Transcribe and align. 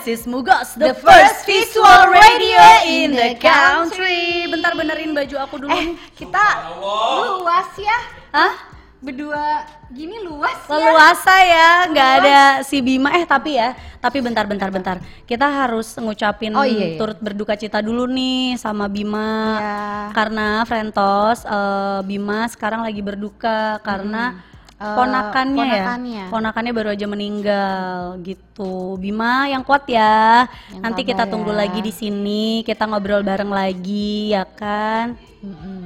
This 0.00 0.24
is 0.24 0.24
Mugos, 0.24 0.80
the, 0.80 0.96
first 0.96 1.44
visual 1.44 2.08
radio 2.08 2.64
in 2.88 3.12
the 3.12 3.36
country. 3.36 4.48
Bentar 4.48 4.72
benerin 4.72 5.12
baju 5.12 5.36
aku 5.36 5.60
dulu 5.60 5.68
Eh, 5.68 5.92
nih. 5.92 5.96
kita 6.16 6.40
luas 6.80 7.68
ya. 7.76 7.98
Hah? 8.32 8.52
Berdua 8.96 9.60
gini 9.92 10.24
luas 10.24 10.56
ya. 10.56 10.72
Leluasa 10.72 11.34
ya, 11.44 11.68
nggak 11.92 12.10
ada 12.16 12.38
si 12.64 12.80
Bima. 12.80 13.12
Eh 13.12 13.28
tapi 13.28 13.60
ya, 13.60 13.76
tapi 14.00 14.24
bentar, 14.24 14.48
bentar, 14.48 14.72
bentar. 14.72 14.96
Kita 15.28 15.44
harus 15.44 15.92
ngucapin 16.00 16.56
Oh, 16.56 16.64
iya, 16.64 16.96
iya. 16.96 16.96
turut 16.96 17.20
berduka 17.20 17.52
cita 17.52 17.84
dulu 17.84 18.08
nih 18.08 18.56
sama 18.56 18.88
Bima. 18.88 19.60
Iya. 19.60 19.76
Karena 20.16 20.64
Frentos, 20.64 21.44
eh, 21.44 22.00
Bima 22.08 22.48
sekarang 22.48 22.88
lagi 22.88 23.04
berduka 23.04 23.76
karena 23.84 24.48
Eh, 24.80 24.96
ponakannya, 24.96 25.60
ponakannya. 25.60 26.22
ya, 26.24 26.32
ponakannya 26.32 26.72
baru 26.72 26.88
aja 26.96 27.04
meninggal 27.04 28.16
gitu. 28.24 28.96
Bima 28.96 29.44
yang 29.52 29.60
kuat 29.60 29.84
ya. 29.84 30.48
Yang 30.72 30.80
Nanti 30.80 31.00
kita 31.04 31.28
tunggu 31.28 31.52
ya. 31.52 31.68
lagi 31.68 31.84
di 31.84 31.92
sini, 31.92 32.64
kita 32.64 32.88
ngobrol 32.88 33.20
bareng 33.20 33.52
lagi 33.52 34.32
ya 34.32 34.48
kan. 34.48 35.20
Mm-mm. 35.44 35.84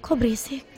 Kok 0.00 0.16
berisik? 0.16 0.75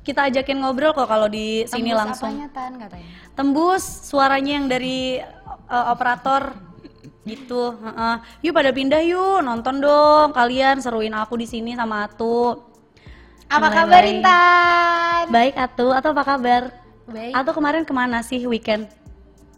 Kita 0.00 0.26
ajakin 0.32 0.64
ngobrol 0.64 0.96
kok 0.96 1.06
kalau 1.06 1.28
di 1.28 1.68
sini 1.68 1.92
Tembus 1.92 2.00
langsung. 2.00 2.32
apanya, 2.32 2.48
Tan, 2.50 2.72
katanya. 2.80 3.06
Tembus 3.36 3.82
suaranya 4.08 4.52
yang 4.56 4.66
dari 4.66 5.20
uh, 5.68 5.86
operator 5.92 6.56
gitu. 7.28 7.76
heeh. 7.76 8.16
Yuk 8.48 8.52
pada 8.56 8.70
pindah 8.72 9.02
yuk, 9.04 9.44
nonton 9.44 9.78
dong. 9.78 10.32
Kalian 10.32 10.80
seruin 10.80 11.12
aku 11.12 11.36
di 11.36 11.46
sini 11.46 11.76
sama 11.76 12.08
Atu. 12.08 12.64
Apa 13.50 13.66
Yang 13.66 13.76
kabar. 13.76 14.02
Intan? 14.06 15.22
Baik 15.28 15.54
Atu, 15.58 15.86
atau 15.92 16.10
apa 16.16 16.22
kabar? 16.22 16.62
Baik. 17.10 17.32
Atu 17.34 17.50
kemarin 17.50 17.82
ke 17.82 17.92
mana 17.92 18.22
sih 18.22 18.40
weekend? 18.46 18.86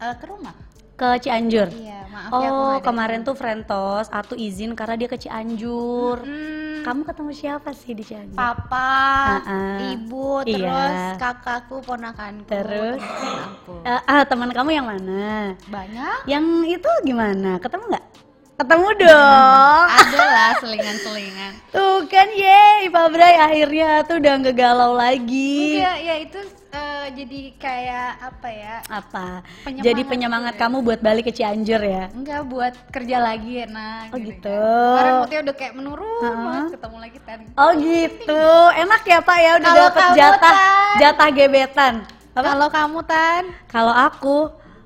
Eh, 0.01 0.15
ke 0.17 0.25
rumah. 0.25 0.53
Ke 0.97 1.17
Cianjur. 1.21 1.69
Iya, 1.73 2.05
maaf 2.09 2.29
oh, 2.33 2.41
ya 2.41 2.49
nggak 2.49 2.73
ada. 2.77 2.85
kemarin 2.85 3.19
tuh 3.25 3.35
Frentos, 3.37 4.05
Atu 4.13 4.33
izin 4.37 4.73
karena 4.77 4.95
dia 4.97 5.09
ke 5.09 5.17
Cianjur. 5.17 6.21
Hmm, 6.21 6.62
Kamu 6.83 7.01
ketemu 7.03 7.31
siapa 7.31 7.71
sih 7.71 7.91
di 7.91 8.03
Cianjur? 8.03 8.35
papa, 8.35 8.91
Ah-ah. 9.39 9.79
ibu, 9.89 10.43
Iya. 10.43 10.51
terus 10.51 10.99
kakakku, 11.15 11.79
ponakanku, 11.79 12.43
Terus? 12.45 12.99
aku. 12.99 13.79
Eh, 13.81 14.01
ah, 14.03 14.21
teman 14.23 14.51
kamu 14.51 14.69
yang 14.73 14.83
mana? 14.85 15.55
Banyak? 15.65 16.27
Yang 16.27 16.45
itu 16.73 16.89
gimana? 17.03 17.55
Ketemu 17.57 17.83
nggak? 17.87 18.05
Ketemu 18.53 18.87
dong. 18.99 19.85
Ada 20.03 20.21
lah 20.21 20.51
selingan-selingan. 20.59 21.51
Tuh 21.71 22.03
kan 22.05 22.27
yeay, 22.29 22.85
Pak 22.87 23.07
Bray 23.09 23.33
akhirnya 23.33 24.03
tuh 24.03 24.19
udah 24.19 24.33
nggak 24.37 24.53
galau 24.53 24.91
lagi. 24.93 25.79
Enggak, 25.79 25.97
ya 25.99 26.15
itu 26.19 26.39
eh, 26.73 27.05
jadi 27.13 27.39
kayak 27.55 28.09
apa 28.19 28.49
ya? 28.49 28.75
Apa? 28.87 29.27
Penyemangat 29.63 29.85
Jadi 29.85 30.01
penyemangat 30.03 30.53
gitu 30.53 30.59
ya. 30.59 30.63
kamu 30.65 30.77
buat 30.81 30.99
balik 30.99 31.23
ke 31.25 31.33
Cianjur 31.33 31.81
ya? 31.81 32.03
Enggak 32.11 32.41
buat 32.45 32.73
kerja 32.89 33.17
lagi 33.19 33.53
enak 33.63 34.09
Oh, 34.09 34.17
gitu. 34.17 34.49
kan. 34.49 34.91
Kemarin 34.91 35.13
moodnya 35.19 35.39
udah 35.41 35.55
kayak 35.55 35.73
menurun 35.73 36.35
banget 36.39 36.63
ketemu 36.73 36.97
lagi 36.99 37.17
kan. 37.21 37.39
Oh 37.55 37.71
gitu, 37.73 38.45
enak 38.73 39.01
ya 39.03 39.19
Pak 39.21 39.37
ya 39.37 39.51
udah 39.55 39.69
Kalau 39.69 39.87
dapet 39.87 40.01
kamu, 40.01 40.15
jatah 40.17 40.39
Tan. 40.41 40.95
jatah 40.99 41.29
gebetan. 41.29 41.93
Kalau 42.33 42.67
kamu 42.67 42.99
Tan, 43.05 43.43
Kalau 43.69 43.93
aku 43.93 44.37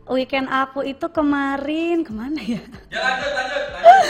weekend 0.08 0.48
aku 0.48 0.84
itu 0.84 1.08
kemarin 1.08 2.04
ke 2.04 2.12
mana 2.12 2.40
ya? 2.40 2.60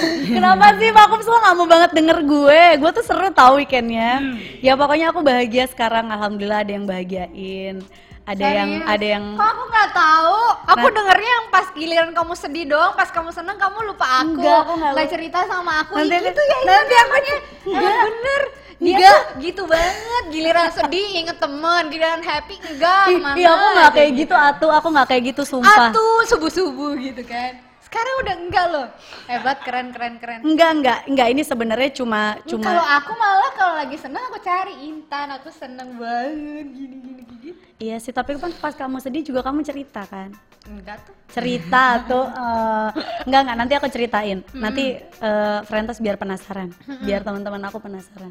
Kenapa 0.35 0.65
sih 0.75 0.89
Pak 0.89 1.05
Kum 1.07 1.19
selalu 1.19 1.39
nggak 1.39 1.55
mau 1.55 1.67
banget 1.67 1.91
denger 1.93 2.17
gue? 2.21 2.61
Gue 2.77 2.91
tuh 2.91 3.03
seru 3.03 3.29
tau 3.29 3.55
weekendnya. 3.55 4.19
Ya 4.59 4.73
pokoknya 4.73 5.09
aku 5.09 5.21
bahagia 5.21 5.65
sekarang. 5.65 6.07
Alhamdulillah 6.07 6.61
ada 6.61 6.71
yang 6.71 6.85
bahagiain. 6.85 7.81
Ada 8.23 8.43
yang 8.45 8.69
Serius? 8.75 8.91
ada 8.91 9.05
yang 9.07 9.25
Kok 9.33 9.47
aku 9.47 9.63
nggak 9.65 9.89
tahu? 9.93 10.41
Aku 10.67 10.83
Nah. 10.83 10.93
dengernya 10.93 11.31
yang 11.31 11.45
pas 11.47 11.65
giliran 11.71 12.09
kamu 12.11 12.33
sedih 12.35 12.65
doang, 12.67 12.91
pas 12.91 13.07
kamu 13.07 13.31
seneng 13.31 13.55
kamu 13.55 13.77
lupa 13.87 14.03
aku. 14.19 14.35
Enggak, 14.35 14.59
aku 14.61 14.73
nggak 14.75 15.07
cerita 15.07 15.39
sama 15.47 15.71
aku. 15.79 15.95
Nanti- 15.95 16.11
Ih, 16.11 16.21
gitu 16.27 16.41
ya. 16.41 16.57
nanti 16.59 16.67
iya, 16.67 16.99
aku- 16.99 17.07
namanya. 17.07 17.35
Enggak. 17.63 17.95
Bener. 18.03 18.41
Dia 18.77 18.93
Enggak. 18.93 19.09
tuh 19.09 19.23
gitu 19.39 19.61
banget. 19.65 20.23
Giliran 20.27 20.69
sedih 20.69 21.07
inget 21.15 21.37
temen, 21.39 21.83
giliran 21.87 22.21
happy 22.21 22.55
enggak. 22.61 23.05
Mana 23.15 23.33
iya 23.33 23.49
aku 23.49 23.65
nggak 23.73 23.91
kayak 23.91 24.11
gitu 24.13 24.35
atuh, 24.35 24.71
aku 24.71 24.87
nggak 24.91 25.07
kayak 25.07 25.23
gitu 25.25 25.41
sumpah. 25.41 25.89
Atuh 25.89 26.19
subuh-subuh 26.27 26.93
gitu 26.99 27.23
kan. 27.23 27.63
Sekarang 27.97 28.17
udah 28.21 28.35
enggak 28.37 28.65
loh. 28.69 28.87
Hebat, 29.25 29.57
keren, 29.65 29.89
keren, 29.89 30.13
keren. 30.21 30.39
Enggak 30.45 30.69
enggak 30.69 30.99
enggak 31.09 31.27
ini 31.33 31.41
sebenarnya 31.41 31.89
cuma 31.97 32.37
cuma 32.45 32.69
Kalau 32.69 32.85
aku 32.85 33.11
malah 33.17 33.51
kalau 33.57 33.73
lagi 33.73 33.97
seneng 33.97 34.21
aku 34.29 34.37
cari 34.37 34.85
Intan, 34.85 35.33
aku 35.33 35.49
seneng 35.49 35.97
banget 35.97 36.77
gini 36.77 36.95
gini 37.01 37.21
gini. 37.25 37.51
Iya 37.81 37.97
sih, 37.97 38.13
tapi 38.13 38.37
kan 38.37 38.53
pas 38.61 38.77
kamu 38.77 39.01
sedih 39.01 39.25
juga 39.25 39.41
kamu 39.41 39.65
cerita 39.65 40.05
kan? 40.05 40.29
Enggak 40.69 41.09
tuh. 41.09 41.13
Cerita 41.33 42.05
tuh 42.05 42.25
eh, 42.29 42.89
enggak 43.25 43.41
enggak 43.49 43.57
nanti 43.65 43.73
aku 43.73 43.89
ceritain. 43.89 44.45
Nanti 44.53 45.01
eh 45.01 45.59
Frentos 45.65 45.97
biar 45.97 46.21
penasaran, 46.21 46.69
biar 47.01 47.25
teman-teman 47.25 47.65
aku 47.65 47.81
penasaran. 47.81 48.29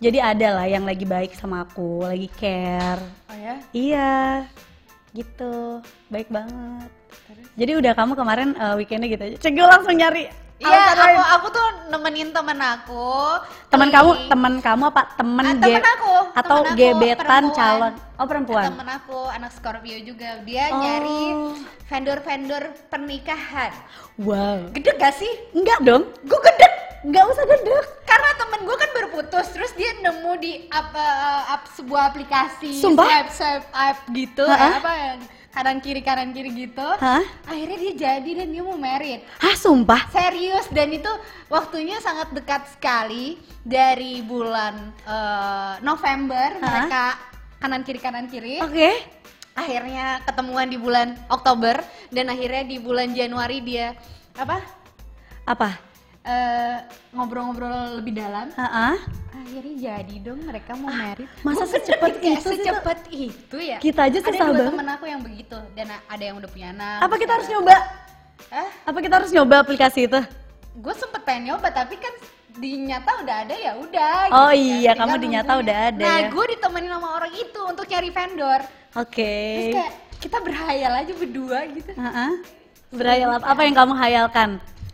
Jadi 0.00 0.24
ada 0.24 0.56
lah 0.56 0.64
yang 0.64 0.88
lagi 0.88 1.04
baik 1.04 1.36
sama 1.36 1.68
aku, 1.68 2.08
lagi 2.08 2.32
care. 2.32 3.04
Oh 3.28 3.36
ya? 3.36 3.60
Iya, 3.76 4.48
gitu, 5.12 5.84
baik 6.08 6.32
banget. 6.32 6.97
Jadi 7.58 7.72
udah 7.74 7.92
kamu 7.92 8.12
kemarin 8.14 8.48
eh, 8.54 8.74
weekendnya 8.74 9.08
gitu 9.10 9.22
aja. 9.24 9.36
Cek 9.36 9.52
gue 9.52 9.66
langsung 9.66 9.92
nyari. 9.92 10.30
Iya, 10.58 10.74
lain. 10.90 10.98
aku 11.14 11.22
aku 11.28 11.46
tuh 11.52 11.66
nemenin 11.88 12.28
temen 12.28 12.58
aku. 12.58 13.06
teman 13.68 13.86
Di- 13.86 13.94
kamu 13.94 14.10
teman 14.26 14.54
kamu 14.58 14.82
apa 14.86 15.02
temen 15.14 15.44
Ah, 15.44 15.54
temen 15.56 15.84
aku, 15.84 16.14
atau 16.32 16.56
temen 16.56 16.66
aku, 16.66 16.74
gebetan 16.76 17.22
perempuan. 17.46 17.54
calon 17.54 17.92
oh 18.16 18.26
perempuan 18.26 18.64
Temen 18.68 18.88
aku 18.90 19.18
anak 19.28 19.50
Scorpio 19.52 19.98
juga. 20.02 20.42
Dia 20.42 20.64
Oh. 20.68 20.78
nyari 20.80 21.22
vendor-vendor 21.86 22.62
pernikahan. 22.88 23.70
wow 24.18 24.58
Gede 24.72 24.90
gak 24.94 25.14
sih? 25.14 25.30
enggak 25.52 25.78
dong 25.80 26.10
Gue 26.22 26.40
gede. 26.42 26.68
enggak 27.00 27.24
usah 27.28 27.44
gedek 27.44 27.84
Karena 28.02 28.30
temen 28.36 28.60
gue 28.60 28.76
kan 28.76 28.90
baru 28.92 29.08
putus, 29.12 29.46
terus 29.48 29.70
dia 29.72 29.94
nemu 29.96 30.32
di 30.36 30.52
apa 30.68 31.04
ap- 31.52 31.70
sebuah 31.70 32.10
aplikasi 32.10 32.74
Sumpah? 32.74 33.06
swipe 33.06 33.30
swipe 33.30 33.68
up 33.70 33.98
gitu, 34.10 34.42
Ha-ha. 34.42 34.68
apa 34.76 34.92
yang 34.96 35.18
kanan 35.52 35.78
kiri 35.80 36.00
kanan 36.04 36.30
kiri 36.36 36.50
gitu. 36.54 36.88
Hah? 37.00 37.24
Akhirnya 37.48 37.76
dia 37.80 37.94
jadi 37.96 38.30
dan 38.44 38.48
dia 38.52 38.62
mau 38.62 38.76
merit. 38.76 39.24
Hah 39.40 39.56
sumpah 39.56 40.08
Serius 40.12 40.68
dan 40.70 40.92
itu 40.92 41.08
waktunya 41.48 41.98
sangat 41.98 42.30
dekat 42.36 42.68
sekali 42.76 43.40
dari 43.64 44.20
bulan 44.22 44.92
eh, 45.04 45.74
November 45.80 46.58
Ha? 46.58 46.62
mereka 46.62 47.04
kanan 47.58 47.82
kiri 47.82 48.00
kanan 48.00 48.26
kiri. 48.28 48.60
oke 48.62 48.90
Akhirnya 49.58 50.22
ketemuan 50.22 50.70
di 50.70 50.78
bulan 50.78 51.18
Oktober 51.26 51.82
dan 52.14 52.30
akhirnya 52.30 52.62
di 52.62 52.78
bulan 52.78 53.10
Januari 53.10 53.58
dia 53.58 53.90
apa? 54.38 54.62
apa 55.48 55.87
eh, 56.22 56.76
ngobrol-ngobrol 57.10 57.70
lebih 57.96 58.14
dalam. 58.14 58.50
Heeh. 58.50 58.94
Akhirnya 59.30 59.74
jadi 59.78 60.16
dong 60.20 60.42
mereka 60.42 60.74
mau 60.74 60.90
merit. 60.90 61.24
masa 61.40 61.62
bener 61.62 61.72
secepat 61.74 62.10
gitu, 62.10 62.20
kayak 62.22 62.38
itu 62.38 62.50
Secepat 62.52 62.98
itu 63.08 63.56
ya. 63.56 63.78
Kita 63.78 64.00
aja 64.04 64.18
Ada 64.18 64.26
susah 64.26 64.44
dua 64.44 64.54
banget. 64.54 64.70
temen 64.70 64.88
aku 64.90 65.04
yang 65.06 65.20
begitu 65.20 65.58
dan 65.72 65.86
ada 65.88 66.22
yang 66.22 66.36
udah 66.36 66.48
punya 66.48 66.68
anak. 66.70 66.98
apa 67.00 67.14
kita 67.16 67.32
harus 67.32 67.48
nyoba 67.48 67.76
Eh, 68.48 68.68
apa 68.82 68.98
kita 68.98 69.14
harus 69.14 69.30
nyoba 69.30 69.60
aplikasi 69.60 70.00
itu 70.04 70.20
gue 70.74 70.94
sempet 70.94 71.20
pengen 71.22 71.52
nyoba 71.52 71.68
tapi 71.70 71.98
kan 71.98 72.14
di 72.54 72.80
nyata 72.82 73.20
udah 73.20 73.36
ada 73.42 73.52
ya 73.52 73.72
udah. 73.74 74.14
Oh 74.30 74.46
kan. 74.46 74.54
iya, 74.54 74.92
Tinggal 74.92 75.00
kamu 75.00 75.14
di 75.16 75.28
nyata 75.28 75.44
nunggunya. 75.48 75.62
udah 75.64 75.78
ada 75.84 76.02
Nah 76.02 76.16
ya. 76.16 76.28
gue 76.28 76.44
ditemenin 76.48 76.90
sama 76.90 77.08
orang 77.14 77.32
itu 77.34 77.60
untuk 77.62 77.84
cari 77.84 78.08
vendor. 78.08 78.60
oke 78.94 79.34
Terus 79.52 79.74
kayak 79.74 79.92
kita 80.18 80.36
berhayal 80.38 80.92
aja 80.94 81.12
berdua 81.14 81.58
gitu. 81.68 81.90
Heeh. 81.92 82.30
berhayal 82.90 83.30
apa 83.34 83.46
apa 83.48 83.60
yang 83.62 83.74
kamu 83.74 83.92
hayalkan 83.94 84.48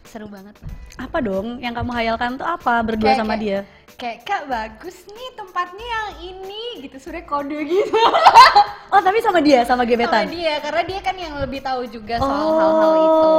seru 0.05 0.27
banget 0.27 0.55
Apa 0.95 1.19
dong 1.19 1.59
yang 1.59 1.75
kamu 1.75 1.91
hayalkan 1.93 2.37
tuh 2.37 2.47
apa 2.47 2.79
berdua 2.81 3.11
Kayak- 3.11 3.21
sama 3.21 3.35
kayak- 3.35 3.43
dia? 3.43 3.61
kayak 3.95 4.19
kak 4.23 4.43
bagus 4.45 5.07
nih 5.07 5.29
tempatnya 5.33 5.87
yang 5.87 6.09
ini 6.21 6.83
gitu 6.83 6.99
sudah 7.01 7.23
kode 7.23 7.55
gitu 7.63 7.95
Oh 8.91 8.99
tapi 8.99 9.19
sama 9.21 9.39
dia, 9.39 9.63
sama 9.63 9.83
sama 9.83 9.83
gebetan? 9.87 10.27
dia 10.29 10.59
karena 10.59 10.83
dia 10.83 11.01
kan 11.01 11.15
yang 11.15 11.35
lebih 11.37 11.59
tahu 11.61 11.87
juga 11.89 12.19
soal 12.19 12.51
hal-hal 12.53 12.93
itu 12.97 13.31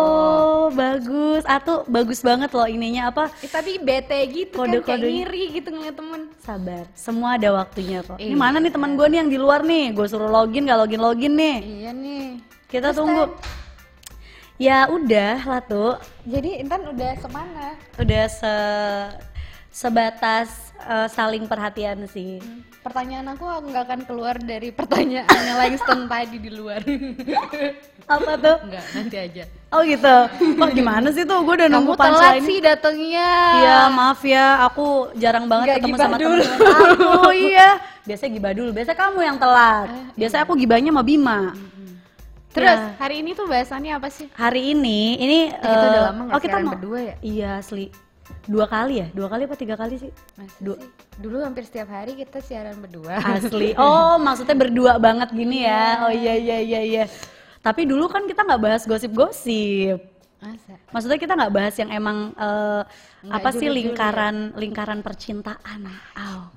Oh, 0.55 0.67
bagus. 0.71 1.43
Atuh 1.45 1.83
bagus 1.85 2.19
banget 2.19 2.49
loh 2.49 2.65
ininya 2.65 3.07
apa? 3.07 3.27
Eh, 3.37 3.47
tapi 3.47 3.77
bete 3.77 4.15
gitu 4.27 4.55
kan 4.55 4.71
kayak 4.81 4.99
ngiri 4.99 5.43
gitu 5.53 5.69
ngeliat 5.69 5.93
temen 5.93 6.21
Sabar, 6.39 6.83
semua 6.93 7.35
ada 7.35 7.53
waktunya 7.53 7.99
kok. 8.01 8.17
Ini 8.17 8.31
Iya. 8.31 8.35
mana 8.35 8.57
nih 8.57 8.71
teman 8.71 8.95
gue 8.95 9.05
nih 9.05 9.17
yang 9.17 9.29
di 9.29 9.37
luar 9.37 9.61
nih? 9.61 9.91
Gue 9.91 10.07
suruh 10.07 10.27
login, 10.27 10.65
gak 10.65 10.79
login 10.79 10.99
login 10.99 11.33
nih. 11.33 11.57
iya 11.61 11.91
nih 11.91 12.39
Kita 12.65 12.89
Terus, 12.89 12.97
tunggu. 12.97 13.23
Tan, 13.29 13.64
Ya 14.55 14.87
udah 14.87 15.43
lah 15.43 15.59
tuh, 15.59 15.99
jadi 16.23 16.63
Intan 16.63 16.87
udah 16.87 17.11
semana 17.19 17.75
udah 17.99 18.23
se 18.31 18.53
sebatas 19.67 20.71
eh, 20.79 21.07
saling 21.11 21.43
perhatian 21.43 22.07
sih. 22.07 22.39
pertanyaan 22.79 23.33
aku 23.33 23.43
nggak 23.43 23.83
akan 23.83 24.01
keluar 24.05 24.37
dari 24.37 24.69
pertanyaannya 24.69 25.53
Langston 25.59 26.05
tadi 26.05 26.37
di 26.37 26.53
luar 26.53 26.79
Apa 28.15 28.37
tuh? 28.37 28.61
Enggak, 28.61 28.85
nanti 28.93 29.17
aja 29.17 29.43
Oh 29.73 29.81
gitu. 29.81 30.15
Wah 30.55 30.69
gimana 30.71 31.09
sih 31.09 31.25
tuh? 31.25 31.41
Gue 31.41 31.57
udah 31.57 31.65
kamu 31.65 31.75
nunggu 31.81 31.93
telat 31.97 32.13
punchline. 32.13 32.45
sih 32.45 32.57
datangnya 32.61 33.29
Iya 33.57 33.79
maaf 33.89 34.21
ya, 34.23 34.61
aku 34.63 35.09
jarang 35.17 35.49
banget 35.49 35.65
Nggak 35.67 35.77
ketemu 35.81 35.97
sama 35.97 36.15
dulu. 36.15 36.39
teman-teman 36.45 36.95
aku. 36.95 37.29
iya. 37.49 37.69
Biasanya 38.05 38.31
gibah 38.31 38.53
dulu. 38.53 38.69
Biasanya 38.71 38.97
kamu 39.01 39.19
yang 39.19 39.37
telat. 39.41 39.87
Biasanya 40.13 40.43
aku 40.45 40.53
gibahnya 40.55 40.89
sama 40.93 41.03
Bima. 41.03 41.39
Terus 42.55 42.71
Ya. 42.71 42.95
hari 42.95 43.19
ini 43.19 43.35
tuh 43.35 43.45
bahasannya 43.45 43.91
apa 43.91 44.07
sih 44.07 44.31
Hari 44.31 44.71
ini, 44.71 45.19
ini 45.19 45.37
kita 45.51 45.67
udah 45.75 45.91
eh, 45.91 46.05
lama 46.07 46.21
oh, 46.31 46.39
kita 46.39 46.57
mau- 46.63 46.73
berdua 46.73 46.99
ya? 47.03 47.15
Iya 47.19 47.49
asli. 47.59 47.91
Dua 48.45 48.65
kali 48.65 49.01
ya? 49.01 49.07
Dua 49.11 49.27
kali 49.27 49.45
apa 49.45 49.57
tiga 49.57 49.75
kali 49.75 49.97
sih? 49.97 50.09
Masa 50.37 50.55
Dua. 50.57 50.77
sih? 50.77 50.89
dulu 51.15 51.39
hampir 51.39 51.63
setiap 51.63 51.87
hari 51.87 52.11
kita 52.13 52.43
siaran 52.43 52.75
berdua 52.79 53.15
Asli. 53.17 53.71
Oh, 53.79 54.15
maksudnya 54.17 54.55
berdua 54.55 54.99
banget 54.99 55.31
gini 55.31 55.63
ya? 55.63 56.03
Oh 56.03 56.11
iya 56.11 56.35
iya 56.35 56.57
iya 56.59 56.81
iya. 56.83 57.03
Tapi 57.59 57.87
dulu 57.87 58.05
kan 58.07 58.27
kita 58.27 58.43
nggak 58.43 58.61
bahas 58.61 58.83
gosip-gosip. 58.85 59.97
masa 60.37 60.77
Maksudnya 60.93 61.17
kita 61.17 61.33
nggak 61.33 61.53
bahas 61.53 61.75
yang 61.79 61.89
emang 61.89 62.35
eh, 62.35 62.81
Nggak 63.25 63.35
apa 63.35 63.49
sih 63.51 63.67
lingkaran 63.67 64.35
lingkaran 64.55 64.99
percintaan. 65.01 65.89
Au. 66.13 66.51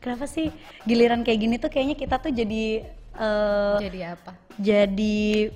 Kenapa 0.00 0.24
sih 0.24 0.48
giliran 0.88 1.20
kayak 1.20 1.38
gini 1.38 1.56
tuh 1.60 1.68
kayaknya 1.68 1.94
kita 1.94 2.16
tuh 2.16 2.32
jadi 2.32 2.88
eh, 3.18 3.76
jadi 3.88 4.14
apa 4.14 4.32
jadi 4.60 5.50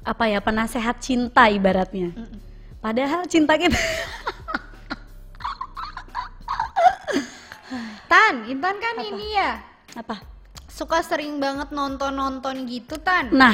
apa 0.00 0.24
ya 0.26 0.40
penasehat 0.40 0.96
cinta 1.04 1.46
ibaratnya. 1.52 2.10
Padahal 2.80 3.28
cinta 3.28 3.60
kita 3.60 3.76
Tan 8.10 8.48
Intan 8.48 8.80
kan 8.80 8.96
ini 9.04 9.36
ya 9.36 9.60
apa? 9.94 10.24
suka 10.66 11.04
sering 11.04 11.36
banget 11.36 11.68
nonton-nonton 11.76 12.64
gitu 12.64 12.96
Tan 12.96 13.28
Nah, 13.36 13.52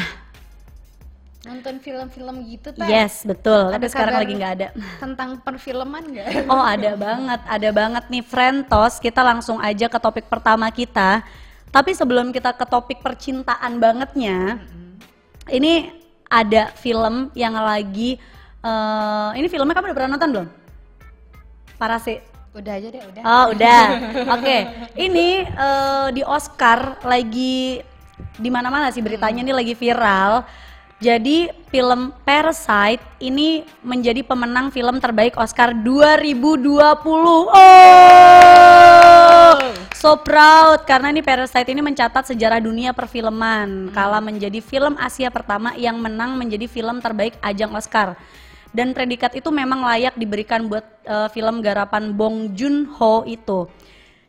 nonton 1.42 1.82
film-film 1.82 2.46
gitu 2.46 2.70
Tan 2.70 2.86
yes 2.86 3.26
betul. 3.26 3.74
Ada 3.74 3.82
Tapi 3.82 3.86
sekarang 3.90 4.14
lagi 4.22 4.32
nggak 4.38 4.52
ada. 4.62 4.68
tentang 5.02 5.42
perfilman 5.42 6.06
nggak 6.06 6.46
Oh 6.46 6.62
ada 6.62 6.94
banget, 6.94 7.40
ada 7.50 7.68
banget 7.74 8.04
nih 8.06 8.22
Frentos. 8.22 9.02
Kita 9.02 9.26
langsung 9.26 9.58
aja 9.58 9.90
ke 9.90 9.98
topik 9.98 10.30
pertama 10.30 10.70
kita. 10.70 11.26
Tapi 11.70 11.92
sebelum 11.92 12.32
kita 12.32 12.56
ke 12.56 12.64
topik 12.64 13.04
percintaan 13.04 13.76
bangetnya, 13.76 14.62
ini 15.52 15.92
ada 16.26 16.72
film 16.74 17.30
yang 17.36 17.54
lagi. 17.54 18.18
eh, 18.66 19.30
ini 19.38 19.46
filmnya 19.46 19.78
kamu 19.78 19.92
udah 19.92 19.96
pernah 19.96 20.10
nonton 20.18 20.30
belum? 20.32 20.48
Parasi. 21.78 22.18
udah 22.56 22.72
aja 22.72 22.88
deh 22.88 23.04
udah 23.04 23.20
Oh 23.20 23.44
udah, 23.52 23.84
oke. 24.40 24.56
Ini 24.96 25.28
eh, 25.44 26.08
di 26.16 26.24
Oscar 26.24 27.04
lagi 27.04 27.84
di 28.36 28.48
mana-mana 28.48 28.88
sih 28.88 29.04
beritanya 29.04 29.44
ini 29.44 29.52
lagi 29.52 29.76
viral. 29.76 30.40
Jadi 30.96 31.52
film 31.68 32.08
Parasite 32.24 33.04
ini 33.20 33.60
menjadi 33.84 34.24
pemenang 34.24 34.72
film 34.72 34.96
terbaik 34.96 35.36
Oscar 35.36 35.76
2020. 35.76 36.72
Oh, 37.52 37.52
so 39.96 40.20
proud 40.20 40.84
karena 40.84 41.08
ini 41.08 41.24
Parasite 41.24 41.72
ini 41.72 41.80
mencatat 41.80 42.28
sejarah 42.28 42.60
dunia 42.60 42.92
perfilman. 42.92 43.88
Kala 43.96 44.20
menjadi 44.20 44.60
film 44.60 44.94
Asia 45.00 45.32
pertama 45.32 45.72
yang 45.74 45.96
menang 45.96 46.36
menjadi 46.36 46.68
film 46.68 47.00
terbaik 47.00 47.40
ajang 47.40 47.72
Oscar. 47.72 48.14
Dan 48.76 48.92
predikat 48.92 49.32
itu 49.32 49.48
memang 49.48 49.80
layak 49.80 50.20
diberikan 50.20 50.68
buat 50.68 50.84
eh, 51.08 51.28
film 51.32 51.64
garapan 51.64 52.12
Bong 52.12 52.52
Joon 52.52 52.84
Ho 53.00 53.24
itu. 53.24 53.72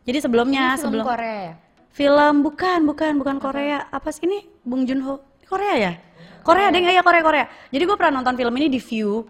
Jadi 0.08 0.24
sebelumnya 0.24 0.72
Ini 0.72 0.80
film 0.80 0.84
sebelum 0.88 1.04
Korea 1.04 1.36
ya? 1.36 1.54
Film 1.92 2.34
bukan 2.40 2.78
bukan 2.88 3.12
bukan 3.20 3.36
Korea. 3.36 3.84
Apa 3.92 4.08
sih 4.08 4.24
ini? 4.24 4.48
Bong 4.64 4.88
Joon 4.88 5.04
Ho 5.04 5.20
Korea 5.44 5.74
ya? 5.76 5.92
Korea 6.40 6.72
deh 6.72 6.80
ya? 6.80 7.04
Korea 7.04 7.20
Korea. 7.20 7.44
Jadi 7.68 7.82
gue 7.84 7.96
pernah 8.00 8.24
nonton 8.24 8.40
film 8.40 8.54
ini 8.56 8.72
di 8.72 8.80
View. 8.80 9.20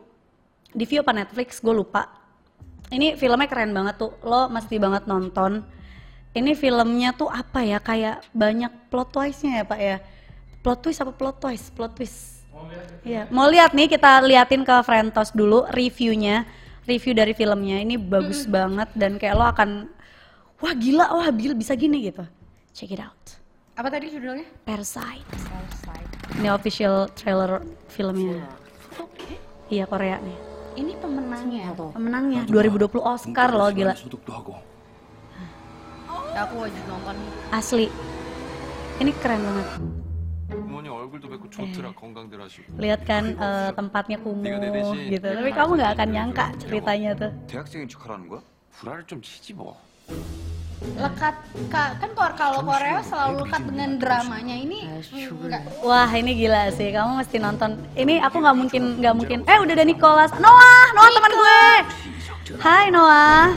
Di 0.70 0.86
View 0.86 1.02
apa 1.02 1.10
Netflix? 1.10 1.58
Gue 1.58 1.74
lupa. 1.74 2.06
Ini 2.94 3.18
filmnya 3.18 3.50
keren 3.50 3.74
banget 3.74 3.98
tuh. 3.98 4.14
Lo 4.22 4.46
mesti 4.46 4.78
banget 4.78 5.10
nonton. 5.10 5.77
Ini 6.38 6.54
filmnya 6.54 7.10
tuh 7.10 7.26
apa 7.26 7.66
ya 7.66 7.82
kayak 7.82 8.22
banyak 8.30 8.70
plot 8.86 9.10
twist-nya 9.10 9.62
ya 9.62 9.64
pak 9.66 9.80
ya. 9.82 9.96
Plot 10.62 10.78
twist 10.86 11.02
apa 11.02 11.10
plot 11.10 11.36
twist? 11.42 11.74
Plot 11.74 11.92
twist. 11.98 12.38
Iya, 13.06 13.30
mau 13.30 13.46
lihat 13.46 13.70
nih 13.74 13.86
kita 13.86 14.18
liatin 14.22 14.66
ke 14.66 14.74
Frentos 14.82 15.30
dulu 15.30 15.66
reviewnya, 15.70 16.42
review 16.86 17.14
dari 17.14 17.30
filmnya 17.30 17.78
ini 17.78 17.94
bagus 17.94 18.50
banget 18.50 18.90
dan 18.98 19.14
kayak 19.14 19.34
lo 19.38 19.46
akan 19.46 19.86
wah 20.58 20.74
gila 20.74 21.06
wah 21.14 21.30
bil 21.30 21.54
bisa 21.54 21.78
gini 21.78 22.10
gitu. 22.10 22.26
Check 22.74 22.94
it 22.94 23.02
out. 23.02 23.14
apa 23.78 23.94
tadi 23.94 24.10
judulnya 24.10 24.42
Parasite. 24.66 25.22
Ini 26.34 26.50
official 26.50 27.06
trailer 27.14 27.62
filmnya. 27.86 28.42
Iya 29.70 29.86
Korea 29.86 30.18
nih. 30.18 30.38
ini 30.78 30.94
pemenangnya 30.94 31.74
Pemenangnya 31.74 32.42
2020 32.46 33.02
Oscar 33.02 33.50
loh 33.50 33.70
gila 33.70 33.94
aku 36.46 36.54
wajib 36.68 36.82
nonton. 36.86 37.16
Asli. 37.50 37.86
Ini 38.98 39.10
keren 39.18 39.42
banget. 39.42 39.68
eh. 42.64 42.80
lihat 42.80 43.00
kan 43.04 43.24
uh, 43.36 43.70
tempatnya 43.76 44.16
kumuh 44.16 44.48
gitu. 45.12 45.26
tapi 45.28 45.50
kamu 45.52 45.70
nggak 45.76 45.92
akan 45.92 46.08
nyangka 46.08 46.46
ceritanya 46.56 47.10
tuh. 47.12 47.30
lekat 50.78 51.34
kan 51.98 52.10
kalau 52.38 52.62
Korea 52.62 53.02
selalu 53.02 53.42
lekat 53.42 53.62
dengan 53.66 53.90
dramanya. 53.98 54.54
ini 54.54 54.86
enggak. 54.86 55.62
wah 55.82 56.06
ini 56.14 56.30
gila 56.38 56.70
sih. 56.70 56.94
Kamu 56.94 57.18
mesti 57.18 57.36
nonton. 57.42 57.82
Ini 57.98 58.22
aku 58.22 58.38
nggak 58.38 58.56
mungkin 58.56 58.82
nggak 59.02 59.14
mungkin. 59.18 59.38
Eh 59.44 59.58
udah 59.58 59.74
ada 59.74 59.84
Nicholas. 59.84 60.30
Noah! 60.38 60.86
Noah 60.94 61.10
teman 61.10 61.32
gue! 61.34 61.62
Hai 62.62 62.86
Noah. 62.94 63.52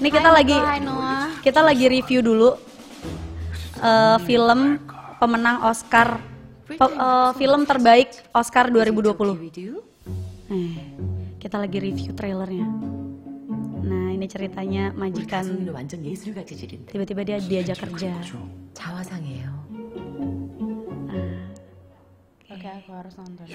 Ini 0.00 0.08
kita 0.08 0.28
hai, 0.32 0.36
lagi 0.40 0.58
hai, 0.58 0.80
Noah 0.80 1.05
kita 1.46 1.62
lagi 1.62 1.86
review 1.86 2.26
dulu 2.26 2.58
uh, 3.78 4.18
film 4.26 4.82
pemenang 5.22 5.62
Oscar 5.62 6.18
pe 6.66 6.74
uh, 6.74 7.30
film 7.38 7.62
terbaik 7.62 8.10
Oscar 8.34 8.66
2020. 8.66 9.14
Eh, 10.50 10.74
kita 11.38 11.62
lagi 11.62 11.78
review 11.78 12.10
trailernya. 12.18 12.66
Nah, 13.86 14.10
ini 14.10 14.26
ceritanya 14.26 14.90
majikan 14.90 15.46
tiba-tiba 16.90 17.22
dia 17.22 17.38
diajak 17.38 17.78
kerja. 17.78 18.18
Oke, 22.50 22.58
okay, 22.58 22.70
aku 22.74 22.90
harus 22.90 23.14
nonton 23.14 23.46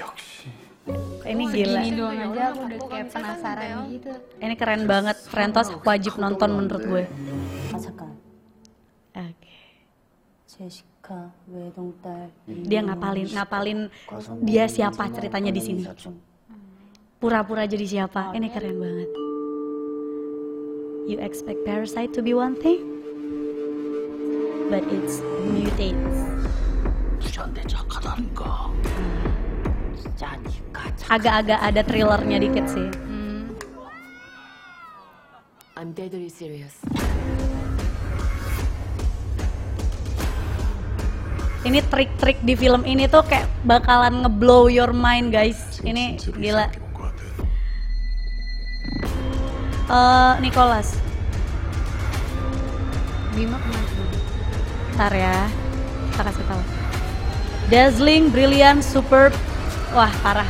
ini 0.88 1.43
Segini 1.45 1.61
gila. 1.61 1.79
ini 1.85 1.91
doang 1.93 2.17
aja 2.17 2.43
aku 2.50 2.59
udah 2.65 2.79
kayak 2.89 3.07
penasaran 3.13 3.75
gitu. 3.93 4.11
Ini 4.41 4.55
keren 4.57 4.83
banget. 4.89 5.17
Rentos 5.29 5.67
wajib 5.85 6.13
nonton 6.17 6.50
menurut 6.57 6.81
gue. 6.81 7.03
Oke. 9.13 9.53
Okay. 10.51 10.71
dia 12.69 12.79
ngapalin 12.85 13.27
ngapalin 13.33 13.79
dia 14.41 14.65
siapa 14.65 15.09
ceritanya 15.13 15.51
di 15.53 15.61
sini. 15.61 15.83
Pura-pura 17.21 17.69
jadi 17.69 17.85
siapa? 17.85 18.33
Ini 18.33 18.47
keren 18.50 18.77
banget. 18.81 19.09
You 21.05 21.17
expect 21.21 21.61
parasite 21.65 22.13
to 22.17 22.21
be 22.25 22.33
one 22.33 22.57
thing? 22.57 22.81
But 24.71 24.88
it's 24.88 25.19
mutates 25.45 26.17
hmm 26.23 26.41
agak-agak 31.07 31.60
ada 31.60 31.81
thrillernya 31.83 32.38
dikit 32.39 32.65
sih. 32.71 32.88
Hmm. 33.07 33.51
I'm 35.75 35.91
deadly 35.91 36.29
serious. 36.29 36.77
Ini 41.62 41.77
trik-trik 41.93 42.41
di 42.41 42.57
film 42.57 42.81
ini 42.89 43.05
tuh 43.05 43.21
kayak 43.21 43.45
bakalan 43.69 44.25
ngeblow 44.25 44.65
your 44.65 44.89
mind 44.89 45.29
guys. 45.29 45.77
Ini 45.86 46.17
gila. 46.33 46.65
Uh, 49.86 50.39
Nicholas. 50.41 50.98
Bima 53.38 53.62
ke 53.62 53.67
mana? 53.69 53.89
Ntar 54.98 55.13
ya, 55.15 55.38
kita 56.12 56.21
kasih 56.27 56.45
tahu. 56.50 56.63
Dazzling, 57.71 58.27
brilliant, 58.27 58.83
superb. 58.83 59.31
Wah, 59.95 60.12
parah. 60.19 60.48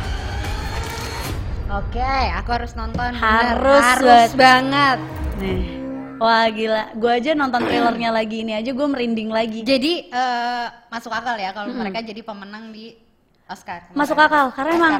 Oke, 1.72 2.04
aku 2.36 2.50
harus 2.52 2.76
nonton. 2.76 3.16
Harus 3.16 3.80
harus 3.80 4.30
banget. 4.36 5.00
Nih. 5.40 5.80
Wah, 6.20 6.44
gila. 6.52 6.92
Gue 7.00 7.16
aja 7.16 7.32
nonton 7.32 7.64
trailernya 7.64 8.12
lagi 8.12 8.44
ini 8.44 8.52
aja 8.52 8.76
gue 8.76 8.86
merinding 8.92 9.32
lagi. 9.32 9.64
Jadi 9.64 10.12
eh, 10.12 10.66
masuk 10.92 11.08
akal 11.08 11.32
ya 11.40 11.56
kalau 11.56 11.72
mereka 11.72 12.04
jadi 12.04 12.20
pemenang 12.20 12.76
di 12.76 12.92
Oscar. 13.48 13.88
kemarin. 13.88 13.96
Masuk 13.96 14.20
akal 14.20 14.52
karena 14.52 14.72
emang. 14.76 14.94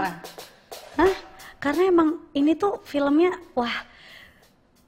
Hah? 0.97 1.13
Karena 1.61 1.83
emang 1.93 2.09
ini 2.33 2.57
tuh 2.57 2.81
filmnya 2.89 3.37
wah 3.53 3.85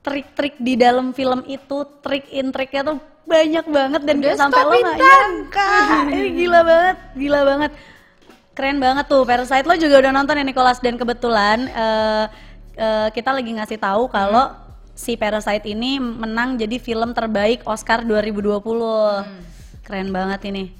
trik-trik 0.00 0.56
di 0.56 0.80
dalam 0.80 1.12
film 1.12 1.44
itu, 1.44 1.84
trik 2.00 2.32
in 2.32 2.48
triknya 2.48 2.96
tuh 2.96 2.98
banyak 3.28 3.64
banget 3.68 4.00
dan 4.08 4.16
Udah, 4.24 4.36
sampai 4.36 4.62
lo 4.64 4.72
nggak 4.72 4.96
nyangka. 5.00 5.68
ini 6.16 6.28
gila 6.32 6.60
banget, 6.64 6.96
gila 7.12 7.40
banget. 7.44 7.72
Keren 8.54 8.78
banget 8.78 9.11
tuh 9.11 9.26
Parasite 9.26 9.66
lo 9.66 9.75
juga 9.75 9.99
udah 9.99 10.12
nonton 10.14 10.38
ya 10.38 10.46
Nicholas 10.46 10.78
dan 10.78 10.94
kebetulan 10.94 11.66
eh, 11.66 12.25
eh, 12.78 13.08
kita 13.11 13.34
lagi 13.34 13.50
ngasih 13.50 13.82
tahu 13.82 14.06
kalau 14.06 14.54
si 14.94 15.18
Parasite 15.18 15.66
ini 15.66 15.99
menang 15.99 16.54
jadi 16.54 16.78
film 16.78 17.11
terbaik 17.11 17.66
Oscar 17.66 18.06
2020. 18.06 18.62
Keren 19.82 20.08
banget 20.14 20.40
ini. 20.49 20.70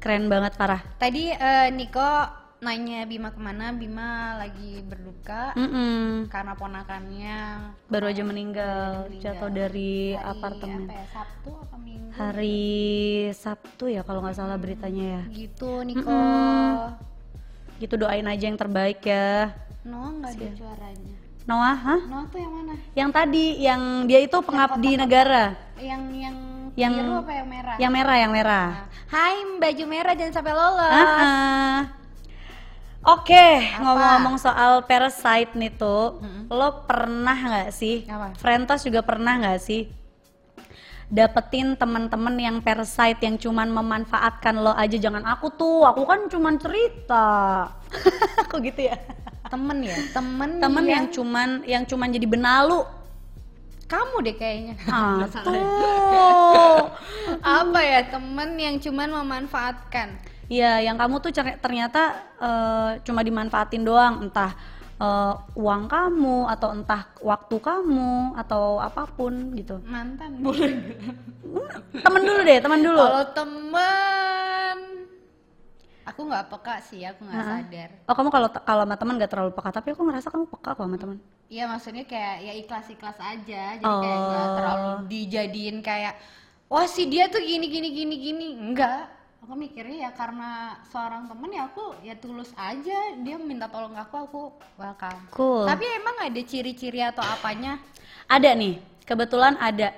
Keren 0.00 0.32
banget 0.32 0.56
parah. 0.56 0.80
Tadi 0.96 1.36
eh, 1.36 1.68
Niko 1.68 2.45
nanya 2.58 3.04
Bima 3.04 3.28
ke 3.28 3.36
mana, 3.36 3.68
Bima 3.70 4.08
lagi 4.36 4.80
berduka 4.80 5.52
Mm-mm. 5.54 6.26
karena 6.26 6.56
ponakannya 6.56 7.38
baru 7.86 8.08
aja 8.08 8.22
meninggal, 8.22 9.06
meninggal. 9.06 9.20
jatuh 9.22 9.50
dari 9.50 10.16
hari 10.16 10.24
apartemen 10.24 10.82
apa 10.84 10.94
ya, 10.94 11.06
Sabtu 11.12 11.50
apa 11.52 11.76
Minggu 11.76 12.08
hari 12.16 12.72
Sabtu 13.30 13.84
ya 13.86 14.00
kalau 14.00 14.24
nggak 14.24 14.34
salah 14.34 14.56
beritanya 14.56 15.20
ya 15.20 15.22
gitu 15.30 15.84
Niko. 15.84 16.16
Gitu 17.76 17.92
doain 17.94 18.24
aja 18.24 18.48
yang 18.48 18.56
terbaik 18.56 19.04
ya 19.04 19.52
Noah 19.84 20.10
nggak 20.16 20.32
ada 20.32 20.48
suaranya. 20.56 21.14
Noah 21.44 21.76
hah 21.76 22.00
Noah 22.08 22.26
tuh 22.26 22.40
yang 22.40 22.52
mana? 22.56 22.74
yang 22.96 23.10
tadi 23.12 23.44
yang 23.60 23.82
dia 24.08 24.18
itu 24.18 24.36
pengabdi 24.40 24.96
negara 24.96 25.52
Yang 25.76 26.02
yang 26.16 26.36
Yang- 26.72 26.94
biru 26.98 27.12
apa 27.20 27.32
yang 27.32 27.48
merah? 27.48 27.76
yang 27.76 27.92
merah 27.92 28.16
yang 28.16 28.32
merah 28.32 28.68
Hai 29.06 29.36
baju 29.60 29.84
merah 29.86 30.12
jangan 30.12 30.34
sampai 30.34 30.50
lolos. 30.50 30.90
Ah, 30.90 31.06
ah. 31.06 31.78
Oke, 33.06 33.62
ngomong-ngomong 33.78 34.34
soal 34.34 34.82
parasite 34.82 35.54
nih 35.54 35.70
tuh, 35.70 36.18
lo 36.50 36.68
pernah 36.90 37.38
nggak 37.38 37.70
sih? 37.70 38.02
Apa? 38.10 38.34
Frentos 38.34 38.82
juga 38.82 38.98
pernah 39.06 39.38
nggak 39.38 39.60
sih? 39.62 39.86
Dapetin 41.06 41.78
temen-temen 41.78 42.34
yang 42.34 42.56
parasite 42.58 43.22
yang 43.22 43.38
cuman 43.38 43.70
memanfaatkan 43.70 44.58
lo 44.58 44.74
aja, 44.74 44.98
jangan 44.98 45.22
aku 45.22 45.54
tuh, 45.54 45.86
aku 45.86 46.02
kan 46.02 46.26
cuman 46.26 46.58
cerita. 46.58 47.26
Kok 48.50 48.58
gitu 48.66 48.90
ya? 48.90 48.98
Temen 49.46 49.86
ya, 49.86 49.94
temen, 50.10 50.58
Temen 50.58 50.84
yang 50.90 51.06
cuman 51.06 51.62
yang 51.62 51.86
cuman 51.86 52.10
jadi 52.10 52.26
benalu. 52.26 52.82
kamu 53.86 54.18
deh 54.26 54.34
kayaknya. 54.34 54.74
Ah, 54.90 55.22
tuh. 55.46 56.90
apa 57.38 57.80
ya 57.86 58.02
temen 58.10 58.58
yang 58.58 58.82
cuman 58.82 59.14
memanfaatkan 59.22 60.18
Iya, 60.46 60.78
yang 60.80 60.94
kamu 60.94 61.18
tuh 61.18 61.30
ternyata 61.34 62.02
eh, 62.38 62.90
cuma 63.02 63.20
dimanfaatin 63.20 63.82
doang, 63.82 64.22
entah 64.22 64.54
eh, 64.96 65.34
uang 65.54 65.84
kamu 65.86 66.46
atau 66.48 66.68
entah 66.70 67.02
waktu 67.18 67.56
kamu 67.58 68.38
atau 68.38 68.78
apa 68.78 69.10
pun 69.10 69.52
gitu. 69.52 69.82
mantan 69.84 70.38
boleh 70.38 70.70
Temen 71.96 72.22
dulu 72.22 72.40
deh, 72.42 72.58
temen 72.58 72.80
dulu. 72.80 73.00
kalau 73.00 73.24
temen 73.34 74.76
aku 76.06 76.20
nggak 76.22 76.46
peka 76.46 76.76
sih 76.80 77.02
aku 77.02 77.26
nggak 77.26 77.42
sadar 77.42 77.90
Oh 78.06 78.14
kamu 78.14 78.28
kalau 78.30 78.48
kalau 78.62 78.82
sama 78.86 78.94
teman 78.94 79.18
gak 79.18 79.30
terlalu 79.30 79.50
peka, 79.52 79.70
tapi 79.74 79.88
aku 79.90 80.02
ngerasa 80.06 80.28
kamu 80.30 80.46
peka 80.46 80.70
kok 80.72 80.84
sama 80.86 80.96
teman. 80.96 81.18
Iya 81.46 81.64
maksudnya 81.66 82.04
kayak 82.04 82.36
ya 82.42 82.52
ikhlas 82.56 82.86
ikhlas 82.88 83.18
aja 83.18 83.62
jadi 83.78 83.82
kayak 83.82 84.18
nggak 84.22 84.46
Oh. 84.46 84.54
terlalu 84.54 84.90
dijadiin 85.06 85.76
kayak 85.78 86.14
wah 86.66 86.86
si 86.86 87.06
dia 87.06 87.26
tuh 87.26 87.38
gini 87.38 87.66
gini 87.66 87.88
gini 87.90 88.14
gini 88.16 88.46
enggak 88.54 89.10
aku 89.46 89.54
mikirnya 89.54 89.96
ya 90.00 90.10
karena 90.10 90.74
seorang 90.90 91.30
temen 91.30 91.54
ya 91.54 91.70
aku 91.70 91.94
ya 92.02 92.18
tulus 92.18 92.50
aja 92.58 93.14
dia 93.14 93.38
minta 93.38 93.70
tolong 93.70 93.94
aku 93.94 94.14
aku 94.18 94.42
welcome 94.74 95.22
Cool. 95.30 95.62
tapi 95.62 95.86
emang 95.86 96.18
ada 96.18 96.40
ciri-ciri 96.42 96.98
atau 96.98 97.22
apanya 97.22 97.78
Ada 98.26 98.58
nih, 98.58 98.82
kebetulan 99.06 99.54
ada. 99.62 99.94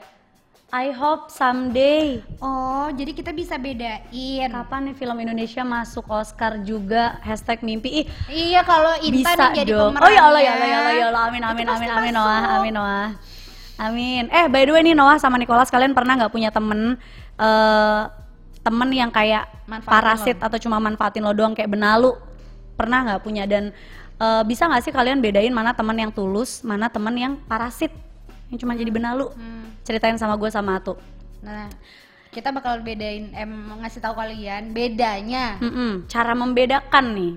I 0.68 0.92
hope 0.92 1.32
someday. 1.32 2.20
oh 2.44 2.92
jadi 2.92 3.16
kita 3.16 3.32
bisa 3.32 3.56
bedain 3.56 4.52
Kapan 4.52 4.92
nih 4.92 5.00
film 5.00 5.16
Indonesia 5.16 5.64
masuk 5.64 6.04
Oscar 6.12 6.60
juga? 6.60 7.16
Hashtag 7.24 7.64
mimpi. 7.64 8.04
Ih, 8.04 8.06
iya 8.28 8.60
kalau 8.60 9.00
Intan 9.00 9.32
bisa 9.32 9.48
jadi 9.56 9.72
dong. 9.72 9.96
pemerannya 9.96 10.04
Oh 10.04 10.12
ya 10.12 10.22
Allah 10.28 10.42
ya 10.44 10.52
Allah 10.52 10.68
ya 10.68 10.76
Allah 10.76 10.92
ya 10.92 11.06
Allah. 11.08 11.22
Amin 11.24 11.40
amin 11.40 11.66
amin 11.72 11.88
amin 11.88 12.12
masuk. 12.12 12.20
Noah. 12.20 12.42
Amin 12.60 12.72
Noah. 12.76 13.08
Amin. 13.80 14.24
Eh 14.28 14.44
by 14.52 14.68
the 14.68 14.72
way 14.76 14.84
nih 14.84 14.92
Noah 14.92 15.16
sama 15.16 15.40
Nicholas 15.40 15.72
kalian 15.72 15.96
pernah 15.96 16.20
nggak 16.20 16.36
punya 16.36 16.52
temen 16.52 17.00
eh 17.40 18.00
temen 18.60 18.90
yang 18.90 19.08
kayak 19.08 19.46
Manfaatin 19.64 19.90
parasit 19.90 20.38
atau 20.38 20.58
cuma 20.58 20.76
manfaatin 20.78 21.20
lo 21.20 21.32
doang 21.32 21.52
kayak 21.52 21.68
benalu? 21.68 22.14
Pernah 22.74 22.98
nggak 23.04 23.22
punya 23.22 23.44
dan 23.44 23.70
eh, 24.16 24.42
bisa 24.42 24.64
nggak 24.64 24.82
sih 24.82 24.92
kalian 24.92 25.18
bedain 25.18 25.50
mana 25.50 25.72
temen 25.72 25.94
yang 25.94 26.10
tulus, 26.10 26.62
mana 26.62 26.86
temen 26.86 27.14
yang 27.14 27.32
parasit 27.44 27.90
yang 28.48 28.58
cuma 28.58 28.72
jadi 28.72 28.88
benalu? 28.88 29.28
Hmm. 29.30 29.70
Ceritain 29.82 30.16
sama 30.16 30.34
gue 30.34 30.48
sama 30.48 30.76
Atu. 30.76 30.98
nah 31.38 31.70
kita 32.28 32.50
bakal 32.50 32.82
bedain 32.82 33.30
em 33.30 33.50
ngasih 33.78 34.02
tahu 34.02 34.12
kalian 34.12 34.70
bedanya 34.70 35.54
Mm-mm, 35.58 36.04
Cara 36.06 36.34
membedakan 36.34 37.14
nih. 37.14 37.34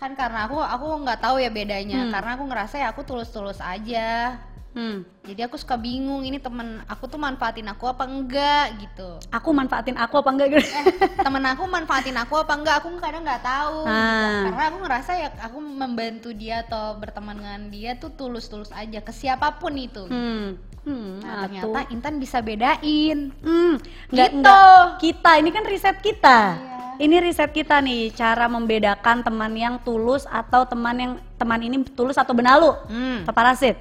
kan 0.00 0.18
karena 0.18 0.48
aku 0.48 0.58
aku 0.58 0.86
nggak 0.98 1.20
tahu 1.20 1.36
ya 1.36 1.46
bedanya 1.46 2.02
Hmm. 2.02 2.10
karena 2.10 2.30
aku 2.34 2.44
ngerasa 2.48 2.74
ya 2.76 2.90
aku 2.90 3.06
tulus-tulus 3.06 3.62
aja 3.62 4.34
Hmm. 4.72 5.04
jadi 5.22 5.44
aku 5.44 5.54
suka 5.54 5.76
bingung 5.76 6.20
ini 6.22 6.36
temen 6.36 6.80
aku 6.86 7.04
tuh 7.04 7.16
manfaatin 7.16 7.68
aku 7.68 7.84
apa 7.84 8.04
enggak 8.04 8.80
gitu 8.80 9.20
Aku 9.28 9.52
manfaatin 9.52 9.94
aku 9.94 10.16
apa 10.16 10.30
enggak 10.30 10.48
gitu? 10.50 10.64
eh 10.64 10.84
temen 11.14 11.44
aku 11.44 11.62
manfaatin 11.66 12.16
aku 12.16 12.34
apa 12.36 12.52
enggak 12.52 12.80
aku 12.80 12.88
kadang 12.96 13.20
nggak 13.20 13.42
tahu 13.42 13.84
gitu. 13.84 13.92
Ah. 13.92 14.48
karena 14.48 14.64
aku 14.66 14.78
ngerasa 14.80 15.10
ya 15.14 15.28
aku 15.38 15.58
membantu 15.60 16.32
dia 16.32 16.62
atau 16.62 16.96
berteman 16.96 17.36
dengan 17.36 17.62
dia 17.68 17.90
tuh 17.94 18.10
tulus-tulus 18.10 18.72
aja 18.72 18.98
ke 18.98 19.12
siapa 19.12 19.52
pun 19.54 19.72
itu 19.74 20.04
Hmm. 20.04 20.56
Hmm, 20.82 21.20
nah 21.20 21.46
ternyata 21.46 21.86
Intan 21.88 22.16
bisa 22.16 22.40
bedain 22.40 23.30
Hmm, 23.38 23.76
nggak, 24.08 24.28
Gitu. 24.30 24.38
nggak. 24.40 24.82
kita 24.98 25.30
ini 25.36 25.50
kan 25.50 25.64
riset 25.64 25.96
kita. 25.98 26.38
Iya. 26.54 26.72
Ini 26.98 27.16
riset 27.20 27.50
kita 27.50 27.78
nih, 27.78 28.10
cara 28.10 28.46
membedakan 28.46 29.20
teman 29.20 29.52
yang 29.52 29.78
tulus 29.78 30.22
atau 30.24 30.62
teman 30.64 30.94
yang 30.94 31.12
teman 31.34 31.58
ini 31.58 31.82
tulus 31.88 32.14
atau 32.14 32.30
benalu, 32.30 32.74
Hmm. 32.84 33.22
atau 33.22 33.30
parasit. 33.30 33.78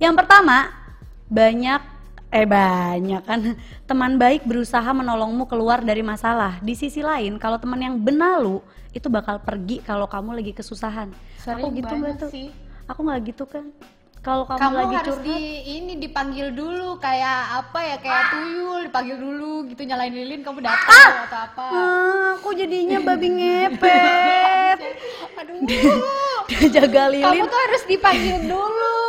Yang 0.00 0.14
pertama, 0.16 0.72
banyak 1.28 1.80
eh 2.30 2.46
banyak 2.46 3.22
kan 3.22 3.40
teman 3.90 4.14
baik 4.14 4.42
berusaha 4.42 4.86
menolongmu 4.90 5.44
keluar 5.44 5.78
dari 5.80 6.00
masalah. 6.00 6.56
Di 6.58 6.72
sisi 6.72 7.04
lain, 7.04 7.36
kalau 7.36 7.60
teman 7.60 7.78
yang 7.78 7.94
benalu 7.94 8.64
itu 8.90 9.06
bakal 9.06 9.38
pergi 9.38 9.78
kalau 9.80 10.08
kamu 10.08 10.34
lagi 10.34 10.50
kesusahan. 10.50 11.12
Sering 11.36 11.62
aku 11.62 11.76
gitu 11.76 11.92
nggak 11.92 12.16
tuh? 12.18 12.30
sih. 12.32 12.48
Aku 12.88 13.04
nggak 13.04 13.20
gitu 13.28 13.44
kan. 13.44 13.68
Kalau 14.20 14.44
kamu, 14.44 14.60
kamu 14.60 14.76
lagi 14.76 14.96
harus 15.00 15.16
curhat, 15.16 15.32
di 15.32 15.40
ini 15.80 15.92
dipanggil 15.96 16.52
dulu 16.52 17.00
kayak 17.00 17.40
apa 17.56 17.78
ya 17.80 17.96
kayak 17.96 18.24
tuyul 18.30 18.80
dipanggil 18.84 19.16
dulu 19.16 19.52
gitu 19.64 19.80
nyalain 19.80 20.12
lilin 20.12 20.40
kamu 20.40 20.60
datang 20.60 21.24
atau 21.24 21.40
apa 21.40 21.64
Ah, 21.66 22.36
aku 22.36 22.52
jadinya 22.52 23.00
babi 23.06 23.28
ngepet. 23.32 24.76
aduh 25.40 25.56
Dia 26.52 26.66
jaga 26.68 27.08
kamu 27.08 27.16
lilin. 27.16 27.44
tuh 27.48 27.60
harus 27.64 27.82
dipanggil 27.88 28.38
dulu 28.44 29.00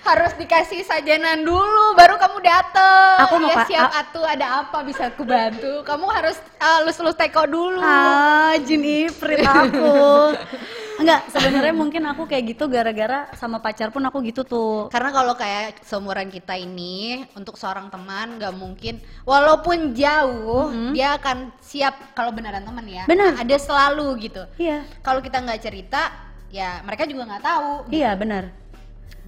harus 0.00 0.32
dikasih 0.34 0.80
sajenan 0.80 1.42
dulu 1.42 1.92
baru 1.92 2.16
kamu 2.16 2.38
dateng 2.40 3.16
Aku 3.20 3.36
mau 3.36 3.48
ya 3.48 3.64
siap 3.64 3.90
atuh 3.90 4.24
ada 4.24 4.46
apa 4.60 4.80
bisa 4.80 5.06
aku 5.06 5.22
bantu 5.22 5.82
kamu 5.82 6.06
harus 6.08 6.36
uh, 6.56 6.80
lus 6.82 6.96
lus 6.98 7.14
teko 7.14 7.44
dulu 7.44 7.80
Ah, 7.80 8.56
jin 8.58 8.80
ifrit 8.80 9.44
aku. 9.44 9.90
Enggak, 11.00 11.32
sebenarnya 11.32 11.72
mungkin 11.72 12.04
aku 12.04 12.28
kayak 12.28 12.44
gitu 12.50 12.68
gara-gara 12.68 13.24
sama 13.32 13.56
pacar 13.56 13.88
pun 13.88 14.04
aku 14.04 14.20
gitu 14.20 14.44
tuh. 14.44 14.92
karena 14.92 15.08
kalau 15.08 15.32
kayak 15.32 15.80
seumuran 15.80 16.28
kita 16.28 16.52
ini 16.54 17.24
untuk 17.32 17.56
seorang 17.56 17.88
teman 17.88 18.36
nggak 18.36 18.52
mungkin 18.52 19.00
walaupun 19.24 19.96
jauh 19.96 20.68
dia 20.92 21.16
akan 21.16 21.56
siap 21.58 22.12
kalau 22.12 22.36
beneran 22.36 22.60
teman 22.60 22.84
ya 22.84 23.08
Benar. 23.08 23.32
ada 23.32 23.56
selalu 23.56 24.28
gitu 24.28 24.44
Iya. 24.56 24.84
kalau 25.00 25.24
kita 25.24 25.40
nggak 25.40 25.60
cerita 25.62 26.12
ya 26.52 26.84
mereka 26.84 27.08
juga 27.08 27.24
nggak 27.26 27.44
tahu 27.44 27.70
Iya, 27.88 28.12
benar. 28.12 28.52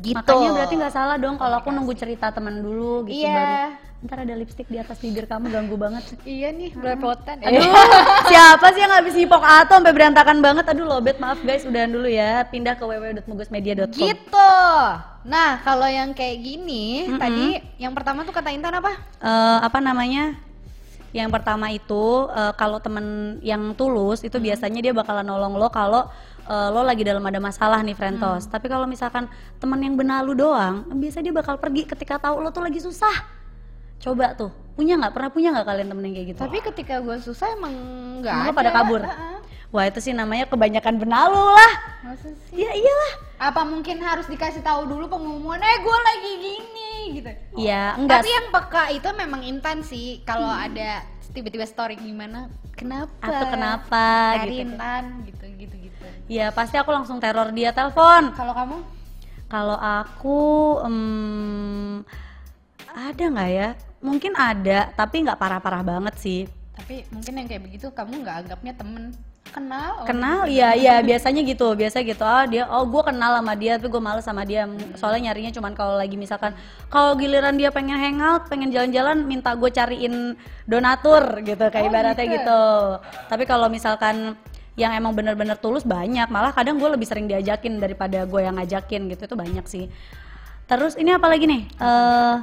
Gitu 0.03 0.19
Makanya 0.19 0.51
berarti 0.53 0.75
nggak 0.77 0.95
salah 0.95 1.17
dong 1.17 1.39
kalau 1.39 1.63
aku 1.63 1.71
nunggu 1.71 1.95
cerita 1.95 2.29
teman 2.29 2.59
dulu 2.59 3.07
gitu 3.07 3.23
Iya. 3.23 3.33
baru 3.33 3.57
ntar 4.03 4.27
ada 4.27 4.35
lipstick 4.35 4.67
di 4.67 4.83
atas 4.83 4.99
bibir 4.99 5.31
kamu 5.31 5.47
ganggu 5.47 5.79
banget 5.79 6.03
Iya 6.27 6.51
nih, 6.51 6.75
belepotan. 6.75 7.39
Aduh, 7.39 7.63
siapa 8.35 8.75
sih 8.75 8.83
yang 8.83 8.91
habis 8.91 9.15
nyipok 9.15 9.39
ato 9.39 9.79
sampai 9.79 9.95
berantakan 9.95 10.43
banget? 10.43 10.67
Aduh, 10.67 10.91
lobet 10.91 11.23
maaf 11.23 11.39
guys, 11.47 11.63
udahan 11.63 11.87
dulu 11.87 12.11
ya. 12.11 12.43
Pindah 12.51 12.75
ke 12.75 12.83
www.mugusmedia.com. 12.83 13.95
Gitu. 13.95 14.55
Nah, 15.23 15.63
kalau 15.63 15.87
yang 15.87 16.11
kayak 16.19 16.35
gini, 16.35 17.15
tadi 17.15 17.63
yang 17.79 17.95
pertama 17.95 18.27
tuh 18.27 18.35
kata 18.35 18.51
Intan 18.51 18.75
apa? 18.75 18.91
Eh, 19.23 19.59
apa 19.63 19.79
namanya? 19.79 20.35
Yang 21.15 21.31
pertama 21.31 21.71
itu 21.71 22.05
eh, 22.33 22.53
kalau 22.59 22.83
temen 22.83 23.39
yang 23.39 23.71
tulus 23.79 24.27
itu 24.27 24.35
biasanya 24.35 24.83
dia 24.83 24.91
bakalan 24.91 25.23
nolong 25.23 25.55
lo 25.55 25.71
kalau 25.71 26.11
eh, 26.53 26.69
lo 26.69 26.85
lagi 26.85 27.01
dalam 27.01 27.25
ada 27.25 27.41
masalah 27.41 27.81
nih 27.81 27.97
Frentos. 27.97 28.45
Tapi 28.45 28.69
kalau 28.69 28.85
misalkan 28.85 29.25
temen 29.57 29.81
yang 29.81 29.97
benalu 29.97 30.37
doang, 30.37 30.85
biasanya 30.93 31.33
dia 31.33 31.37
bakal 31.41 31.57
pergi 31.57 31.89
ketika 31.89 32.21
tahu 32.21 32.45
lo 32.45 32.53
tuh 32.53 32.61
lagi 32.61 32.79
susah. 32.85 33.41
Coba 34.03 34.37
tuh, 34.37 34.53
punya 34.77 35.01
nggak? 35.01 35.15
Pernah 35.15 35.31
punya 35.31 35.49
nggak 35.55 35.67
kalian 35.67 35.89
temen 35.89 36.05
yang 36.11 36.15
kayak 36.21 36.29
gitu? 36.35 36.39
Tapi 36.43 36.59
ketika 36.61 36.95
gue 37.01 37.17
susah 37.23 37.49
emang 37.57 37.75
nggak 38.21 38.35
ada. 38.35 38.51
pada 38.53 38.71
kabur? 38.75 39.01
Wah 39.73 39.89
itu 39.89 40.05
sih 40.05 40.13
namanya 40.13 40.45
kebanyakan 40.53 41.01
benalu 41.01 41.41
lah. 41.41 41.73
Masa 42.05 42.29
sih? 42.29 42.61
Iya 42.61 42.77
iyalah. 42.77 43.13
Apa 43.41 43.65
mungkin 43.65 44.05
harus 44.05 44.29
dikasih 44.29 44.61
tahu 44.61 44.85
dulu 44.85 45.09
pengumuman, 45.09 45.57
eh 45.57 45.77
gue 45.81 45.97
lagi 45.97 46.31
gini 46.37 46.93
gitu. 47.17 47.31
Iya, 47.57 47.97
enggak. 47.97 48.21
Tapi 48.21 48.29
yang 48.29 48.47
peka 48.53 48.85
itu 48.93 49.09
memang 49.17 49.41
Intan 49.41 49.81
sih. 49.81 50.21
Kalau 50.29 50.51
ada 50.51 51.09
tiba-tiba 51.33 51.65
story 51.65 51.97
gimana, 51.97 52.53
kenapa? 52.77 53.17
Atau 53.25 53.47
kenapa 53.49 54.05
Dari 54.45 54.61
gitu. 54.61 54.65
Intan 54.69 55.05
gitu 55.25 55.45
gitu 55.57 55.75
gitu. 55.89 55.92
Iya 56.31 56.55
pasti 56.55 56.79
aku 56.79 56.91
langsung 56.91 57.19
teror 57.19 57.51
dia 57.51 57.75
telepon. 57.75 58.31
Kalau 58.33 58.55
kamu? 58.55 58.77
Kalau 59.51 59.77
aku 59.77 60.41
em, 60.87 62.01
ada 62.89 63.25
nggak 63.25 63.51
ya? 63.53 63.69
Mungkin 64.03 64.33
ada, 64.35 64.91
tapi 64.97 65.23
nggak 65.23 65.39
parah-parah 65.39 65.83
banget 65.85 66.15
sih. 66.19 66.41
Tapi 66.75 67.05
mungkin 67.13 67.39
yang 67.39 67.47
kayak 67.47 67.63
begitu 67.63 67.87
kamu 67.93 68.25
nggak 68.25 68.37
anggapnya 68.47 68.73
temen 68.75 69.13
kenal. 69.53 70.03
oh, 70.03 70.07
Kenal, 70.09 70.49
iya 70.49 70.73
iya 70.73 70.95
biasanya 71.05 71.45
gitu, 71.45 71.77
biasa 71.77 72.01
gitu. 72.01 72.25
Oh 72.25 72.45
dia, 72.49 72.65
oh 72.73 72.89
gue 72.89 73.03
kenal 73.05 73.37
sama 73.37 73.53
dia, 73.53 73.77
tapi 73.77 73.93
gue 73.93 74.01
males 74.03 74.25
sama 74.25 74.43
dia. 74.49 74.65
Soalnya 74.97 75.31
nyarinya 75.31 75.53
cuman 75.53 75.77
kalau 75.77 76.01
lagi 76.01 76.17
misalkan, 76.17 76.57
kalau 76.89 77.13
giliran 77.21 77.61
dia 77.61 77.69
pengen 77.69 78.01
hangout, 78.01 78.49
pengen 78.49 78.73
jalan-jalan, 78.73 79.29
minta 79.29 79.53
gue 79.53 79.69
cariin 79.69 80.35
donatur 80.65 81.45
gitu, 81.45 81.69
kayak 81.69 81.85
Oh, 81.85 81.91
ibaratnya 81.93 82.27
gitu. 82.27 82.35
gitu. 82.41 82.65
Tapi 83.29 83.45
kalau 83.45 83.69
misalkan 83.69 84.33
yang 84.73 84.97
emang 84.97 85.13
bener-bener 85.13 85.57
tulus 85.61 85.85
banyak, 85.85 86.33
malah 86.33 86.53
kadang 86.57 86.81
gue 86.81 86.89
lebih 86.89 87.05
sering 87.05 87.29
diajakin 87.29 87.77
daripada 87.77 88.25
gue 88.25 88.41
yang 88.41 88.57
ngajakin 88.57 89.13
gitu, 89.13 89.29
itu 89.29 89.37
banyak 89.37 89.67
sih. 89.69 89.85
Terus 90.65 90.97
ini 90.97 91.13
apa 91.13 91.29
lagi 91.29 91.45
nih? 91.45 91.63
Eh 91.77 92.37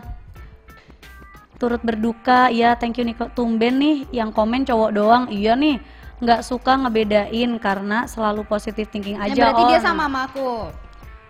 turut 1.59 1.81
berduka. 1.81 2.47
Ya 2.53 2.77
thank 2.77 3.01
you 3.01 3.05
Niko 3.05 3.27
tumben 3.33 3.81
nih 3.81 3.97
yang 4.13 4.29
komen 4.29 4.63
cowok 4.63 4.91
doang. 4.93 5.23
Iya 5.33 5.57
nih 5.57 5.81
nggak 6.19 6.41
suka 6.43 6.75
ngebedain 6.75 7.57
karena 7.57 8.03
selalu 8.05 8.43
positive 8.45 8.91
thinking 8.91 9.15
Ya, 9.17 9.31
aja 9.31 9.41
berarti 9.49 9.61
oh 9.63 9.67
dia 9.71 9.79
sama 9.79 10.03
sama 10.05 10.19
aku. 10.29 10.49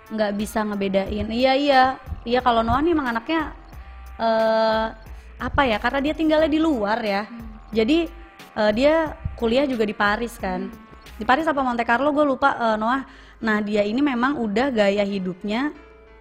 nggak 0.10 0.32
bisa 0.36 0.60
ngebedain. 0.68 1.28
Iya 1.32 1.54
iya. 1.56 1.84
Iya 2.28 2.40
kalau 2.44 2.60
Noah 2.62 2.84
nih 2.84 2.92
emang 2.92 3.08
anaknya 3.16 3.56
eh 4.20 4.86
apa 5.40 5.62
ya 5.64 5.80
karena 5.80 6.00
dia 6.04 6.14
tinggalnya 6.14 6.52
di 6.52 6.60
luar 6.60 7.00
ya. 7.00 7.24
Jadi 7.72 8.10
eh, 8.60 8.72
dia 8.76 9.16
kuliah 9.40 9.64
juga 9.64 9.88
di 9.88 9.96
Paris 9.96 10.36
kan 10.36 10.68
di 11.20 11.28
Paris 11.28 11.44
apa 11.46 11.60
Monte 11.60 11.84
Carlo? 11.84 12.16
Gue 12.16 12.24
lupa 12.24 12.56
eh, 12.56 12.78
Noah. 12.80 13.04
Nah 13.44 13.60
dia 13.60 13.84
ini 13.84 14.00
memang 14.00 14.40
udah 14.40 14.72
gaya 14.72 15.04
hidupnya 15.04 15.76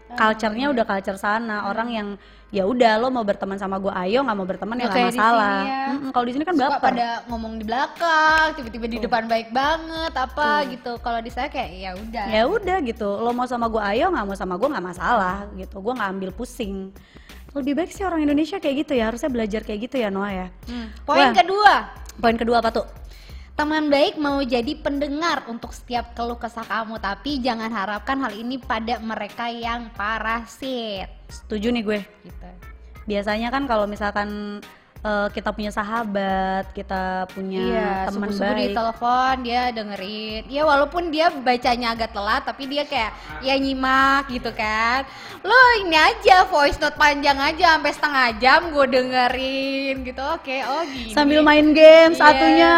culture-nya 0.09 0.73
udah 0.73 0.85
culture 0.85 1.14
sana. 1.21 1.71
Orang 1.71 1.93
yang 1.93 2.09
ya 2.49 2.64
udah 2.64 2.96
lo 2.96 3.12
mau 3.12 3.23
berteman 3.23 3.61
sama 3.61 3.77
gue 3.79 3.92
ayo. 3.92 4.25
Nggak 4.25 4.37
mau 4.37 4.49
berteman 4.49 4.77
ya 4.81 4.88
Nggak 4.88 5.14
masalah. 5.14 5.59
ya. 5.62 5.85
Mm-mm, 5.94 6.11
kalau 6.11 6.25
di 6.27 6.33
sini 6.35 6.44
kan 6.49 6.55
Suka 6.57 6.64
baper. 6.66 6.81
pada 6.81 7.09
ngomong 7.29 7.53
di 7.61 7.64
belakang, 7.68 8.46
tiba-tiba 8.57 8.87
di 8.88 8.99
depan 8.99 9.23
baik 9.29 9.49
banget 9.53 10.12
apa 10.16 10.49
gitu. 10.66 10.92
Kalau 10.99 11.20
di 11.20 11.31
saya 11.31 11.46
kayak 11.53 11.70
ya 11.77 11.90
udah. 11.94 12.25
ya 12.27 12.42
udah 12.49 12.77
gitu. 12.83 13.09
Lo 13.20 13.31
mau 13.37 13.44
sama 13.44 13.68
gue 13.68 13.83
ayo. 13.94 14.09
Nggak 14.11 14.27
mau 14.27 14.37
sama 14.37 14.55
gue 14.57 14.68
nggak 14.73 14.87
masalah 14.87 15.37
gitu. 15.55 15.77
Gue 15.79 15.92
nggak 15.94 16.11
ambil 16.11 16.31
pusing. 16.33 16.90
Lebih 17.53 17.73
baik 17.77 17.90
sih 17.92 18.05
orang 18.05 18.25
Indonesia 18.25 18.57
kayak 18.59 18.88
gitu 18.88 18.92
ya. 18.96 19.12
Harusnya 19.12 19.29
belajar 19.29 19.61
kayak 19.62 19.81
gitu 19.87 19.96
ya 20.01 20.09
Noah 20.09 20.33
ya. 20.33 20.46
Hmm. 20.66 20.88
Poin 21.05 21.29
Wah. 21.29 21.35
kedua, 21.37 21.73
poin 22.18 22.37
kedua 22.37 22.59
apa 22.64 22.73
tuh 22.73 22.87
teman 23.59 23.90
baik 23.90 24.23
mau 24.23 24.38
jadi 24.38 24.71
pendengar 24.79 25.42
untuk 25.51 25.75
setiap 25.75 26.14
keluh 26.14 26.38
kesah 26.38 26.62
kamu, 26.62 27.03
tapi 27.03 27.42
jangan 27.42 27.66
harapkan 27.75 28.14
hal 28.23 28.31
ini 28.31 28.55
pada 28.55 29.03
mereka 29.03 29.51
yang 29.51 29.90
parasit. 29.99 31.11
setuju 31.27 31.75
nih 31.75 31.83
gue 31.83 32.01
Gitu. 32.23 32.49
biasanya 33.11 33.51
kan 33.51 33.66
kalau 33.66 33.90
misalkan 33.90 34.62
eh, 34.99 35.29
kita 35.31 35.51
punya 35.51 35.71
sahabat 35.71 36.71
kita 36.73 37.27
punya 37.31 37.61
Iya, 37.61 37.91
teman 38.09 38.29
subuh-subuh 38.29 38.55
di 38.55 38.67
baik 38.67 38.75
telepon 38.75 39.35
dia 39.43 39.63
dengerin. 39.71 40.43
Ya 40.47 40.63
walaupun 40.63 41.11
dia 41.11 41.31
bacanya 41.31 41.95
agak 41.95 42.11
telat, 42.11 42.43
tapi 42.43 42.67
dia 42.67 42.83
kayak 42.83 43.13
ya 43.41 43.55
nyimak 43.55 44.27
gitu 44.29 44.51
kan. 44.53 45.07
Lo 45.41 45.55
ini 45.81 45.95
aja 45.95 46.43
voice 46.45 46.79
note 46.79 46.99
panjang 46.99 47.39
aja 47.39 47.79
sampai 47.79 47.93
setengah 47.95 48.27
jam 48.39 48.61
gue 48.71 48.87
dengerin 48.89 49.95
gitu. 50.03 50.23
Oke, 50.35 50.63
oh 50.63 50.83
gini. 50.85 51.15
sambil 51.15 51.41
main 51.43 51.71
game 51.71 52.13
Iya. 52.13 52.19
satunya 52.19 52.75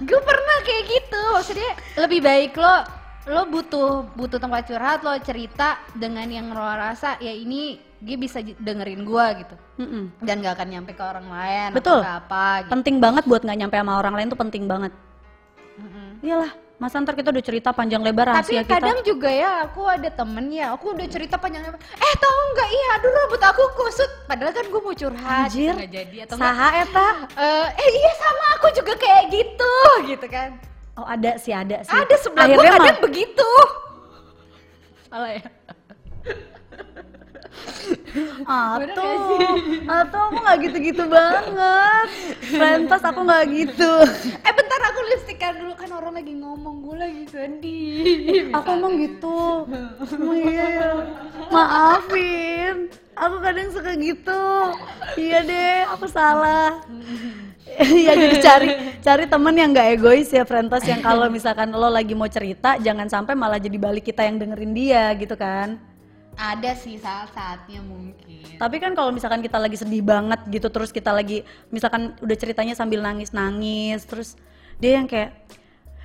gue 0.00 0.20
pernah 0.20 0.56
kayak 0.62 0.84
gitu. 0.86 1.22
Maksudnya 1.32 1.70
lebih 1.98 2.20
baik 2.20 2.52
lo 2.54 3.03
lo 3.24 3.48
butuh 3.48 4.04
butuh 4.12 4.36
tempat 4.36 4.68
curhat 4.68 5.00
lo 5.00 5.16
cerita 5.24 5.80
dengan 5.96 6.28
yang 6.28 6.52
lo 6.52 6.60
rasa 6.60 7.16
ya 7.24 7.32
ini 7.32 7.80
dia 7.96 8.20
bisa 8.20 8.44
dengerin 8.44 9.00
gua 9.00 9.32
gitu 9.32 9.56
Mm-mm. 9.80 10.12
dan 10.20 10.44
gak 10.44 10.60
akan 10.60 10.68
nyampe 10.68 10.92
ke 10.92 11.00
orang 11.00 11.24
lain 11.32 11.70
Betul. 11.72 12.04
atau 12.04 12.20
apa 12.20 12.68
gitu. 12.68 12.72
penting 12.76 12.96
banget 13.00 13.24
buat 13.24 13.40
nggak 13.40 13.58
nyampe 13.64 13.76
sama 13.80 13.96
orang 13.96 14.14
lain 14.20 14.28
tuh 14.28 14.36
penting 14.36 14.64
banget 14.68 14.92
Mm-mm. 15.80 16.20
iyalah 16.20 16.52
masa 16.76 17.00
ntar 17.00 17.16
kita 17.16 17.32
udah 17.32 17.44
cerita 17.44 17.70
panjang 17.72 18.04
lebar 18.04 18.28
Tapi 18.28 18.60
rahasia 18.60 18.60
kita 18.60 18.76
kadang 18.76 19.00
juga 19.06 19.30
ya 19.30 19.62
aku 19.62 19.86
ada 19.86 20.10
temen 20.10 20.50
ya, 20.50 20.74
aku 20.74 20.90
udah 20.90 21.06
cerita 21.06 21.38
panjang 21.38 21.62
lebar. 21.62 21.78
Eh 21.78 22.14
tahu 22.18 22.38
nggak? 22.50 22.68
Iya, 22.68 22.86
aduh 22.98 23.10
rambut 23.14 23.42
aku 23.46 23.62
kusut. 23.78 24.10
Padahal 24.26 24.50
kan 24.50 24.66
gue 24.66 24.80
mau 24.82 24.90
curhat. 24.90 25.46
Anjir, 25.48 25.70
gitu, 25.70 25.86
jadi 25.86 26.16
atau 26.26 26.34
saha 26.34 26.68
eta 26.82 27.08
Eh, 27.38 27.66
eh 27.78 27.88
iya 27.94 28.12
sama 28.18 28.44
aku 28.58 28.66
juga 28.74 28.92
kayak 28.98 29.22
gitu, 29.30 29.74
gitu 30.10 30.26
kan. 30.26 30.73
Oh 30.98 31.06
ada 31.06 31.36
sih 31.38 31.54
ada 31.54 31.82
sih 31.82 31.92
Ada 31.94 32.16
sebelah 32.22 32.46
gue 32.46 32.54
Akhirnya 32.58 32.78
kadang 32.78 33.00
begitu. 33.02 33.50
Salah 35.10 35.30
ya. 35.34 35.44
Atau, 38.46 39.10
atau 39.90 40.20
aku 40.30 40.38
nggak 40.38 40.58
gitu-gitu 40.70 41.04
banget. 41.10 42.08
Pentas 42.54 43.02
aku 43.02 43.20
nggak 43.26 43.44
gitu. 43.50 43.92
Eh 44.38 44.52
bentar 44.54 44.80
aku 44.92 45.00
lipstikan 45.10 45.58
dulu 45.58 45.74
kan 45.74 45.90
orang 45.90 46.14
lagi 46.22 46.32
ngomong 46.38 46.76
gue 46.86 46.96
lagi 46.98 47.24
sedih. 47.26 48.54
Aku 48.54 48.68
emang 48.78 48.94
gitu. 49.02 49.66
Oh, 49.66 50.34
iya, 50.34 50.64
iya. 50.78 50.90
Maafin. 51.50 52.92
Aku 53.14 53.36
kadang 53.42 53.68
suka 53.74 53.94
gitu. 53.98 54.42
Iya 55.18 55.38
deh, 55.42 55.78
aku 55.90 56.06
salah. 56.06 56.82
Iya 57.74 58.14
jadi 58.14 58.36
cari 58.38 58.68
cari 59.02 59.24
temen 59.26 59.54
yang 59.58 59.74
nggak 59.74 59.98
egois 59.98 60.30
ya 60.30 60.46
Frentos 60.46 60.86
yang 60.86 61.02
kalau 61.02 61.26
misalkan 61.26 61.74
lo 61.74 61.90
lagi 61.90 62.14
mau 62.14 62.30
cerita 62.30 62.78
jangan 62.78 63.10
sampai 63.10 63.34
malah 63.34 63.58
jadi 63.58 63.74
balik 63.74 64.06
kita 64.06 64.22
yang 64.22 64.38
dengerin 64.38 64.70
dia 64.70 65.10
gitu 65.18 65.34
kan. 65.34 65.82
Ada 66.34 66.74
sih 66.74 66.98
saat-saatnya 66.98 67.80
mungkin. 67.82 68.58
Tapi 68.58 68.76
kan 68.82 68.92
kalau 68.98 69.14
misalkan 69.14 69.42
kita 69.42 69.58
lagi 69.58 69.78
sedih 69.78 70.02
banget 70.02 70.40
gitu 70.50 70.66
terus 70.70 70.90
kita 70.90 71.14
lagi 71.14 71.46
misalkan 71.70 72.18
udah 72.18 72.36
ceritanya 72.38 72.74
sambil 72.74 73.02
nangis-nangis 73.02 74.02
terus 74.06 74.34
dia 74.82 74.98
yang 74.98 75.06
kayak 75.06 75.30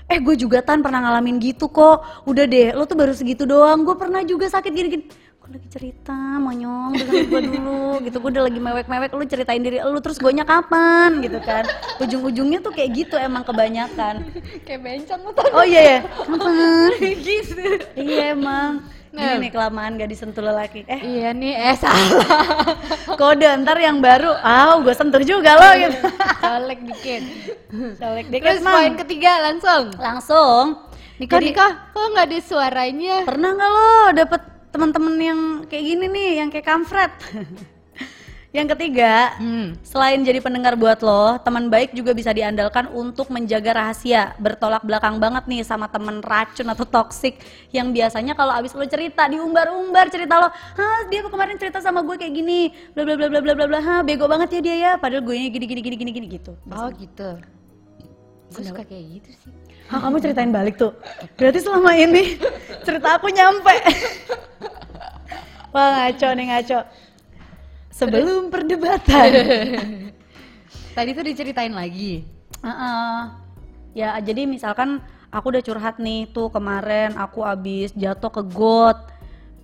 eh 0.10 0.18
gue 0.18 0.34
juga 0.38 0.66
tan 0.66 0.82
pernah 0.82 1.02
ngalamin 1.06 1.42
gitu 1.42 1.70
kok. 1.70 2.26
Udah 2.30 2.46
deh 2.46 2.74
lo 2.78 2.86
tuh 2.86 2.98
baru 2.98 3.14
segitu 3.14 3.50
doang. 3.50 3.82
Gue 3.82 3.98
pernah 3.98 4.22
juga 4.22 4.50
sakit 4.50 4.72
gini-gini 4.74 5.06
gue 5.50 5.58
lagi 5.58 5.70
cerita 5.74 6.14
monyong 6.38 6.94
dengerin 6.94 7.26
gue 7.26 7.42
dulu 7.58 7.82
gitu. 8.06 8.18
Gue 8.22 8.30
udah 8.38 8.46
lagi 8.46 8.60
mewek-mewek 8.62 9.10
lu 9.18 9.26
ceritain 9.26 9.62
diri 9.66 9.82
lu 9.82 9.98
terus 9.98 10.22
gue 10.22 10.30
kapan 10.46 11.26
gitu 11.26 11.42
kan. 11.42 11.66
Ujung-ujungnya 11.98 12.62
tuh 12.62 12.70
kayak 12.70 12.90
gitu 12.94 13.18
emang 13.18 13.42
kebanyakan. 13.42 14.30
Kayak 14.62 14.82
bencong 14.86 15.22
lu 15.26 15.32
oh 15.34 15.66
iya 15.66 15.82
ya 15.82 16.00
kapan? 16.30 16.90
Gitu. 17.02 17.64
iya 17.98 18.38
emang 18.38 18.86
Gini 19.12 19.36
nih 19.40 19.50
kelamaan 19.50 19.96
gak 19.96 20.08
disentuh 20.08 20.40
lelaki 20.40 20.86
eh 20.86 21.00
Iya 21.00 21.30
nih, 21.32 21.54
eh 21.56 21.76
salah. 21.76 22.22
kode 23.20 23.44
ntar 23.60 23.78
yang 23.78 23.98
baru 23.98 24.32
ah 24.36 24.78
gue 24.78 24.92
sentuh 24.92 25.22
juga 25.22 25.54
lo 25.54 25.70
gitu 25.76 25.98
Colek 26.44 26.80
dikit. 26.84 27.24
colek 27.96 28.28
dikit 28.28 28.46
Terus 28.48 28.62
Mang. 28.62 28.74
poin 28.76 28.94
ketiga 28.96 29.32
langsung. 29.42 29.84
langsung 29.96 30.66
Nikah 31.18 31.36
Jadi- 31.36 31.52
nikah, 31.52 31.72
kok 31.90 32.06
nggak 32.08 32.26
ada 32.26 32.40
suaranya? 32.40 33.16
pernah 33.24 33.50
nggak 33.52 33.72
lo 33.72 33.90
dapet 34.14 34.42
teman-teman 34.70 35.16
yang 35.18 35.40
kayak 35.66 35.84
gini 35.84 36.06
nih 36.08 36.30
yang 36.38 36.48
kayak 36.48 36.64
kamfret 36.64 37.10
Yang 38.50 38.74
ketiga, 38.74 39.38
Hmm. 39.38 39.78
selain 39.86 40.26
jadi 40.26 40.42
pendengar 40.42 40.74
buat 40.74 41.06
lo, 41.06 41.38
teman 41.46 41.70
baik 41.70 41.94
juga 41.94 42.18
bisa 42.18 42.34
diandalkan 42.34 42.90
untuk 42.90 43.30
menjaga 43.30 43.78
rahasia. 43.78 44.34
Bertolak 44.42 44.82
belakang 44.82 45.22
banget 45.22 45.46
nih 45.46 45.62
sama 45.62 45.86
temen 45.86 46.18
racun 46.26 46.66
atau 46.66 46.82
toksik 46.82 47.38
yang 47.70 47.94
biasanya 47.94 48.34
kalau 48.34 48.50
abis 48.58 48.74
lo 48.74 48.82
cerita 48.90 49.30
diumbar-umbar 49.30 50.10
cerita 50.10 50.42
lo, 50.42 50.50
hah 50.50 51.00
dia 51.14 51.22
kemarin 51.30 51.62
cerita 51.62 51.78
sama 51.78 52.02
gue 52.02 52.18
kayak 52.18 52.34
gini, 52.34 52.74
bla 52.98 53.06
bla 53.06 53.14
bla 53.22 53.30
bla 53.30 53.40
bla 53.46 53.54
bla 53.54 53.66
bla, 53.70 53.80
hah 53.86 54.02
bego 54.02 54.26
banget 54.26 54.58
ya 54.58 54.62
dia 54.66 54.76
ya, 54.82 54.92
padahal 54.98 55.22
gue 55.22 55.38
gini 55.38 55.66
gini 55.70 55.82
gini 55.86 55.96
gini 56.02 56.12
gini 56.18 56.28
gitu. 56.42 56.58
Oh 56.74 56.90
gitu. 56.98 57.38
Gue 58.50 58.64
suka 58.66 58.82
kayak 58.82 59.06
gitu 59.22 59.30
sih. 59.46 59.54
Hah 59.94 60.02
kamu 60.02 60.18
ceritain 60.26 60.50
balik 60.50 60.74
tuh. 60.74 60.98
Berarti 61.38 61.62
selama 61.62 61.94
ini 61.94 62.34
cerita 62.86 63.22
aku 63.22 63.30
nyampe. 63.30 63.78
Wah 65.74 66.10
ngaco 66.10 66.28
nih 66.34 66.46
ngaco. 66.50 66.80
Sebelum 68.00 68.48
perdebatan. 68.48 69.28
Tadi 70.96 71.10
tuh 71.12 71.24
diceritain 71.28 71.76
lagi. 71.76 72.24
Heeh. 72.64 73.18
Ya 73.92 74.16
jadi 74.24 74.48
misalkan 74.48 75.04
aku 75.28 75.52
udah 75.52 75.64
curhat 75.64 76.00
nih 76.00 76.32
tuh 76.32 76.48
kemarin 76.48 77.20
aku 77.20 77.44
abis 77.44 77.92
jatuh 77.92 78.32
ke 78.32 78.42
got. 78.48 79.12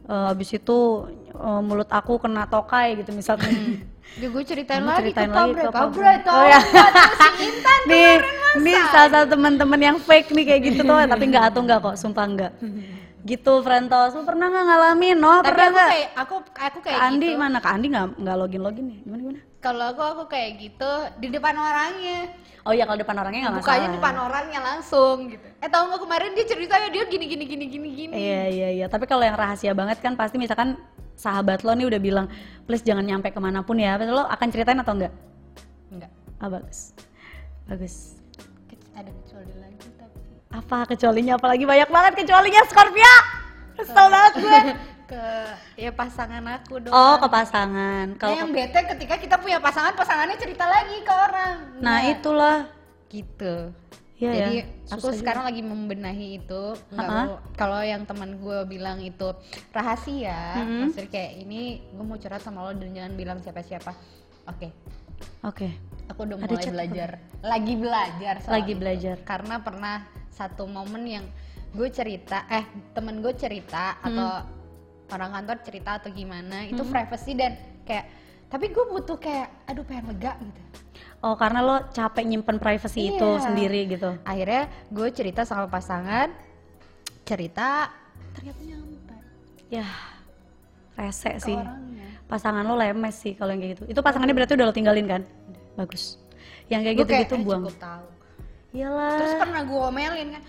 Eh, 0.05 0.31
abis 0.35 0.53
itu 0.59 1.07
eh, 1.31 1.61
mulut 1.63 1.87
aku 1.87 2.19
kena 2.19 2.43
tokai 2.45 2.99
gitu 2.99 3.15
misalkan. 3.15 3.81
Ya 4.21 4.27
gue 4.29 4.43
ceritain 4.45 4.79
Kamu 4.85 4.91
lagi 4.91 5.01
ceritain 5.01 5.29
ke 5.33 5.33
lagi 5.33 6.21
tau 6.23 6.39
Oh, 6.39 6.45
ya. 6.45 6.59
si 6.61 7.43
Intan 7.51 7.79
nih, 7.89 8.15
nih 8.61 8.77
salah 8.93 9.09
satu 9.11 9.33
teman-teman 9.33 9.81
yang 9.81 9.97
fake 9.97 10.29
nih 10.29 10.45
kayak 10.45 10.61
gitu 10.71 10.81
tuh, 10.85 11.03
tapi 11.09 11.23
nggak 11.33 11.43
atuh 11.51 11.61
nggak 11.65 11.79
kok, 11.81 11.95
sumpah 11.97 12.25
nggak. 12.29 12.51
Gitu, 13.25 13.53
Frentos, 13.65 14.13
lu 14.13 14.21
pernah 14.21 14.53
nggak 14.53 14.65
ngalamin? 14.69 15.17
No, 15.17 15.41
Tapi 15.41 15.49
pernah 15.49 15.65
aku 15.65 15.73
nggak? 15.73 15.89
kayak 15.89 16.09
aku 16.13 16.35
aku 16.53 16.77
kayak 16.85 16.97
Kak 17.01 17.07
Andi 17.09 17.25
gitu. 17.27 17.41
mana? 17.41 17.57
Kak 17.57 17.73
Andi 17.73 17.87
nggak 17.89 18.05
nggak 18.21 18.35
login 18.37 18.61
login 18.61 18.85
nih? 18.85 18.97
Gimana 19.01 19.21
gimana? 19.25 19.39
Kalau 19.57 19.85
aku 19.89 20.01
aku 20.05 20.23
kayak 20.29 20.51
gitu 20.61 20.91
di 21.17 21.27
depan 21.33 21.57
orangnya. 21.57 22.19
Oh 22.61 22.73
iya 22.73 22.85
kalau 22.85 23.01
depan 23.01 23.17
orangnya 23.17 23.49
nggak 23.49 23.57
Bukanya 23.57 23.77
masalah. 23.81 23.95
depan 23.97 24.15
orangnya 24.21 24.59
langsung 24.61 25.17
gitu. 25.25 25.47
Eh 25.57 25.65
tau 25.65 25.83
nggak 25.89 26.01
kemarin 26.05 26.29
dia 26.37 26.45
ceritanya 26.45 26.87
dia 26.93 27.03
gini 27.09 27.25
gini 27.25 27.43
gini 27.43 27.65
gini 27.65 27.87
gini. 27.97 28.13
Iya 28.13 28.41
iya 28.47 28.69
iya. 28.77 28.85
Tapi 28.85 29.09
kalau 29.09 29.25
yang 29.25 29.33
rahasia 29.33 29.73
banget 29.73 29.97
kan 29.99 30.13
pasti 30.13 30.37
misalkan 30.37 30.77
sahabat 31.17 31.65
lo 31.65 31.73
nih 31.73 31.89
udah 31.89 31.97
bilang, 31.97 32.29
please 32.69 32.85
jangan 32.85 33.01
nyampe 33.01 33.33
ke 33.33 33.39
mana 33.41 33.65
pun 33.65 33.81
ya. 33.81 33.97
Betul 33.97 34.21
lo 34.21 34.29
akan 34.29 34.47
ceritain 34.53 34.77
atau 34.77 34.93
enggak? 34.93 35.13
Enggak. 35.89 36.13
Ah 36.37 36.45
bagus, 36.45 36.93
bagus. 37.65 38.21
Ada 38.93 39.09
kecuali 39.09 39.49
Apa 40.55 40.87
kecualinya? 40.87 41.35
Apalagi 41.35 41.63
banyak 41.63 41.89
banget 41.89 42.13
kecualinya 42.17 42.61
Scorpio. 42.65 43.15
Kesel 43.75 44.05
banget 44.07 44.33
gue. 44.37 44.59
ke 45.05 45.21
ya 45.77 45.93
pasangan 45.93 46.41
aku 46.49 46.81
dong. 46.81 46.89
Oh 46.89 47.19
ke 47.19 47.27
pasangan. 47.27 48.15
Kalau 48.15 48.33
Kalau 48.33 48.41
yang 48.41 48.49
bete 48.49 48.79
ketika 48.87 49.15
kita 49.15 49.35
punya 49.37 49.59
pasangan, 49.59 49.93
pasangannya 49.93 50.33
cerita 50.35 50.65
lagi 50.65 50.97
ke 50.99 51.13
orang. 51.13 51.55
nah 51.77 52.01
itulah. 52.01 52.71
gitu. 53.05 53.69
Iya 54.15 54.31
Jadi 54.31 54.55
ya, 54.55 54.63
aku 54.89 55.11
sekarang 55.13 55.43
lagi 55.43 55.59
membenahi 55.59 56.39
itu. 56.39 56.63
Kalau 57.53 57.79
yang 57.79 58.03
teman 58.03 58.39
gue 58.39 58.59
bilang 58.65 58.97
itu 58.97 59.29
rahasia, 59.69 60.55
Mm-hmm. 60.57 60.79
maksudnya 60.81 61.09
kayak 61.11 61.31
ini 61.37 61.61
gue 61.85 62.01
mau 62.01 62.15
curhat 62.15 62.39
sama 62.39 62.63
lo 62.63 62.71
dan 62.73 62.91
jangan 62.91 63.13
bilang 63.13 63.37
siapa-siapa. 63.39 63.91
Oke, 64.47 64.71
Oke. 65.41 65.67
aku 66.07 66.19
udah 66.23 66.37
Ada 66.37 66.47
mulai 66.49 66.65
belajar, 66.65 67.09
lagi 67.41 67.73
belajar, 67.75 68.35
Lagi 68.47 68.71
itu. 68.71 68.79
belajar. 68.79 69.15
Karena 69.21 69.55
pernah 69.59 69.95
satu 70.35 70.67
momen 70.67 71.03
yang 71.07 71.25
gue 71.71 71.87
cerita, 71.87 72.43
eh 72.47 72.63
temen 72.91 73.19
gue 73.19 73.31
cerita 73.33 73.95
Hmm. 73.95 74.07
atau 74.11 74.29
orang 75.09 75.31
kantor 75.33 75.57
cerita 75.63 75.89
atau 75.95 76.09
gimana, 76.09 76.65
itu 76.65 76.83
privacy 76.83 77.31
dan 77.33 77.55
kayak, 77.83 78.05
tapi 78.47 78.67
gue 78.67 78.85
butuh 78.85 79.15
kayak, 79.15 79.47
aduh 79.65 79.83
pengen 79.83 80.11
lega 80.11 80.35
gitu. 80.35 80.61
Oh 81.21 81.33
karena 81.33 81.59
lo 81.59 81.75
capek 81.89 82.21
nyimpen 82.23 82.57
privacy 82.57 83.09
itu 83.09 83.23
Iya. 83.25 83.41
sendiri 83.41 83.81
gitu. 83.87 84.13
akhirnya 84.23 84.63
gue 84.87 85.07
cerita 85.09 85.41
sama 85.41 85.65
pasangan 85.65 86.29
cerita 87.23 87.89
ternyata 88.31 88.61
nyampe 88.61 89.15
Ya 89.65 89.87
rese 90.93 91.33
ke 91.33 91.41
sih. 91.41 91.57
orangnya 91.57 92.07
Pasangan 92.25 92.61
lo 92.61 92.75
lemes 92.75 93.15
sih 93.15 93.33
kalau 93.33 93.51
yang 93.51 93.61
kayak 93.61 93.73
gitu. 93.75 93.83
Itu 93.89 93.99
pasangannya 94.01 94.33
berarti 94.33 94.53
udah 94.53 94.65
lo 94.65 94.73
tinggalin 94.73 95.05
kan? 95.05 95.21
Bagus. 95.73 96.17
Yang 96.69 96.81
kayak 96.83 96.95
gitu-gitu 96.99 97.35
eh, 97.35 97.41
buang. 97.41 97.63
cukup 97.65 97.77
tahu 97.77 98.05
Iyalah. 98.75 99.15
terus 99.15 99.33
pernah 99.39 99.61
gue 99.63 99.79
omelin 99.79 100.29
kan 100.35 100.43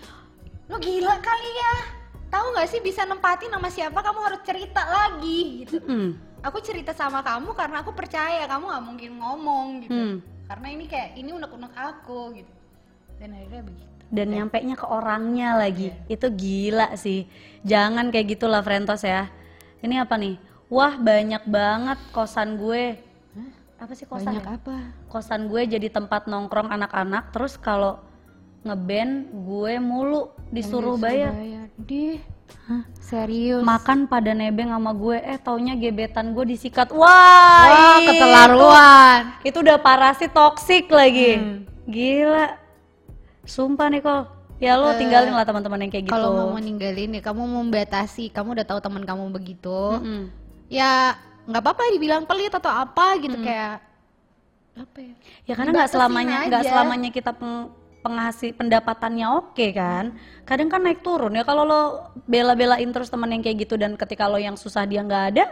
lo 0.67 0.75
gila 0.77 1.15
kali 1.17 1.51
ya 1.55 1.75
tahu 2.27 2.45
nggak 2.51 2.67
sih 2.67 2.83
bisa 2.83 3.07
nempatin 3.07 3.47
sama 3.47 3.71
siapa 3.71 3.99
kamu 4.03 4.19
harus 4.19 4.41
cerita 4.43 4.83
lagi 4.83 5.63
gitu 5.63 5.79
Hmm. 5.79 6.11
aku 6.43 6.59
cerita 6.59 6.91
sama 6.91 7.23
kamu 7.23 7.55
karena 7.55 7.79
aku 7.79 7.95
percaya 7.95 8.43
kamu 8.43 8.67
nggak 8.67 8.83
mungkin 8.83 9.11
ngomong 9.15 9.67
gitu 9.81 9.95
Hmm. 9.95 10.15
karena 10.45 10.67
ini 10.67 10.85
kayak 10.85 11.09
ini 11.15 11.29
unek-unek 11.31 11.71
aku 11.71 12.35
gitu 12.35 12.51
dan 13.17 13.31
akhirnya 13.33 13.63
begitu 13.63 13.85
Dan 14.07 14.31
nyampe 14.31 14.63
nya 14.63 14.79
ke 14.79 14.87
orangnya 14.87 15.59
lagi. 15.59 15.91
Itu 16.07 16.31
gila 16.31 16.95
sih. 16.95 17.27
Jangan 17.67 18.07
kayak 18.07 18.39
gitulah 18.39 18.63
Frentos 18.63 19.03
ya. 19.03 19.27
Ini 19.83 19.99
apa 19.99 20.15
nih? 20.15 20.39
Wah 20.71 20.95
banyak 20.95 21.43
banget 21.43 21.99
kosan 22.15 22.55
gue. 22.55 22.95
Apa 23.75 23.91
sih 23.91 24.07
kosan 24.07 24.31
banyak 24.31 24.47
ya? 24.47 24.55
apa 24.55 24.75
kosan 25.11 25.51
gue 25.51 25.59
jadi 25.67 25.91
tempat 25.91 26.23
nongkrong 26.23 26.71
anak-anak 26.71 27.35
terus 27.35 27.59
kalau 27.59 27.99
ngeband 28.67 29.11
gue 29.33 29.73
mulu 29.79 30.21
disuruh 30.49 30.95
bayar. 30.95 31.31
di 31.77 32.19
serius. 32.99 33.61
Makan 33.61 34.05
pada 34.05 34.33
nebeng 34.33 34.67
sama 34.67 34.91
gue 34.91 35.17
eh 35.17 35.37
taunya 35.37 35.73
gebetan 35.73 36.33
gue 36.33 36.45
disikat. 36.47 36.91
Wah, 36.91 37.07
Wah, 37.07 37.97
itu- 38.01 38.07
keterlaruan. 38.11 39.19
itu, 39.41 39.57
udah 39.57 39.77
parah 39.77 40.13
sih 40.13 40.27
toksik 40.27 40.89
lagi. 40.89 41.37
Hmm. 41.37 41.57
gila. 41.87 42.59
Sumpah 43.47 43.87
Nicole 43.87 44.27
ya 44.59 44.75
lo 44.75 44.91
tinggalin 44.97 45.31
lah 45.31 45.47
teman-teman 45.47 45.87
yang 45.87 45.91
kayak 45.93 46.05
gitu. 46.09 46.13
Kalau 46.13 46.51
mau 46.51 46.59
ninggalin 46.59 47.15
ya 47.15 47.21
kamu 47.23 47.47
membatasi, 47.47 48.27
kamu 48.27 48.59
udah 48.59 48.65
tahu 48.67 48.79
teman 48.83 49.07
kamu 49.07 49.31
begitu. 49.31 49.79
Mm-mm. 49.95 50.27
Ya 50.67 51.15
nggak 51.47 51.63
apa-apa 51.63 51.95
dibilang 51.95 52.27
pelit 52.27 52.51
atau 52.51 52.67
apa 52.67 53.15
gitu 53.23 53.39
kayak 53.39 53.79
apa 54.77 54.97
ya? 54.99 55.13
ya 55.47 55.53
karena 55.57 55.71
nggak 55.73 55.89
selamanya 55.89 56.37
nggak 56.45 56.63
selamanya 56.67 57.09
kita 57.09 57.31
peng- 57.33 57.71
penghasil 58.07 58.55
pendapatannya 58.55 59.27
oke 59.35 59.67
kan 59.75 60.15
kadang 60.47 60.71
kan 60.71 60.79
naik 60.79 61.03
turun 61.03 61.35
ya. 61.35 61.43
Kalau 61.43 61.67
lo 61.67 61.81
bela-belain 62.23 62.87
terus 62.87 63.11
temen 63.11 63.27
yang 63.27 63.43
kayak 63.43 63.67
gitu 63.67 63.75
dan 63.75 63.99
ketika 63.99 64.25
lo 64.25 64.39
yang 64.39 64.55
susah 64.55 64.87
dia 64.87 65.03
nggak 65.03 65.23
ada 65.35 65.45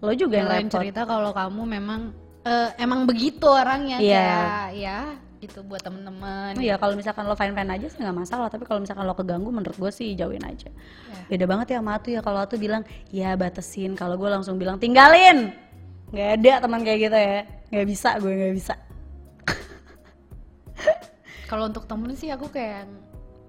lo 0.00 0.10
juga 0.16 0.40
yang 0.40 0.48
Yang 0.48 0.50
lain 0.50 0.66
repot. 0.66 0.74
cerita 0.80 1.00
kalau 1.04 1.30
kamu 1.30 1.62
memang 1.68 2.00
eh, 2.42 2.68
emang 2.80 3.06
begitu 3.06 3.46
orangnya. 3.46 4.02
Iya. 4.02 4.18
kayak 4.18 4.68
ya 4.74 4.98
gitu 5.42 5.58
buat 5.62 5.82
temen-temen. 5.82 6.54
Oh 6.54 6.62
iya 6.62 6.78
kalau 6.78 6.94
misalkan 6.94 7.26
lo 7.26 7.34
fine 7.34 7.50
fine 7.50 7.70
aja 7.70 7.86
sih 7.86 7.98
nggak 7.98 8.16
masalah. 8.16 8.46
Tapi 8.50 8.66
kalau 8.66 8.82
misalkan 8.82 9.06
lo 9.06 9.14
keganggu 9.14 9.50
menurut 9.50 9.74
gue 9.74 9.90
sih 9.94 10.14
jauhin 10.14 10.42
aja. 10.42 10.70
Beda 11.30 11.46
banget 11.46 11.74
ya 11.74 11.78
sama 11.82 11.98
Atu 11.98 12.08
ya. 12.10 12.20
Kalau 12.22 12.38
Atu 12.42 12.54
bilang 12.58 12.82
ya 13.10 13.34
batasin. 13.34 13.94
Kalau 13.94 14.18
gue 14.18 14.26
langsung 14.26 14.58
bilang 14.58 14.78
tinggalin. 14.78 15.54
Nggak 16.10 16.28
ada 16.38 16.52
teman 16.62 16.80
kayak 16.82 16.98
gitu 17.06 17.18
ya. 17.18 17.40
Nggak 17.70 17.86
bisa 17.86 18.08
gue 18.18 18.32
nggak 18.32 18.54
bisa 18.54 18.74
Kalau 21.52 21.68
untuk 21.68 21.84
temen 21.84 22.16
sih 22.16 22.32
aku 22.32 22.48
kayak 22.48 22.88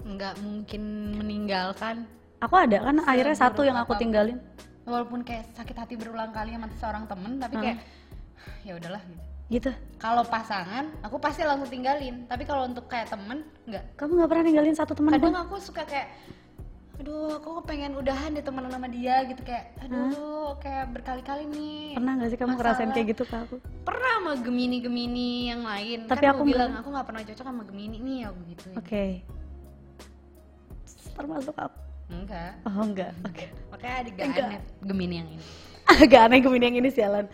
nggak 0.03 0.35
mungkin 0.43 1.15
meninggalkan. 1.15 2.03
Aku 2.43 2.59
ada 2.59 2.83
kan 2.83 2.99
akhirnya 3.07 3.31
satu 3.31 3.63
yang 3.63 3.79
aku 3.79 3.95
tinggalin. 3.95 4.43
Walaupun 4.83 5.23
kayak 5.23 5.47
sakit 5.55 5.71
hati 5.71 5.95
berulang 5.95 6.35
kali 6.35 6.51
sama 6.51 6.67
seorang 6.75 7.07
temen 7.07 7.39
tapi 7.39 7.55
kayak 7.63 7.79
ya 8.67 8.75
udahlah 8.75 8.99
gitu. 9.07 9.23
gitu. 9.47 9.71
Kalau 10.03 10.27
pasangan, 10.27 10.91
aku 10.99 11.15
pasti 11.15 11.47
langsung 11.47 11.71
tinggalin. 11.71 12.27
Tapi 12.27 12.43
kalau 12.43 12.67
untuk 12.67 12.91
kayak 12.91 13.07
temen, 13.07 13.47
nggak. 13.71 13.95
kamu 13.95 14.11
nggak 14.19 14.29
pernah 14.35 14.43
ninggalin 14.51 14.75
satu 14.75 14.91
teman 14.99 15.15
Kadang 15.15 15.23
pun? 15.31 15.39
aku 15.47 15.55
suka 15.63 15.87
kayak, 15.87 16.11
aduh, 16.99 17.39
aku 17.39 17.63
pengen 17.63 17.95
udahan 17.95 18.35
deh 18.35 18.43
temenan 18.43 18.75
sama 18.75 18.91
dia 18.91 19.23
gitu. 19.31 19.39
Kayak, 19.47 19.79
aduh, 19.79 20.59
kayak 20.59 20.91
berkali-kali 20.91 21.47
nih. 21.47 21.95
pernah 21.95 22.13
nggak 22.19 22.29
sih 22.35 22.39
kamu 22.43 22.51
ngerasain 22.59 22.91
kayak 22.91 23.07
gitu 23.15 23.23
ke 23.23 23.35
aku? 23.39 23.55
Pernah 23.87 24.02
sama 24.13 24.31
Gemini-Gemini 24.37 25.29
yang 25.47 25.61
lain. 25.61 25.99
Tapi 26.05 26.21
kan 26.21 26.31
aku 26.31 26.43
bilang 26.43 26.69
nggak. 26.69 26.79
aku 26.79 26.89
nggak 26.89 27.05
pernah 27.05 27.21
cocok 27.23 27.45
sama 27.45 27.63
Gemini 27.63 27.97
nih, 27.99 28.19
aku 28.25 28.39
gitu. 28.47 28.67
oke 28.73 29.05
termasuk 31.13 31.55
aku 31.55 31.77
Enggak. 32.09 32.51
oh 32.63 32.83
enggak 32.83 33.11
oke 33.27 33.45
Makanya 33.69 33.95
ada 33.95 34.09
gak 34.09 34.25
Enggak. 34.25 34.47
aneh 34.47 34.59
Gemini 34.81 35.15
yang 35.15 35.29
ini. 35.29 35.45
agak 35.85 36.21
aneh 36.23 36.39
Gemini 36.39 36.63
yang 36.65 36.77
ini 36.77 36.89
sialan 36.89 37.25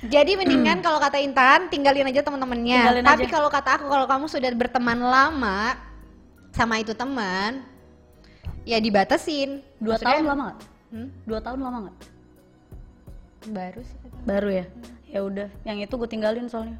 Jadi 0.00 0.32
mendingan 0.34 0.78
kalau 0.78 0.98
kata 0.98 1.18
Intan 1.18 1.66
tinggalin 1.68 2.06
aja 2.06 2.22
teman-temannya. 2.22 2.78
Tinggalin 2.78 3.02
Tapi 3.02 3.26
kalau 3.26 3.46
kata 3.46 3.70
aku 3.74 3.86
kalau 3.86 4.06
kamu 4.06 4.26
sudah 4.26 4.50
berteman 4.52 4.94
lama 4.96 5.74
sama 6.50 6.78
itu 6.78 6.90
teman, 6.92 7.66
ya 8.62 8.78
dibatasin. 8.78 9.58
dua 9.76 9.94
Maksudnya- 9.94 10.06
tahun 10.12 10.24
lama 10.24 10.42
nggak 10.44 10.58
Hmm? 10.88 11.08
dua 11.24 11.38
tahun 11.38 11.60
lama 11.60 11.78
nggak 11.84 11.96
Baru 13.48 13.80
sih 13.82 13.98
baru 14.24 14.48
ya 14.52 14.66
ya 15.08 15.20
udah 15.24 15.48
yang 15.64 15.80
itu 15.80 15.94
gue 15.94 16.08
tinggalin 16.08 16.46
soalnya 16.46 16.76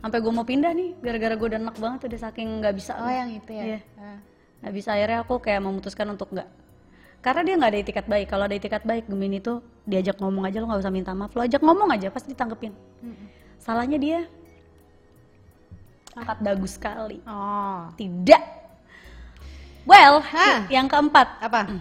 sampai 0.00 0.18
gue 0.20 0.32
mau 0.32 0.46
pindah 0.46 0.72
nih 0.72 0.96
gara-gara 1.02 1.34
gue 1.34 1.46
udah 1.50 1.60
enak 1.60 1.76
banget 1.76 2.00
udah 2.08 2.20
saking 2.20 2.48
nggak 2.62 2.74
bisa 2.76 2.92
Oh 2.94 3.10
yang 3.10 3.30
itu 3.32 3.50
ya. 3.52 3.64
Iya. 3.64 3.80
Ah. 3.98 4.18
nggak 4.62 4.74
bisa 4.74 4.88
akhirnya 4.94 5.18
aku 5.20 5.34
kayak 5.38 5.60
memutuskan 5.60 6.06
untuk 6.08 6.32
nggak 6.32 6.48
karena 7.20 7.40
dia 7.42 7.54
nggak 7.58 7.70
ada 7.74 7.80
etikat 7.82 8.06
baik 8.06 8.26
kalau 8.30 8.44
ada 8.46 8.54
etikat 8.54 8.82
baik 8.86 9.04
Gemini 9.10 9.42
tuh 9.42 9.58
diajak 9.82 10.16
ngomong 10.16 10.46
aja 10.46 10.62
lo 10.62 10.70
nggak 10.70 10.80
usah 10.80 10.94
minta 10.94 11.10
maaf 11.10 11.34
lo 11.34 11.42
ajak 11.42 11.58
ngomong 11.58 11.90
aja 11.90 12.08
pasti 12.08 12.30
ditanggepin 12.32 12.70
salahnya 13.58 13.98
dia 13.98 14.20
angkat 16.14 16.38
dagu 16.40 16.64
sekali 16.70 17.18
Oh. 17.26 17.90
tidak 17.98 18.40
well 19.84 20.22
Hah. 20.22 20.64
yang 20.70 20.86
keempat 20.86 21.28
Apa? 21.42 21.66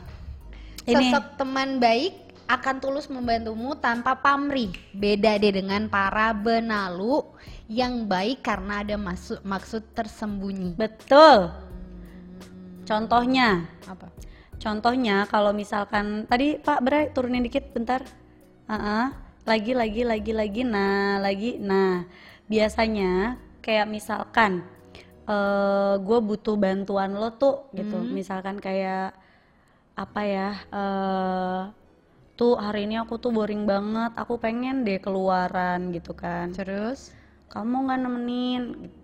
Ini. 0.85 1.09
Sosok 1.09 1.39
teman 1.41 1.77
baik 1.77 2.24
akan 2.45 2.75
tulus 2.77 3.09
membantumu 3.09 3.73
tanpa 3.77 4.13
pamrih. 4.17 4.69
Beda 4.93 5.37
deh 5.41 5.53
dengan 5.53 5.89
para 5.89 6.29
benalu 6.33 7.25
yang 7.65 8.05
baik 8.05 8.45
karena 8.45 8.85
ada 8.85 8.95
maksud 8.97 9.41
maksud 9.41 9.81
tersembunyi. 9.97 10.77
betul 10.77 11.49
contohnya 12.85 13.65
Apa? 13.89 14.13
Contohnya 14.55 15.27
kalau 15.27 15.51
misalkan 15.51 16.29
tadi 16.29 16.55
Pak 16.61 16.79
Bray 16.79 17.11
turunin 17.11 17.43
dikit 17.43 17.75
bentar. 17.75 18.01
Ah, 18.65 19.13
lagi 19.45 19.77
lagi 19.77 20.01
lagi 20.01 20.33
lagi 20.33 20.61
nah 20.65 21.21
lagi 21.21 21.61
nah 21.61 22.01
biasanya 22.49 23.37
kayak 23.61 23.85
misalkan 23.85 24.65
eh 25.29 25.93
gue 26.01 26.19
butuh 26.21 26.57
bantuan 26.57 27.13
lo 27.13 27.29
tuh 27.37 27.69
gitu 27.77 28.01
misalkan 28.09 28.57
kayak 28.57 29.13
apa 29.93 30.21
ya 30.25 30.49
eh 30.73 31.61
tuh 32.35 32.59
hari 32.59 32.85
ini 32.85 32.99
aku 32.99 33.17
tuh 33.17 33.31
boring 33.31 33.63
banget. 33.63 34.11
Aku 34.19 34.37
pengen 34.37 34.83
deh 34.83 34.99
keluaran 34.99 35.91
gitu 35.95 36.11
kan. 36.13 36.51
Terus? 36.51 37.11
kamu 37.45 37.87
nggak 37.87 37.99
nemenin. 38.03 38.63
Gitu. 38.75 38.99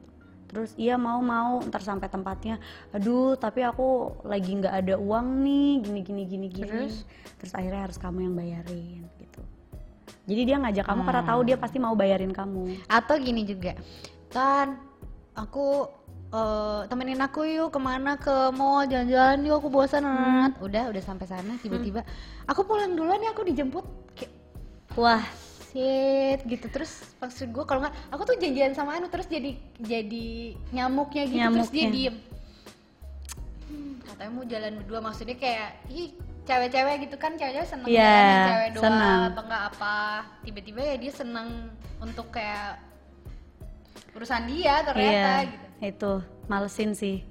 terus 0.51 0.75
iya 0.75 0.99
mau 0.99 1.23
mau. 1.23 1.63
Ntar 1.63 1.79
sampai 1.79 2.11
tempatnya 2.11 2.59
aduh 2.91 3.39
tapi 3.39 3.63
aku 3.63 4.19
lagi 4.27 4.51
nggak 4.59 4.75
ada 4.83 4.95
uang 4.99 5.47
nih. 5.47 5.71
Gini 5.79 5.99
gini 6.03 6.23
gini 6.27 6.47
gini. 6.51 6.67
Terus? 6.67 7.07
terus 7.39 7.53
akhirnya 7.55 7.87
harus 7.87 7.97
kamu 7.97 8.19
yang 8.27 8.35
bayarin 8.35 9.07
gitu. 9.17 9.41
Jadi 10.27 10.41
dia 10.45 10.57
ngajak 10.61 10.85
kamu 10.85 11.01
karena 11.07 11.23
tahu 11.25 11.41
dia 11.47 11.57
pasti 11.57 11.77
mau 11.81 11.95
bayarin 11.95 12.29
kamu. 12.35 12.85
Atau 12.85 13.17
gini 13.17 13.41
juga, 13.41 13.73
kan 14.29 14.77
aku 15.33 15.89
eh, 16.31 16.81
temenin 16.87 17.19
aku 17.19 17.43
yuk 17.43 17.75
ke 17.75 17.79
mana 17.79 18.15
ke 18.15 18.31
mall 18.55 18.87
jalan-jalan 18.87 19.43
yuk 19.43 19.59
aku 19.59 19.67
bosan 19.67 20.03
Nat." 20.07 20.55
udah 20.63 20.87
udah 20.87 21.03
sampai 21.03 21.27
sana 21.27 21.59
tiba-tiba. 21.59 22.01
Aku 22.47 22.63
pulang 22.63 22.95
duluan 22.95 23.19
ya 23.19 23.35
aku 23.35 23.43
dijemput. 23.43 23.83
Kayak 24.15 24.31
wah 24.95 25.23
shit 25.71 26.39
gitu. 26.47 26.67
Terus 26.71 27.03
maksud 27.19 27.51
gue 27.51 27.63
kalau 27.67 27.83
nggak 27.83 27.95
aku 28.11 28.21
tuh 28.27 28.35
janjian 28.39 28.71
sama 28.71 28.99
Anu 28.99 29.07
terus 29.07 29.27
jadi 29.27 29.55
jadi 29.79 30.55
nyamuknya 30.71 31.23
gitu 31.27 31.47
terus 31.59 31.71
dia 31.71 31.87
Nyamuknya. 31.87 31.95
diem. 31.95 32.15
Hmm, 33.71 33.93
katanya 34.03 34.31
mau 34.31 34.45
jalan 34.47 34.73
berdua 34.83 34.99
maksudnya 34.99 35.35
kayak 35.39 35.79
ih 35.87 36.11
cewek-cewek 36.43 37.07
gitu 37.07 37.15
kan 37.15 37.37
cewek-cewek 37.39 37.69
seneng 37.69 37.87
Iya, 37.87 38.01
jalan 38.11 38.39
cewek 38.49 38.69
doang 38.75 38.83
seneng. 38.83 39.19
atau 39.31 39.41
enggak 39.47 39.63
apa. 39.71 39.97
Tiba-tiba 40.43 40.79
ya 40.83 40.95
dia 40.99 41.11
seneng 41.13 41.47
untuk 42.01 42.27
kayak 42.33 42.81
urusan 44.11 44.43
dia 44.51 44.83
ternyata 44.83 45.31
iya. 45.39 45.47
gitu 45.47 45.67
itu 45.81 46.11
malesin 46.45 46.93
sih 46.93 47.25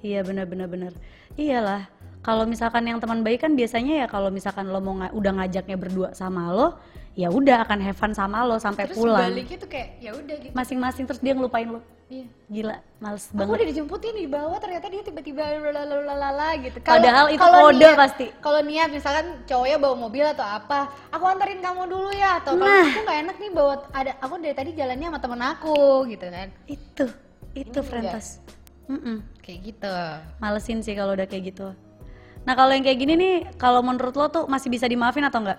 iya 0.00 0.20
bener 0.20 0.44
bener 0.44 0.66
bener 0.66 0.92
iyalah 1.34 1.86
kalau 2.20 2.42
misalkan 2.42 2.82
yang 2.82 2.98
teman 2.98 3.22
baik 3.22 3.40
kan 3.40 3.54
biasanya 3.54 4.02
ya 4.02 4.06
kalau 4.06 4.28
misalkan 4.28 4.66
lo 4.66 4.78
mau 4.78 4.94
nga- 4.96 5.10
udah 5.10 5.32
ngajaknya 5.36 5.76
berdua 5.76 6.08
sama 6.12 6.50
lo 6.50 6.74
ya 7.14 7.30
udah 7.30 7.62
akan 7.62 7.78
have 7.80 7.94
fun 7.94 8.12
sama 8.12 8.42
lo 8.42 8.58
sampai 8.58 8.84
terus 8.84 8.98
pulang 8.98 9.30
baliknya 9.30 9.56
tuh 9.56 9.70
kayak 9.70 9.88
ya 9.98 10.10
udah 10.12 10.36
gitu 10.36 10.52
masing-masing 10.52 11.04
terus 11.06 11.18
dia 11.18 11.32
ngelupain 11.32 11.64
lo 11.66 11.80
iya 12.06 12.26
gila 12.46 12.76
males 12.98 13.26
Aku 13.26 13.34
banget 13.36 13.54
udah 13.56 13.68
dijemputin 13.68 14.14
di 14.16 14.26
bawah 14.26 14.58
ternyata 14.58 14.86
dia 14.86 15.02
tiba-tiba 15.02 15.42
lalalala 15.66 16.54
gitu. 16.56 16.78
Padahal 16.78 17.26
itu 17.28 17.40
kalau 17.40 17.58
kode 17.66 17.82
niat- 17.82 17.98
pasti. 17.98 18.26
Kalau 18.36 18.60
niat 18.62 18.88
misalkan 18.88 19.26
cowoknya 19.42 19.76
bawa 19.76 19.96
mobil 19.98 20.22
atau 20.24 20.46
apa, 20.46 20.86
aku 21.10 21.24
anterin 21.26 21.58
kamu 21.58 21.82
dulu 21.84 22.10
ya 22.10 22.38
atau 22.38 22.54
kalau 22.54 22.62
Nah. 22.64 22.86
aku 22.86 23.00
nggak 23.02 23.20
enak 23.26 23.36
nih 23.36 23.50
bawa 23.50 23.74
ada 23.90 24.12
aku 24.16 24.34
dari 24.38 24.54
tadi 24.54 24.70
jalannya 24.72 25.06
sama 25.08 25.18
temen 25.18 25.42
aku 25.42 25.76
gitu 26.06 26.26
kan. 26.26 26.48
itu 26.66 27.04
itu 27.56 27.80
Frentos 27.80 28.44
Mm-mm. 28.86 29.18
Kayak 29.42 29.60
gitu. 29.72 29.94
malesin 30.38 30.84
sih 30.84 30.92
kalau 30.92 31.16
udah 31.16 31.24
kayak 31.24 31.54
gitu 31.54 31.72
nah 32.46 32.54
kalau 32.54 32.70
yang 32.70 32.84
kayak 32.86 33.00
gini 33.00 33.14
nih 33.16 33.34
kalau 33.58 33.82
menurut 33.82 34.14
lo 34.14 34.26
tuh 34.28 34.44
masih 34.46 34.70
bisa 34.70 34.86
dimaafin 34.86 35.26
atau 35.26 35.42
enggak 35.42 35.58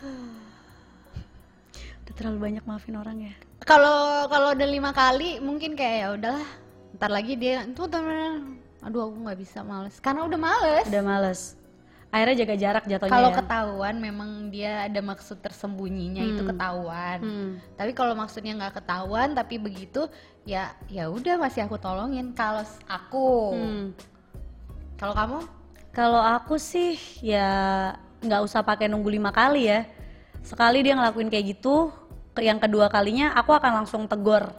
udah 2.04 2.14
terlalu 2.14 2.38
banyak 2.38 2.64
maafin 2.66 2.94
orang 2.94 3.18
ya 3.20 3.34
Kalau 3.60 4.24
kalau 4.32 4.56
udah 4.56 4.64
lima 4.64 4.88
kali 4.90 5.36
mungkin 5.36 5.76
kayak 5.76 5.96
ya 6.00 6.08
udahlah. 6.16 6.48
Ntar 6.96 7.12
lagi 7.12 7.36
dia 7.36 7.68
tuh 7.76 7.86
temen 7.86 8.56
aduh 8.80 9.12
aku 9.12 9.28
nggak 9.28 9.36
bisa 9.36 9.60
males 9.60 10.00
karena 10.00 10.24
udah 10.24 10.40
males. 10.40 10.88
udah 10.88 11.04
males 11.04 11.40
akhirnya 12.10 12.42
jaga 12.42 12.54
jarak 12.58 12.84
jatuhnya 12.90 13.14
Kalau 13.14 13.30
ya. 13.30 13.36
ketahuan 13.38 13.94
memang 14.02 14.30
dia 14.50 14.90
ada 14.90 14.98
maksud 14.98 15.38
tersembunyinya 15.38 16.26
itu 16.26 16.42
ketahuan. 16.42 17.18
Hmm. 17.22 17.50
Tapi 17.78 17.94
kalau 17.94 18.18
maksudnya 18.18 18.58
nggak 18.58 18.82
ketahuan 18.82 19.30
tapi 19.32 19.62
begitu 19.62 20.10
ya 20.42 20.74
ya 20.90 21.06
udah 21.06 21.38
masih 21.38 21.64
aku 21.70 21.78
tolongin. 21.78 22.34
Kalau 22.34 22.66
aku, 22.90 23.30
Hmm. 23.54 23.84
kalau 24.98 25.14
kamu 25.14 25.38
Kalau 25.90 26.22
aku 26.22 26.54
sih 26.54 26.94
ya 27.18 27.50
nggak 28.22 28.42
usah 28.46 28.62
pakai 28.62 28.86
nunggu 28.86 29.10
lima 29.10 29.34
kali 29.34 29.66
ya. 29.66 29.86
Sekali 30.42 30.86
dia 30.86 30.94
ngelakuin 30.94 31.26
kayak 31.26 31.46
gitu, 31.58 31.90
yang 32.38 32.62
kedua 32.62 32.86
kalinya 32.86 33.34
aku 33.34 33.50
akan 33.52 33.82
langsung 33.82 34.06
tegor. 34.06 34.54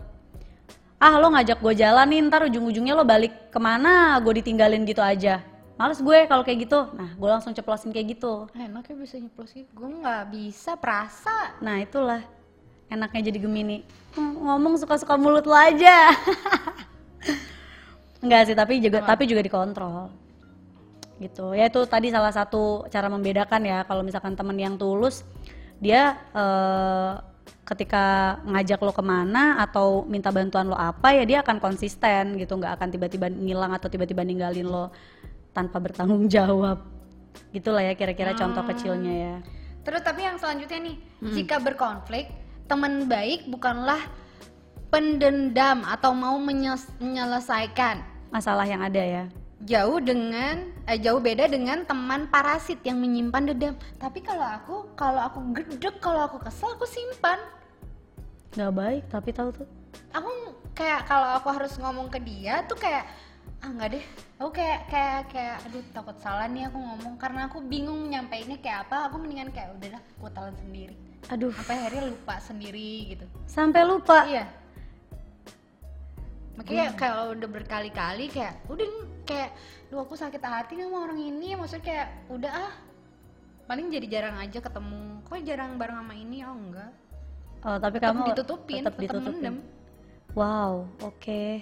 Ah 1.01 1.17
lo 1.17 1.33
ngajak 1.33 1.57
gue 1.57 1.73
jalan 1.81 2.05
nih, 2.13 2.19
ntar 2.29 2.45
ujung-ujungnya 2.45 2.93
lo 2.93 3.01
balik 3.07 3.49
ke 3.49 3.59
mana, 3.63 4.19
gue 4.21 4.43
ditinggalin 4.43 4.85
gitu 4.85 5.01
aja. 5.01 5.41
Males 5.81 5.97
gue 5.97 6.19
kalau 6.29 6.45
kayak 6.45 6.69
gitu. 6.69 6.79
Nah 6.93 7.09
gue 7.17 7.29
langsung 7.29 7.57
ceplosin 7.57 7.89
kayak 7.89 8.13
gitu. 8.13 8.45
enaknya 8.53 8.93
bisa 9.01 9.17
nyeplos 9.17 9.49
gitu. 9.49 9.65
Gue 9.73 9.89
nggak 9.89 10.29
bisa 10.29 10.77
perasa. 10.77 11.57
Nah 11.57 11.81
itulah 11.81 12.21
enaknya 12.85 13.33
jadi 13.33 13.41
Gemini. 13.41 13.81
Ngomong 14.13 14.77
suka-suka 14.77 15.17
mulut 15.17 15.49
lo 15.49 15.57
aja. 15.57 16.13
Enggak 18.21 18.45
sih, 18.45 18.53
tapi 18.53 18.77
juga 18.77 19.01
tapi 19.01 19.25
juga 19.25 19.41
dikontrol. 19.41 20.13
Gitu. 21.17 21.57
Ya 21.57 21.65
itu 21.65 21.81
tadi 21.89 22.13
salah 22.13 22.29
satu 22.29 22.85
cara 22.93 23.09
membedakan 23.09 23.65
ya 23.65 23.81
kalau 23.89 24.05
misalkan 24.05 24.37
temen 24.37 24.61
yang 24.61 24.77
tulus 24.77 25.25
dia 25.81 26.13
eh, 26.37 27.13
ketika 27.65 28.37
ngajak 28.45 28.77
lo 28.85 28.93
ke 28.93 29.01
mana 29.01 29.57
atau 29.65 30.05
minta 30.05 30.29
bantuan 30.29 30.69
lo 30.69 30.77
apa 30.77 31.17
ya 31.17 31.25
dia 31.25 31.39
akan 31.41 31.57
konsisten 31.57 32.37
gitu 32.37 32.53
nggak 32.59 32.77
akan 32.77 32.89
tiba-tiba 32.93 33.33
ngilang 33.33 33.73
atau 33.73 33.89
tiba-tiba 33.89 34.21
ninggalin 34.21 34.69
lo 34.69 34.93
tanpa 35.51 35.77
bertanggung 35.79 36.27
jawab 36.31 36.83
gitulah 37.51 37.83
ya 37.83 37.93
kira-kira 37.95 38.35
contoh 38.35 38.63
kecilnya 38.67 39.13
ya 39.13 39.35
Terus 39.81 40.01
tapi 40.05 40.21
yang 40.25 40.37
selanjutnya 40.37 40.77
nih, 40.77 40.97
jika 41.33 41.57
berkonflik, 41.57 42.29
teman 42.69 43.09
baik 43.09 43.49
bukanlah 43.49 43.99
pendendam 44.93 45.81
atau 45.87 46.13
mau 46.13 46.37
menyelesaikan. 46.37 48.13
masalah 48.31 48.63
yang 48.63 48.79
ada 48.79 49.03
ya 49.03 49.23
Jauh 49.67 49.99
dengan 49.99 50.71
eh, 50.87 50.97
jauh 50.97 51.19
beda 51.19 51.51
dengan 51.51 51.83
teman 51.85 52.31
parasit 52.31 52.79
yang 52.81 52.97
menyimpan 52.97 53.51
dendam. 53.51 53.75
Tapi 53.99 54.23
kalau 54.23 54.47
aku, 54.47 54.75
kalau 54.95 55.21
aku 55.21 55.39
gedek, 55.53 55.99
kalau 56.01 56.25
aku 56.25 56.39
kesel, 56.41 56.73
aku 56.73 56.87
simpan. 56.87 57.37
nggak 58.51 58.73
baik 58.75 59.03
tapi 59.07 59.31
tahu 59.31 59.47
tuh 59.55 59.67
Aku 60.11 60.27
kayak 60.75 61.07
kalau 61.07 61.39
aku 61.39 61.47
harus 61.55 61.71
ngomong 61.79 62.11
ke 62.11 62.19
dia 62.19 62.67
tuh 62.67 62.75
kayak 62.75 63.07
ah 63.61 63.69
nggak 63.69 63.89
deh. 63.93 64.05
Aku 64.41 64.49
kayak 64.49 64.89
kayak 64.89 65.21
kayak 65.29 65.57
aduh 65.69 65.83
takut 65.93 66.17
salah 66.17 66.49
nih 66.49 66.65
aku 66.69 66.77
ngomong. 66.81 67.15
Karena 67.21 67.45
aku 67.45 67.61
bingung 67.61 68.09
nyampeinnya 68.09 68.57
kayak 68.59 68.89
apa. 68.89 69.09
Aku 69.09 69.21
mendingan 69.21 69.53
kayak 69.53 69.77
udahlah 69.77 70.01
aku 70.17 70.27
telan 70.33 70.55
sendiri. 70.57 70.95
aduh. 71.29 71.53
Sampai 71.53 71.75
akhirnya 71.77 72.03
lupa 72.09 72.35
sendiri 72.41 72.91
gitu. 73.13 73.25
sampai 73.45 73.81
lupa? 73.85 74.25
Iya. 74.25 74.45
Makanya 76.57 76.85
kalau 76.97 77.37
udah 77.37 77.49
berkali-kali 77.49 78.25
kayak 78.33 78.57
udah 78.67 78.85
kayak 79.23 79.53
duh 79.93 80.01
aku 80.01 80.17
sakit 80.17 80.41
hati 80.41 80.81
nih 80.81 80.89
sama 80.89 81.05
orang 81.05 81.21
ini. 81.21 81.53
Maksudnya 81.53 81.85
kayak 81.85 82.07
udah 82.33 82.51
ah. 82.51 82.73
Paling 83.69 83.87
jadi 83.93 84.07
jarang 84.09 84.35
aja 84.41 84.59
ketemu. 84.59 85.21
Kok 85.23 85.41
jarang 85.47 85.79
bareng 85.79 86.01
sama 86.01 86.15
ini? 86.17 86.43
Oh 86.43 86.57
enggak. 86.57 86.91
Oh 87.61 87.77
tapi 87.77 88.01
tetap 88.01 88.17
kamu 88.17 88.21
ditutupin 88.33 88.81
tetap 88.81 88.97
ditutupin. 88.97 89.37
mendem 89.37 89.55
wow 90.33 90.89
oke 91.05 91.61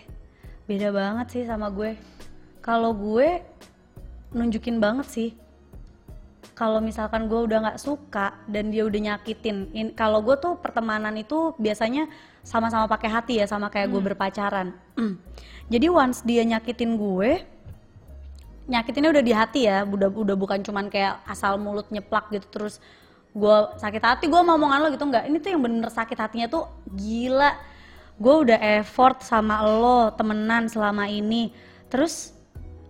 beda 0.70 0.94
banget 0.94 1.28
sih 1.34 1.44
sama 1.50 1.74
gue. 1.74 1.98
Kalau 2.62 2.94
gue 2.94 3.42
nunjukin 4.38 4.78
banget 4.78 5.10
sih. 5.10 5.30
Kalau 6.54 6.78
misalkan 6.78 7.26
gue 7.26 7.40
udah 7.40 7.58
nggak 7.66 7.82
suka 7.82 8.38
dan 8.46 8.70
dia 8.70 8.86
udah 8.86 9.00
nyakitin 9.00 9.74
in- 9.74 9.96
kalau 9.98 10.22
gue 10.22 10.38
tuh 10.38 10.60
pertemanan 10.62 11.16
itu 11.18 11.58
biasanya 11.58 12.06
sama-sama 12.46 12.86
pakai 12.86 13.10
hati 13.10 13.34
ya 13.42 13.50
sama 13.50 13.74
kayak 13.74 13.90
gue 13.90 14.02
berpacaran. 14.14 14.76
Jadi 15.74 15.88
once 15.90 16.22
dia 16.22 16.46
nyakitin 16.46 17.00
gue 17.00 17.42
nyakitinnya 18.70 19.10
udah 19.10 19.24
di 19.26 19.34
hati 19.34 19.66
ya 19.66 19.82
udah 19.82 20.14
udah 20.14 20.36
bukan 20.38 20.62
cuman 20.62 20.94
kayak 20.94 21.26
asal 21.26 21.58
mulut 21.58 21.90
nyeplak 21.90 22.30
gitu 22.30 22.46
terus 22.54 22.78
gue 23.34 23.58
sakit 23.82 24.04
hati 24.06 24.26
gue 24.30 24.42
mau 24.46 24.54
omongan 24.60 24.80
lo 24.84 24.88
gitu 24.94 25.08
nggak. 25.10 25.26
Ini 25.26 25.38
tuh 25.42 25.50
yang 25.50 25.62
bener 25.66 25.90
sakit 25.90 26.18
hatinya 26.20 26.46
tuh 26.52 26.70
gila 26.94 27.56
gue 28.20 28.36
udah 28.46 28.60
effort 28.78 29.24
sama 29.24 29.64
lo 29.64 30.12
temenan 30.14 30.68
selama 30.68 31.08
ini. 31.08 31.56
Terus 31.88 32.36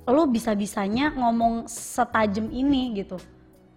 lo 0.04 0.26
bisa-bisanya 0.26 1.14
ngomong 1.14 1.70
setajam 1.70 2.50
ini 2.50 2.98
gitu. 2.98 3.22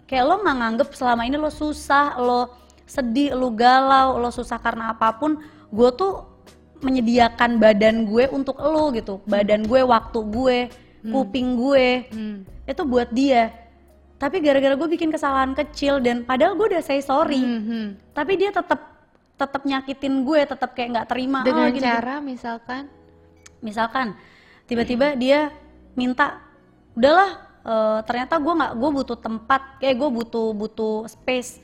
Kayak 0.08 0.24
lo 0.26 0.34
nggak 0.40 0.56
nganggep 0.58 0.88
selama 0.96 1.22
ini 1.28 1.36
lo 1.36 1.52
susah 1.52 2.16
lo 2.16 2.48
sedih 2.88 3.36
lo 3.36 3.52
galau 3.52 4.16
lo 4.16 4.32
susah 4.32 4.56
karena 4.56 4.96
apa 4.96 5.12
pun. 5.14 5.38
Gue 5.68 5.92
tuh 5.92 6.24
menyediakan 6.80 7.60
badan 7.60 8.08
gue 8.08 8.26
untuk 8.32 8.58
lo 8.58 8.90
gitu. 8.90 9.20
Badan 9.24 9.68
gue 9.68 9.80
waktu 9.84 10.18
gue 10.24 10.58
kuping 11.04 11.54
gue. 11.54 11.88
Hmm. 12.10 12.38
itu 12.62 12.82
buat 12.86 13.10
dia. 13.10 13.50
Tapi 14.16 14.38
gara-gara 14.38 14.78
gue 14.78 14.86
bikin 14.86 15.10
kesalahan 15.10 15.50
kecil 15.50 15.98
dan 15.98 16.22
padahal 16.22 16.54
gue 16.54 16.70
udah 16.70 16.78
say 16.78 17.02
sorry 17.02 17.42
Mhm. 17.42 18.14
tapi 18.14 18.38
dia 18.38 18.54
tetap 18.54 18.91
tetap 19.42 19.62
nyakitin 19.62 20.22
gue 20.22 20.40
tetap 20.46 20.70
kayak 20.72 20.88
nggak 20.94 21.09
terima 21.11 21.42
Dengan 21.42 21.66
"Oh, 21.66 21.74
gini, 21.74 21.83
cara 21.83 22.14
misalkan? 22.18 22.83
Misalkan 23.59 24.14
tiba-tiba 24.64 25.14
dia 25.14 25.50
minta 25.92 26.38
udahlah 26.94 27.31
eh, 27.62 28.00
ternyata 28.02 28.38
gue 28.38 28.55
nggak 28.55 28.72
gue 28.74 28.90
butuh 28.92 29.18
tempat 29.18 29.62
kayak 29.78 29.96
gue 29.98 30.11
butuh 30.12 30.46
butuh 30.52 30.94
space. 31.07 31.59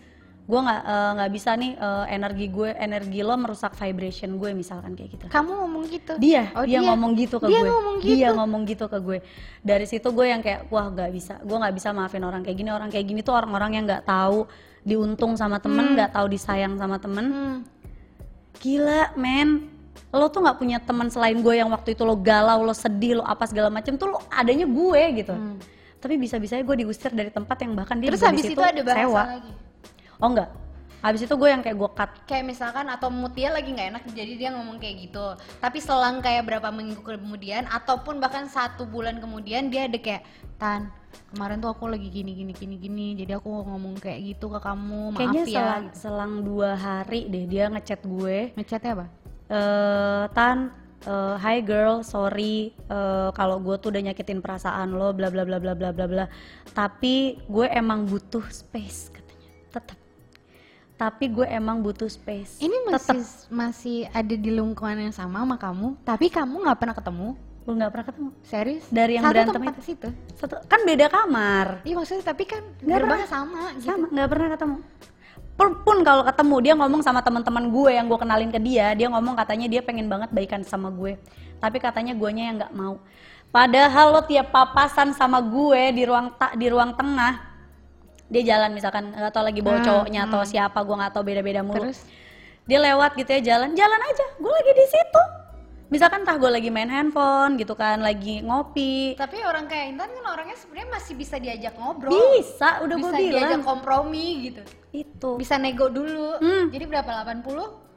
Gue 0.49 0.61
nggak 0.64 0.81
eh, 0.83 1.11
nggak 1.17 1.31
bisa 1.31 1.51
nih 1.55 1.73
eh, 1.75 2.05
energi 2.09 2.47
gue 2.49 2.69
energi 2.73 3.21
lo 3.21 3.37
merusak 3.37 3.75
vibration 3.75 4.37
gue 4.37 4.51
misalkan 4.53 4.97
kayak 4.97 5.11
gitu. 5.12 5.25
Kamu 5.29 5.51
ngomong 5.61 5.85
gitu. 5.87 6.12
dia 6.17 6.49
Oh, 6.57 6.64
dia, 6.64 6.81
dia? 6.81 6.88
ngomong 6.88 7.12
gitu 7.14 7.37
ke 7.37 7.47
Dia 7.47 7.61
gue. 7.61 7.69
ngomong 7.69 7.97
dia 8.01 8.14
gitu? 8.17 8.33
ngomong 8.35 8.62
gitu 8.64 8.85
ke 8.87 8.99
gue. 8.99 9.19
Dari 9.61 9.85
situ 9.85 10.09
gue 10.09 10.27
yang 10.27 10.41
kayak 10.41 10.73
wah 10.73 10.88
nggak 10.88 11.11
bisa. 11.12 11.35
Gue 11.45 11.57
nggak 11.59 11.75
bisa 11.77 11.88
maafin 11.93 12.25
orang 12.25 12.41
kayak 12.41 12.57
gini. 12.57 12.71
Orang 12.73 12.88
kayak 12.88 13.07
gini 13.07 13.21
tuh 13.21 13.37
orang-orang 13.37 13.71
yang 13.77 13.85
nggak 13.85 14.07
tahu 14.07 14.49
diuntung 14.88 15.37
sama 15.37 15.61
temen 15.61 15.92
nggak 15.92 16.11
tahu 16.11 16.27
disayang 16.27 16.74
sama 16.74 16.96
temen 16.96 17.27
Hmm. 17.29 17.57
gila 18.59 19.12
men 19.14 19.68
lo 20.09 20.27
tuh 20.27 20.40
nggak 20.40 20.57
punya 20.57 20.79
teman 20.81 21.12
selain 21.12 21.37
gue 21.37 21.55
yang 21.55 21.68
waktu 21.68 21.92
itu 21.92 22.03
lo 22.03 22.16
galau 22.16 22.64
lo 22.64 22.72
sedih 22.72 23.20
lo 23.20 23.24
apa 23.24 23.44
segala 23.44 23.68
macem 23.68 23.94
tuh 23.94 24.09
lo 24.09 24.18
adanya 24.33 24.64
gue 24.64 25.03
gitu 25.20 25.35
tapi 25.98 26.14
bisa-bisanya 26.14 26.62
gue 26.62 26.77
diusir 26.81 27.11
dari 27.11 27.29
tempat 27.29 27.59
yang 27.61 27.77
bahkan 27.77 27.98
dia 27.98 28.09
Hmm. 28.09 28.16
Terus 28.16 28.24
habis 28.24 28.44
itu 28.46 28.62
ada 28.62 28.81
bahasa 28.81 29.03
sewa. 29.05 29.22
lagi. 29.37 29.53
oh 30.16 30.29
enggak 30.33 30.51
habis 30.98 31.22
itu 31.22 31.31
gue 31.31 31.46
yang 31.46 31.62
kayak 31.62 31.77
gue 31.77 31.90
cut 31.94 32.11
Kayak 32.27 32.44
misalkan 32.48 32.87
atau 32.90 33.07
mood 33.07 33.31
dia 33.31 33.55
lagi 33.55 33.70
nggak 33.70 33.88
enak 33.94 34.03
jadi 34.11 34.33
dia 34.35 34.51
ngomong 34.51 34.83
kayak 34.83 35.07
gitu. 35.07 35.27
Tapi 35.62 35.79
selang 35.79 36.18
kayak 36.18 36.42
berapa 36.42 36.74
minggu 36.74 36.98
kemudian 36.98 37.70
ataupun 37.70 38.18
bahkan 38.18 38.51
satu 38.51 38.83
bulan 38.83 39.22
kemudian 39.22 39.70
dia 39.70 39.87
ada 39.87 39.94
kayak 39.94 40.27
Tan 40.59 40.90
kemarin 41.33 41.61
tuh 41.61 41.71
aku 41.73 41.85
lagi 41.92 42.09
gini 42.09 42.33
gini 42.33 42.53
gini 42.57 42.77
gini 42.81 43.07
jadi 43.18 43.37
aku 43.37 43.49
ngomong 43.53 44.01
kayak 44.01 44.37
gitu 44.37 44.49
ke 44.49 44.59
kamu 44.61 45.12
maaf 45.12 45.18
kayaknya 45.21 45.44
ya 45.44 45.53
selang, 45.61 45.87
selang 45.92 46.33
dua 46.40 46.73
hari 46.77 47.29
deh 47.29 47.44
dia 47.44 47.68
ngechat 47.68 48.01
gue 48.05 48.57
ngechatnya 48.57 48.92
apa 48.97 49.07
eh 49.49 50.25
Tan, 50.37 50.59
eh, 51.09 51.37
hi 51.40 51.64
girl, 51.64 52.05
sorry 52.05 52.77
eh, 52.77 53.29
kalau 53.33 53.57
gue 53.64 53.77
tuh 53.81 53.88
udah 53.94 54.12
nyakitin 54.12 54.44
perasaan 54.44 54.92
lo, 54.92 55.16
bla 55.16 55.33
bla 55.33 55.49
bla 55.49 55.57
bla 55.57 55.73
bla 55.73 55.90
bla 55.90 56.05
bla. 56.05 56.25
Tapi 56.77 57.40
gue 57.49 57.66
emang 57.73 58.05
butuh 58.05 58.44
space 58.53 59.09
katanya, 59.09 59.49
tetap. 59.73 59.99
Tapi 60.99 61.25
gue 61.31 61.47
emang 61.47 61.81
butuh 61.81 62.11
space. 62.11 62.59
ini 62.59 62.75
Tetep. 62.75 62.90
masih 62.90 63.21
masih 63.49 63.99
ada 64.11 64.35
di 64.35 64.51
lingkungan 64.51 64.99
yang 64.99 65.14
sama 65.14 65.47
sama 65.47 65.57
kamu 65.57 65.94
tapi 66.03 66.27
kamu 66.27 66.55
nggak 66.66 66.79
pernah 66.79 66.97
ketemu 66.99 67.29
gue 67.69 67.77
nggak 67.77 67.93
pernah 67.93 68.07
ketemu. 68.09 68.31
serius 68.41 68.85
Dari 68.89 69.13
yang 69.13 69.25
satu 69.29 69.33
berantem 69.37 69.55
tempat 69.61 69.75
itu? 69.77 69.83
situ 69.85 70.09
Satu, 70.41 70.57
kan 70.65 70.81
beda 70.89 71.07
kamar, 71.07 71.67
iya 71.85 71.95
maksudnya 71.95 72.25
tapi 72.25 72.49
kan 72.49 72.65
Nggak 72.81 72.99
pernah. 73.05 73.29
sama 73.29 73.63
gitu. 73.77 73.85
sama 73.85 74.07
nggak 74.09 74.29
pernah 74.33 74.49
ketemu. 74.57 74.77
Pun- 75.59 76.01
kalau 76.01 76.23
ketemu 76.25 76.57
dia 76.65 76.73
ngomong 76.73 77.03
sama 77.03 77.21
teman-teman 77.21 77.69
gue 77.69 77.91
yang 77.93 78.09
gue 78.09 78.17
kenalin 78.17 78.49
ke 78.49 78.57
dia, 78.57 78.97
dia 78.97 79.13
ngomong 79.13 79.37
katanya 79.37 79.69
dia 79.69 79.85
pengen 79.85 80.09
banget 80.09 80.33
baikan 80.33 80.65
sama 80.65 80.89
gue, 80.89 81.21
tapi 81.59 81.77
katanya 81.77 82.17
guanya 82.17 82.49
yang 82.49 82.57
nggak 82.57 82.73
mau. 82.73 82.97
Padahal 83.49 84.17
lo 84.17 84.23
tiap 84.25 84.49
papasan 84.49 85.13
sama 85.13 85.37
gue 85.45 85.93
di 85.93 86.09
ruang 86.09 86.33
ta- 86.33 86.57
di 86.57 86.73
ruang 86.73 86.97
tengah, 86.97 87.37
dia 88.27 88.49
jalan 88.49 88.73
misalkan 88.73 89.13
nggak 89.13 89.29
tahu 89.29 89.45
lagi 89.45 89.61
bawa 89.61 89.77
Hmm, 89.77 89.85
cowoknya 89.85 90.21
atau 90.25 90.41
siapa 90.43 90.79
gue 90.81 90.97
nggak 90.97 91.13
tahu 91.13 91.23
beda-beda 91.23 91.61
mulu. 91.61 91.85
Terus? 91.85 92.01
Dia 92.65 92.81
lewat 92.81 93.13
gitu 93.13 93.29
ya 93.29 93.41
jalan, 93.45 93.77
jalan 93.77 94.01
aja, 94.01 94.27
gue 94.41 94.53
lagi 94.57 94.73
di 94.73 94.87
situ. 94.89 95.23
Misalkan 95.88 96.20
entah 96.20 96.37
gue 96.37 96.53
lagi 96.53 96.68
main 96.68 96.92
handphone 96.92 97.57
gitu 97.57 97.72
kan, 97.72 98.05
lagi 98.05 98.44
ngopi, 98.44 99.16
Tapi 99.16 99.40
orang 99.40 99.64
kayak 99.64 99.96
Intan 99.96 100.12
kan 100.12 100.24
orangnya 100.37 100.57
sebenarnya 100.61 100.88
masih 100.92 101.14
bisa 101.16 101.40
diajak 101.40 101.81
ngobrol. 101.81 102.12
bisa, 102.12 102.85
udah 102.85 102.96
gue 103.01 103.09
bisa 103.09 103.16
diajak 103.16 103.40
bilang 103.57 103.64
kompromi 103.64 104.53
gitu. 104.53 104.62
itu. 104.92 105.31
Bisa 105.40 105.57
nego 105.57 105.88
dulu. 105.88 106.37
Hmm. 106.44 106.68
Jadi 106.68 106.85
berapa 106.85 107.09
80? 107.09 107.88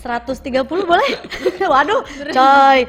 130 0.00 0.64
boleh? 0.90 1.10
Waduh, 1.72 2.02
coy. 2.32 2.80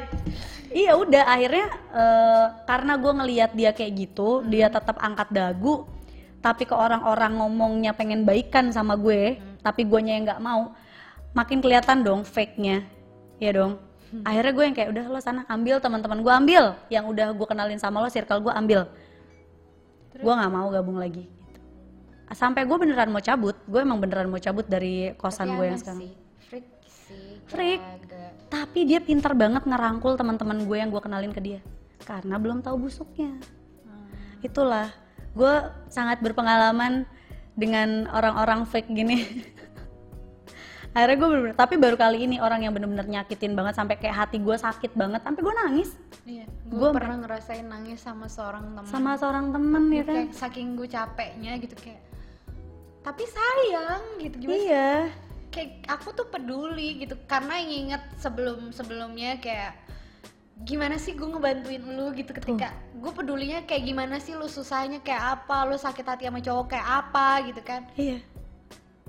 Iya 0.68 0.92
udah 1.00 1.24
akhirnya 1.28 1.66
eh, 1.92 2.46
karena 2.68 2.92
gue 3.00 3.12
ngelihat 3.20 3.50
dia 3.52 3.70
kayak 3.76 3.92
gitu, 3.96 4.44
dia 4.48 4.72
tetap 4.72 5.00
angkat 5.00 5.28
dagu, 5.32 5.84
tapi 6.40 6.64
ke 6.64 6.72
orang-orang 6.76 7.40
ngomongnya 7.40 7.92
pengen 7.96 8.24
baikan 8.24 8.68
sama 8.72 8.96
gue, 8.96 9.40
tapi 9.64 9.88
guanya 9.88 10.12
yang 10.16 10.24
nggak 10.28 10.44
mau, 10.44 10.76
makin 11.32 11.64
kelihatan 11.64 12.04
dong 12.04 12.20
fake-nya, 12.20 12.84
ya 13.38 13.50
dong. 13.54 13.78
Akhirnya 14.24 14.52
gue 14.56 14.64
yang 14.64 14.76
kayak 14.76 14.88
udah 14.88 15.04
lo 15.06 15.20
sana 15.20 15.44
ambil 15.46 15.78
teman-teman 15.78 16.24
gue 16.24 16.32
ambil, 16.32 16.64
yang 16.88 17.04
udah 17.04 17.28
gue 17.30 17.46
kenalin 17.46 17.76
sama 17.76 18.00
lo 18.00 18.08
circle 18.08 18.40
gue 18.40 18.48
ambil, 18.50 18.88
gue 20.16 20.32
nggak 20.32 20.48
mau 20.48 20.66
gabung 20.72 20.96
lagi. 20.96 21.28
Gitu. 21.28 21.60
Sampai 22.32 22.64
gue 22.64 22.76
beneran 22.76 23.12
mau 23.12 23.20
cabut, 23.20 23.52
gue 23.68 23.80
emang 23.80 24.00
beneran 24.00 24.32
mau 24.32 24.40
cabut 24.40 24.64
dari 24.64 25.12
kosan 25.14 25.52
Tapi 25.52 25.56
gue 25.56 25.66
yang 25.68 25.80
sekarang. 25.80 26.00
sih. 26.00 26.12
Freak 26.40 26.66
sih. 26.88 27.28
Freak. 27.46 27.80
agak- 27.84 28.32
Tapi 28.48 28.80
dia 28.88 28.96
pintar 28.98 29.36
banget 29.36 29.68
ngerangkul 29.68 30.16
teman-teman 30.16 30.64
gue 30.64 30.76
yang 30.80 30.88
gue 30.88 31.02
kenalin 31.04 31.32
ke 31.36 31.40
dia 31.44 31.60
karena 32.02 32.40
belum 32.40 32.64
tahu 32.64 32.88
busuknya. 32.88 33.36
Itulah, 34.40 34.88
gue 35.36 35.54
sangat 35.92 36.24
berpengalaman 36.24 37.04
dengan 37.52 38.08
orang-orang 38.08 38.64
fake 38.64 38.88
gini. 38.88 39.18
Akhirnya 40.96 41.16
gue 41.20 41.28
bener 41.28 41.54
tapi 41.54 41.74
baru 41.76 41.96
kali 42.00 42.24
ini 42.24 42.36
orang 42.40 42.64
yang 42.64 42.72
bener-bener 42.72 43.06
nyakitin 43.06 43.52
banget 43.52 43.76
sampai 43.76 44.00
kayak 44.00 44.26
hati 44.26 44.40
gue 44.40 44.56
sakit 44.56 44.96
banget, 44.96 45.20
sampai 45.22 45.40
gue 45.44 45.54
nangis 45.54 45.90
Iya, 46.28 46.44
gue 46.68 46.88
pernah 46.92 47.16
ngerasain 47.24 47.64
nangis 47.64 48.04
sama 48.04 48.28
seorang 48.28 48.76
teman. 48.76 48.88
sama 48.88 49.12
seorang 49.16 49.46
temen 49.52 49.84
ya 49.92 50.04
kan. 50.04 50.14
kayak 50.28 50.32
saking 50.36 50.68
gue 50.76 50.88
capeknya 50.88 51.52
gitu 51.60 51.76
kayak 51.80 52.00
tapi 53.04 53.24
sayang 53.24 54.02
gitu 54.20 54.36
gimana? 54.36 54.58
Iya, 54.60 54.90
kayak 55.48 55.70
aku 55.88 56.08
tuh 56.12 56.26
peduli 56.28 57.00
gitu 57.00 57.16
karena 57.24 57.56
inget 57.56 58.02
sebelum 58.20 58.68
sebelumnya 58.76 59.40
kayak 59.40 59.72
gimana 60.66 60.98
sih 60.98 61.14
gue 61.14 61.24
ngebantuin 61.24 61.84
lu 61.94 62.10
gitu 62.18 62.34
ketika 62.34 62.74
gue 62.98 63.12
pedulinya 63.14 63.62
kayak 63.62 63.86
gimana 63.86 64.18
sih 64.18 64.34
lu 64.34 64.50
susahnya 64.50 64.98
kayak 65.06 65.38
apa 65.38 65.70
lu 65.70 65.78
sakit 65.78 66.02
hati 66.02 66.26
sama 66.26 66.42
cowok 66.42 66.74
kayak 66.74 66.88
apa 67.06 67.26
gitu 67.46 67.62
kan 67.62 67.86
iya. 67.94 68.18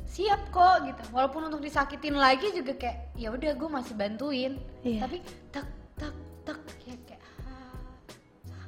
Siap 0.09 0.49
kok 0.49 0.83
gitu 0.83 1.03
walaupun 1.13 1.47
untuk 1.47 1.61
disakitin 1.61 2.17
lagi 2.17 2.49
juga 2.49 2.73
kayak 2.73 3.13
ya 3.13 3.29
udah 3.29 3.51
gue 3.53 3.69
masih 3.69 3.93
bantuin 3.93 4.57
Iya. 4.81 5.05
tapi 5.05 5.17
tak 5.53 5.65
tak 5.95 6.13
tak 6.41 6.57
kayak 6.81 6.99
kayak 7.05 7.21
ah, 7.45 8.65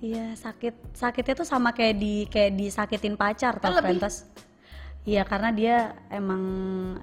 Iya 0.00 0.34
sakit 0.34 0.74
sakitnya 0.96 1.34
tuh 1.36 1.46
sama 1.46 1.70
kayak 1.70 1.94
di 1.94 2.26
kayak 2.26 2.58
disakitin 2.58 3.14
pacar 3.14 3.60
tau. 3.60 3.78
Frentos. 3.78 4.26
Iya 5.04 5.22
karena 5.22 5.54
dia 5.54 5.76
emang 6.08 6.42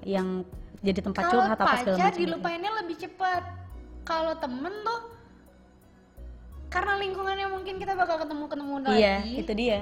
yang 0.04 0.44
jadi 0.80 1.00
tempat 1.00 1.24
kalau 1.24 1.32
curhat 1.40 1.56
apa 1.56 1.76
segala 1.80 1.96
macam. 2.08 2.20
dilupainnya 2.20 2.72
lebih 2.80 2.96
cepat 2.98 3.42
kalau 4.02 4.36
temen 4.36 4.72
tuh 4.84 5.00
karena 6.68 6.92
lingkungannya 6.96 7.46
mungkin 7.48 7.76
kita 7.76 7.92
bakal 7.92 8.16
ketemu 8.18 8.44
ketemu 8.48 8.74
lagi 8.84 8.96
Iya 8.96 9.14
itu 9.24 9.52
dia. 9.54 9.80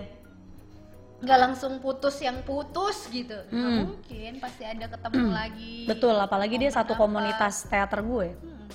Nggak 1.19 1.39
langsung 1.39 1.83
putus 1.83 2.23
yang 2.23 2.39
putus 2.47 3.11
gitu 3.11 3.35
Hmm. 3.51 3.91
mungkin 3.91 4.39
pasti 4.39 4.63
ada 4.63 4.87
ketemu 4.87 5.35
lagi 5.35 5.75
Betul 5.85 6.15
apalagi 6.15 6.57
dia 6.57 6.71
satu 6.71 6.95
apa. 6.95 7.01
komunitas 7.03 7.67
teater 7.67 8.01
gue. 8.03 8.39
Hmm. 8.39 8.67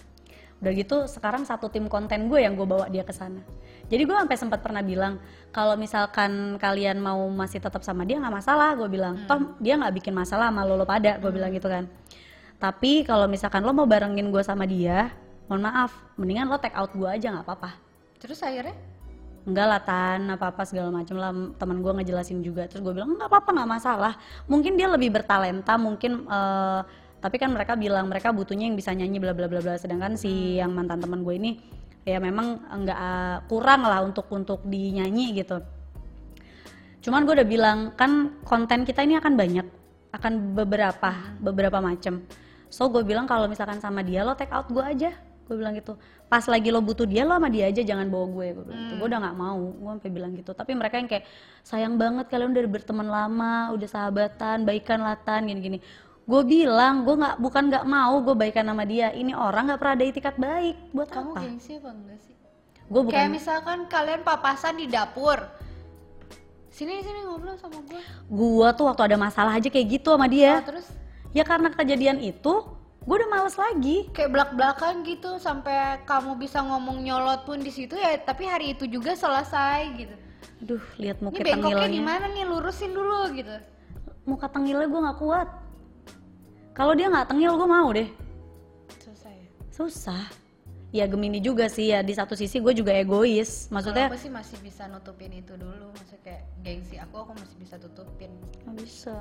Udah 0.60 0.72
gitu 0.72 0.98
sekarang 1.08 1.44
satu 1.44 1.68
tim 1.68 1.88
konten 1.88 2.28
gue 2.28 2.40
yang 2.40 2.56
gue 2.56 2.64
bawa 2.64 2.88
dia 2.88 3.04
ke 3.04 3.12
sana. 3.12 3.40
Jadi 3.88 4.04
gue 4.04 4.16
sampai 4.16 4.36
sempat 4.36 4.60
pernah 4.60 4.80
bilang 4.80 5.20
kalau 5.52 5.76
misalkan 5.76 6.56
kalian 6.56 7.00
mau 7.00 7.20
masih 7.28 7.60
tetap 7.60 7.84
sama 7.84 8.04
dia 8.04 8.20
nggak 8.20 8.36
masalah 8.44 8.76
gue 8.76 8.88
bilang. 8.88 9.24
Hmm. 9.24 9.28
Toh 9.28 9.40
dia 9.60 9.80
nggak 9.80 10.04
bikin 10.04 10.12
masalah 10.12 10.52
sama 10.52 10.64
lo 10.64 10.76
lo 10.76 10.84
pada 10.84 11.16
gue 11.20 11.32
bilang 11.32 11.52
gitu 11.52 11.68
kan. 11.68 11.88
Tapi 12.60 13.04
kalau 13.04 13.28
misalkan 13.28 13.64
lo 13.64 13.72
mau 13.72 13.84
barengin 13.84 14.32
gue 14.32 14.40
sama 14.40 14.64
dia, 14.64 15.12
mohon 15.48 15.68
maaf, 15.68 15.92
mendingan 16.16 16.48
lo 16.48 16.56
take 16.56 16.76
out 16.76 16.92
gue 16.92 17.08
aja 17.08 17.28
nggak 17.32 17.44
apa-apa. 17.44 17.72
terus 18.16 18.40
akhirnya 18.40 18.72
enggak 19.44 19.68
lah 19.68 19.82
tan 19.84 20.32
apa 20.32 20.56
apa 20.56 20.64
segala 20.64 20.90
macam 20.90 21.16
lah 21.20 21.32
teman 21.60 21.84
gue 21.84 21.92
ngejelasin 22.02 22.40
juga. 22.42 22.68
Terus 22.68 22.82
gue 22.82 22.94
bilang 22.96 23.16
nggak 23.16 23.28
apa 23.28 23.38
apa 23.44 23.50
nggak 23.54 23.70
masalah. 23.70 24.14
Mungkin 24.48 24.80
dia 24.80 24.88
lebih 24.88 25.12
bertalenta 25.12 25.76
mungkin 25.76 26.26
eh, 26.28 26.82
tapi 27.24 27.36
kan 27.40 27.52
mereka 27.52 27.80
bilang 27.80 28.12
mereka 28.12 28.36
butuhnya 28.36 28.68
yang 28.68 28.76
bisa 28.76 28.92
nyanyi 28.92 29.20
bla 29.20 29.36
bla 29.36 29.48
bla 29.48 29.60
bla. 29.60 29.76
Sedangkan 29.80 30.16
si 30.16 30.60
yang 30.60 30.72
mantan 30.72 31.04
teman 31.04 31.22
gue 31.22 31.36
ini 31.36 31.52
ya 32.04 32.20
memang 32.20 32.68
enggak 32.72 33.00
eh, 33.00 33.38
kurang 33.52 33.84
lah 33.84 34.00
untuk 34.04 34.28
untuk 34.32 34.64
dinyanyi 34.64 35.36
gitu. 35.44 35.60
Cuman 37.04 37.28
gue 37.28 37.36
udah 37.36 37.48
bilang 37.48 37.78
kan 38.00 38.40
konten 38.48 38.88
kita 38.88 39.04
ini 39.04 39.20
akan 39.20 39.36
banyak 39.36 39.84
akan 40.14 40.54
beberapa 40.54 41.12
beberapa 41.42 41.82
macam 41.82 42.22
so 42.70 42.86
gue 42.94 43.02
bilang 43.02 43.26
kalau 43.26 43.50
misalkan 43.50 43.82
sama 43.82 44.06
dia 44.06 44.22
lo 44.22 44.38
take 44.38 44.54
out 44.54 44.70
gue 44.70 44.86
aja 44.86 45.12
gue 45.44 45.56
bilang 45.60 45.76
gitu 45.76 46.00
pas 46.32 46.42
lagi 46.50 46.74
lo 46.74 46.82
butuh 46.82 47.06
dia 47.06 47.28
lo 47.28 47.38
sama 47.38 47.46
dia 47.54 47.70
aja 47.70 47.86
jangan 47.86 48.10
bawa 48.10 48.26
gue. 48.26 48.48
Gue 48.58 48.64
bilang 48.66 48.82
gitu. 48.90 48.94
Gue 48.98 49.08
udah 49.12 49.20
nggak 49.22 49.38
mau 49.38 49.60
gue 49.60 49.92
sampai 49.94 50.10
bilang 50.10 50.32
gitu. 50.34 50.52
Tapi 50.58 50.72
mereka 50.74 50.96
yang 50.98 51.10
kayak 51.12 51.26
sayang 51.62 51.96
banget 52.02 52.26
kalian 52.26 52.50
udah 52.58 52.64
berteman 52.66 53.08
lama 53.08 53.70
udah 53.76 53.86
sahabatan 53.86 54.66
baikan 54.66 55.06
latan 55.06 55.46
gini 55.46 55.62
gini 55.62 55.80
gue 56.24 56.42
bilang 56.48 57.04
gue 57.04 57.20
nggak 57.20 57.36
bukan 57.36 57.64
nggak 57.68 57.86
mau 57.86 58.14
gue 58.24 58.36
baikan 58.36 58.66
sama 58.66 58.84
dia. 58.88 59.12
Ini 59.14 59.36
orang 59.36 59.70
nggak 59.70 59.80
pernah 59.80 59.96
ada 60.00 60.06
itikat 60.08 60.36
baik. 60.40 60.76
Buat 60.96 61.10
Kamu 61.12 61.32
apa? 61.36 61.40
gengsi 61.46 61.72
apa 61.78 61.90
enggak 61.92 62.20
sih? 62.24 62.34
gue 62.84 63.02
bukan 63.02 63.16
Kayak 63.16 63.32
misalkan 63.32 63.80
kalian 63.88 64.22
papasan 64.26 64.76
di 64.76 64.86
dapur. 64.92 65.40
Sini 66.74 67.06
sini 67.06 67.22
ngobrol 67.30 67.54
sama 67.62 67.78
gue. 67.86 68.02
gue 68.34 68.68
tuh 68.74 68.86
waktu 68.90 69.14
ada 69.14 69.18
masalah 69.22 69.54
aja 69.54 69.70
kayak 69.70 70.02
gitu 70.02 70.10
sama 70.10 70.26
dia. 70.26 70.58
Oh, 70.58 70.74
terus? 70.74 70.88
Ya 71.30 71.46
karena 71.46 71.70
kejadian 71.70 72.18
itu 72.18 72.66
gue 73.04 73.16
udah 73.20 73.30
males 73.30 73.60
lagi 73.60 74.08
kayak 74.16 74.32
belak-belakan 74.32 75.04
gitu 75.04 75.36
sampai 75.36 76.00
kamu 76.08 76.40
bisa 76.40 76.64
ngomong 76.64 77.04
nyolot 77.04 77.44
pun 77.44 77.60
di 77.60 77.68
situ 77.68 78.00
ya 78.00 78.16
tapi 78.16 78.48
hari 78.48 78.72
itu 78.72 78.88
juga 78.88 79.12
selesai 79.12 79.80
gitu. 80.00 80.16
aduh 80.64 80.84
lihat 80.96 81.20
Ini 81.20 81.26
muka 81.28 81.40
bengkoknya 81.44 81.90
di 81.92 82.00
mana 82.00 82.26
nih? 82.32 82.48
Lurusin 82.48 82.96
dulu 82.96 83.28
gitu. 83.36 83.52
muka 84.24 84.48
tengilnya 84.48 84.88
gue 84.88 85.02
nggak 85.04 85.20
kuat 85.20 85.48
kalau 86.72 86.96
dia 86.96 87.12
nggak 87.12 87.28
tengil 87.28 87.60
gue 87.60 87.68
mau 87.68 87.92
deh 87.92 88.08
Selesai. 89.04 89.36
ya? 89.36 89.48
susah 89.76 90.24
ya 90.96 91.04
gemini 91.04 91.44
juga 91.44 91.68
sih 91.68 91.92
ya 91.92 92.00
di 92.00 92.16
satu 92.16 92.40
sisi 92.40 92.64
gue 92.64 92.72
juga 92.72 92.96
egois 92.96 93.68
maksudnya 93.68 94.08
Kalau 94.08 94.16
aku 94.16 94.24
sih 94.24 94.32
masih 94.32 94.58
bisa 94.64 94.88
nutupin 94.88 95.34
itu 95.36 95.58
dulu, 95.60 95.92
maksudnya 95.92 96.22
kayak 96.24 96.44
gengsi 96.64 96.96
aku 97.02 97.16
aku 97.20 97.32
masih 97.36 97.58
bisa 97.60 97.76
tutupin. 97.76 98.32
nggak 98.64 98.76
bisa 98.80 99.18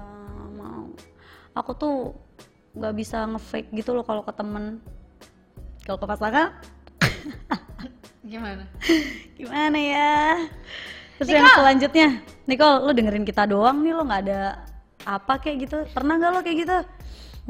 mau 0.55 0.87
aku 1.59 1.71
tuh 1.75 1.97
nggak 2.73 2.95
bisa 2.97 3.29
ngefake 3.29 3.69
gitu 3.77 3.93
loh 3.93 4.05
kalau 4.05 4.25
ke 4.25 4.33
temen. 4.33 4.81
Kalau 5.85 5.99
ke 6.01 6.07
pasangan. 6.09 6.57
Gimana? 8.31 8.65
gimana 9.35 9.79
ya? 9.79 10.47
Terus 11.19 11.29
yang 11.29 11.51
selanjutnya. 11.53 12.09
Nicole 12.47 12.87
lo 12.87 12.91
dengerin 12.95 13.27
kita 13.27 13.45
doang 13.51 13.83
nih 13.83 13.93
lo 13.95 14.03
nggak 14.07 14.23
ada 14.31 14.63
apa 15.05 15.43
kayak 15.43 15.57
gitu. 15.69 15.79
Pernah 15.91 16.17
nggak 16.17 16.31
lo 16.33 16.41
kayak 16.41 16.59
gitu? 16.65 16.79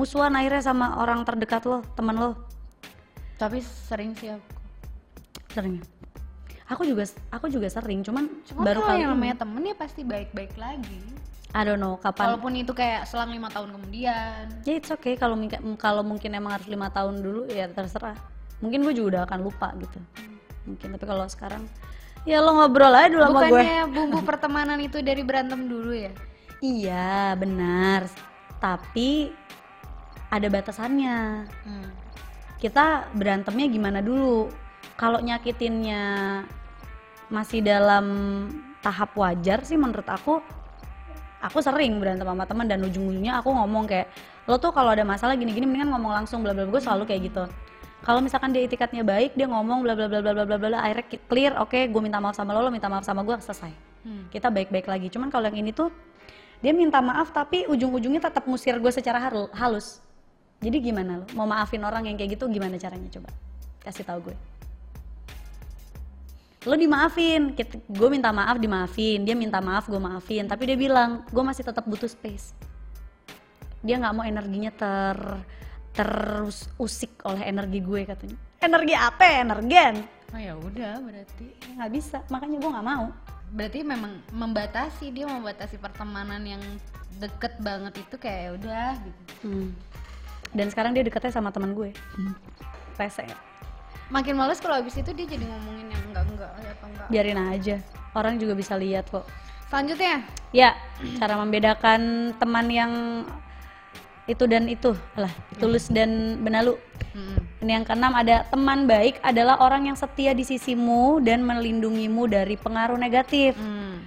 Musuhan 0.00 0.32
akhirnya 0.32 0.64
sama 0.64 0.96
orang 0.96 1.22
terdekat 1.28 1.68
lo 1.68 1.84
temen 1.94 2.16
lo. 2.16 2.34
Tapi 3.36 3.60
sering 3.60 4.16
sih 4.16 4.32
aku. 4.32 4.50
sering 5.52 5.76
ya? 5.76 5.84
aku 6.72 6.88
juga 6.88 7.04
aku 7.28 7.46
juga 7.52 7.68
sering 7.68 8.00
cuman 8.00 8.24
Cuma 8.48 8.64
baru 8.64 8.80
kalau 8.80 8.88
kali 8.88 9.00
yang 9.04 9.12
namanya 9.12 9.36
temen 9.44 9.62
ya 9.68 9.76
pasti 9.76 10.00
baik-baik 10.00 10.56
lagi. 10.56 11.00
I 11.52 11.68
don't 11.68 11.80
know 11.80 12.00
kapan. 12.00 12.32
Walaupun 12.32 12.52
itu 12.56 12.72
kayak 12.72 13.04
selang 13.04 13.28
lima 13.28 13.52
tahun 13.52 13.76
kemudian. 13.76 14.64
ya 14.64 14.72
it's 14.72 14.88
okay. 14.88 15.20
Kalau 15.20 15.36
kalau 15.76 16.00
mungkin 16.00 16.32
emang 16.32 16.56
harus 16.56 16.68
lima 16.68 16.88
tahun 16.88 17.20
dulu 17.20 17.44
ya 17.52 17.68
terserah. 17.68 18.16
Mungkin 18.64 18.80
gue 18.88 18.94
juga 18.96 19.08
udah 19.16 19.22
akan 19.28 19.38
lupa 19.44 19.68
gitu. 19.76 20.00
Mungkin 20.64 20.96
tapi 20.96 21.04
kalau 21.04 21.28
sekarang 21.28 21.68
ya 22.24 22.40
lo 22.40 22.56
ngobrol 22.56 22.94
aja 22.94 23.10
dulu 23.10 23.22
sama 23.26 23.40
gue 23.44 23.50
Bukannya 23.50 23.82
bumbu 23.90 24.18
pertemanan 24.22 24.78
itu 24.78 25.02
dari 25.02 25.22
berantem 25.26 25.68
dulu 25.68 25.92
ya? 25.92 26.12
iya 26.62 27.34
benar. 27.36 28.08
Tapi 28.62 29.34
ada 30.32 30.48
batasannya. 30.48 31.18
Hmm. 31.68 31.88
kita 32.62 33.10
berantemnya 33.18 33.66
gimana 33.66 33.98
dulu? 33.98 34.46
Kalau 34.94 35.18
nyakitinnya 35.18 36.46
masih 37.26 37.58
dalam 37.58 38.06
tahap 38.86 39.18
wajar 39.18 39.66
sih 39.66 39.74
menurut 39.74 40.06
aku 40.06 40.38
aku 41.42 41.58
sering 41.58 41.98
berantem 41.98 42.22
sama 42.22 42.46
teman 42.46 42.70
dan 42.70 42.78
ujung-ujungnya 42.86 43.42
aku 43.42 43.50
ngomong 43.50 43.84
kayak 43.90 44.06
lo 44.46 44.56
tuh 44.62 44.70
kalau 44.70 44.94
ada 44.94 45.02
masalah 45.02 45.34
gini-gini 45.34 45.66
mendingan 45.66 45.90
ngomong 45.98 46.22
langsung 46.22 46.46
bla 46.46 46.54
bla 46.54 46.64
bla." 46.64 46.78
gue 46.78 46.82
selalu 46.82 47.04
kayak 47.10 47.22
gitu. 47.28 47.44
Kalau 48.02 48.18
misalkan 48.18 48.50
dia 48.50 48.62
itikatnya 48.66 49.02
baik 49.02 49.34
dia 49.34 49.46
ngomong 49.50 49.82
bla 49.82 49.94
bla 49.98 50.06
bla 50.06 50.22
bla 50.22 50.32
bla 50.32 50.44
bla 50.46 50.56
bla 50.58 50.78
akhirnya 50.78 51.06
clear 51.26 51.52
oke 51.58 51.78
gue 51.90 52.00
minta 52.02 52.18
maaf 52.22 52.38
sama 52.38 52.54
lo 52.54 52.62
lo 52.62 52.70
minta 52.70 52.86
maaf 52.86 53.02
sama 53.02 53.26
gue 53.26 53.34
selesai. 53.42 53.74
Hmm. 54.02 54.26
kita 54.34 54.50
baik-baik 54.50 54.86
lagi. 54.90 55.06
Cuman 55.14 55.30
kalau 55.30 55.46
yang 55.46 55.62
ini 55.62 55.70
tuh 55.70 55.90
dia 56.58 56.74
minta 56.74 56.98
maaf 56.98 57.30
tapi 57.30 57.66
ujung-ujungnya 57.70 58.18
tetap 58.18 58.46
musir 58.50 58.78
gue 58.78 58.92
secara 58.94 59.18
halu- 59.30 59.50
halus. 59.54 60.02
Jadi 60.62 60.78
gimana 60.78 61.22
lo? 61.22 61.26
Mau 61.34 61.46
maafin 61.46 61.82
orang 61.82 62.06
yang 62.06 62.18
kayak 62.18 62.38
gitu 62.38 62.50
gimana 62.50 62.78
caranya 62.78 63.06
coba? 63.10 63.30
Kasih 63.82 64.06
tahu 64.06 64.30
gue 64.30 64.51
lo 66.66 66.74
dimaafin. 66.78 67.54
Gue 67.90 68.08
minta 68.08 68.30
maaf 68.30 68.56
dimaafin. 68.58 69.26
Dia 69.26 69.34
minta 69.34 69.58
maaf 69.58 69.90
gue 69.90 69.98
maafin. 69.98 70.46
Tapi 70.46 70.62
dia 70.68 70.78
bilang 70.78 71.26
gue 71.28 71.44
masih 71.44 71.66
tetap 71.66 71.84
butuh 71.86 72.08
space. 72.08 72.54
Dia 73.82 73.98
nggak 73.98 74.14
mau 74.14 74.24
energinya 74.26 74.70
ter 74.70 75.18
terus 75.92 76.72
usik 76.80 77.20
oleh 77.28 77.44
energi 77.44 77.84
gue 77.84 78.00
katanya. 78.08 78.38
Energi 78.62 78.94
apa 78.96 79.22
ya? 79.26 79.36
energen. 79.44 79.94
Oh 80.32 80.40
ya 80.40 80.54
udah 80.56 81.02
berarti. 81.02 81.46
nggak 81.76 81.90
bisa 81.92 82.18
makanya 82.30 82.56
gue 82.62 82.70
nggak 82.70 82.88
mau. 82.88 83.06
Berarti 83.52 83.78
memang 83.84 84.12
membatasi 84.32 85.12
dia 85.12 85.28
membatasi 85.28 85.76
pertemanan 85.76 86.40
yang 86.46 86.62
deket 87.20 87.60
banget 87.60 87.92
itu 88.00 88.16
kayak 88.16 88.40
ya 88.40 88.50
udah 88.56 88.90
gitu. 89.04 89.22
Hmm. 89.44 89.68
dan 90.52 90.68
sekarang 90.68 90.92
dia 90.92 91.04
deketnya 91.04 91.32
sama 91.32 91.52
teman 91.52 91.76
gue. 91.76 91.92
Rese 92.96 93.51
Makin 94.12 94.34
males 94.36 94.60
kalau 94.60 94.76
habis 94.76 94.92
itu 94.92 95.08
dia 95.16 95.24
jadi 95.24 95.44
ngomongin 95.48 95.88
yang 95.88 96.02
enggak 96.12 96.24
enggak 96.28 96.50
atau 96.52 96.86
enggak. 96.92 97.06
biarin 97.08 97.40
aja 97.40 97.76
orang 98.12 98.36
juga 98.36 98.52
bisa 98.52 98.76
lihat 98.76 99.08
kok 99.08 99.24
Selanjutnya, 99.72 100.20
ya 100.52 100.76
cara 101.16 101.40
membedakan 101.40 102.00
teman 102.36 102.68
yang 102.68 102.92
itu 104.28 104.44
dan 104.44 104.68
itu 104.68 104.92
lah 105.16 105.32
tulus 105.56 105.88
dan 105.88 106.36
benalu 106.44 106.76
hmm. 107.16 107.64
ini 107.64 107.80
yang 107.80 107.84
keenam 107.88 108.12
ada 108.12 108.44
teman 108.52 108.84
baik 108.84 109.16
adalah 109.24 109.56
orang 109.64 109.88
yang 109.88 109.96
setia 109.96 110.36
di 110.36 110.44
sisimu 110.44 111.24
dan 111.24 111.40
melindungimu 111.40 112.28
dari 112.28 112.60
pengaruh 112.60 113.00
negatif 113.00 113.56
Hmm. 113.56 114.04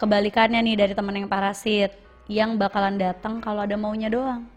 kebalikannya 0.00 0.64
nih 0.64 0.76
dari 0.80 0.92
teman 0.96 1.14
yang 1.14 1.28
parasit 1.28 1.92
yang 2.26 2.56
bakalan 2.56 2.96
datang 2.96 3.44
kalau 3.44 3.62
ada 3.62 3.76
maunya 3.76 4.08
doang 4.08 4.48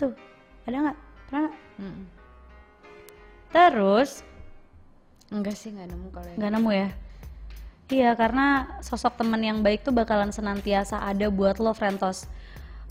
tuh 0.00 0.16
ada 0.64 0.88
nggak 0.88 0.98
pernah? 1.28 1.52
Hmm. 1.76 2.21
Terus 3.52 4.24
enggak 5.28 5.56
sih 5.56 5.72
nggak 5.72 5.88
nemu 5.92 6.08
kalau 6.12 6.28
yang 6.28 6.36
nggak 6.40 6.52
nemu 6.56 6.70
ya? 6.72 6.88
iya 7.92 8.10
karena 8.16 8.80
sosok 8.80 9.20
teman 9.20 9.40
yang 9.44 9.60
baik 9.60 9.84
tuh 9.84 9.92
bakalan 9.92 10.32
senantiasa 10.32 11.04
ada 11.04 11.28
buat 11.28 11.60
lo 11.60 11.76
Frentos. 11.76 12.24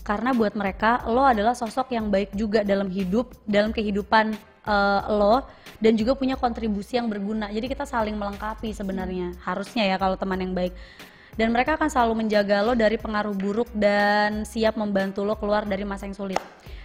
Karena 0.02 0.34
buat 0.34 0.54
mereka 0.58 1.02
lo 1.06 1.22
adalah 1.22 1.54
sosok 1.54 1.94
yang 1.94 2.10
baik 2.10 2.34
juga 2.34 2.66
dalam 2.66 2.90
hidup 2.90 3.34
dalam 3.46 3.70
kehidupan 3.74 4.34
eh, 4.66 5.00
lo 5.10 5.46
dan 5.82 5.98
juga 5.98 6.14
punya 6.14 6.38
kontribusi 6.38 6.98
yang 6.98 7.10
berguna. 7.10 7.50
Jadi 7.50 7.66
kita 7.66 7.82
saling 7.82 8.14
melengkapi 8.14 8.70
sebenarnya. 8.70 9.34
Harusnya 9.42 9.86
ya 9.86 9.98
kalau 9.98 10.14
teman 10.14 10.38
yang 10.38 10.54
baik. 10.54 10.74
Dan 11.34 11.50
mereka 11.50 11.74
akan 11.74 11.90
selalu 11.90 12.26
menjaga 12.26 12.62
lo 12.62 12.78
dari 12.78 12.94
pengaruh 12.94 13.34
buruk 13.34 13.70
dan 13.74 14.46
siap 14.46 14.78
membantu 14.78 15.26
lo 15.26 15.34
keluar 15.34 15.66
dari 15.66 15.82
masa 15.82 16.06
yang 16.06 16.14
sulit 16.14 16.38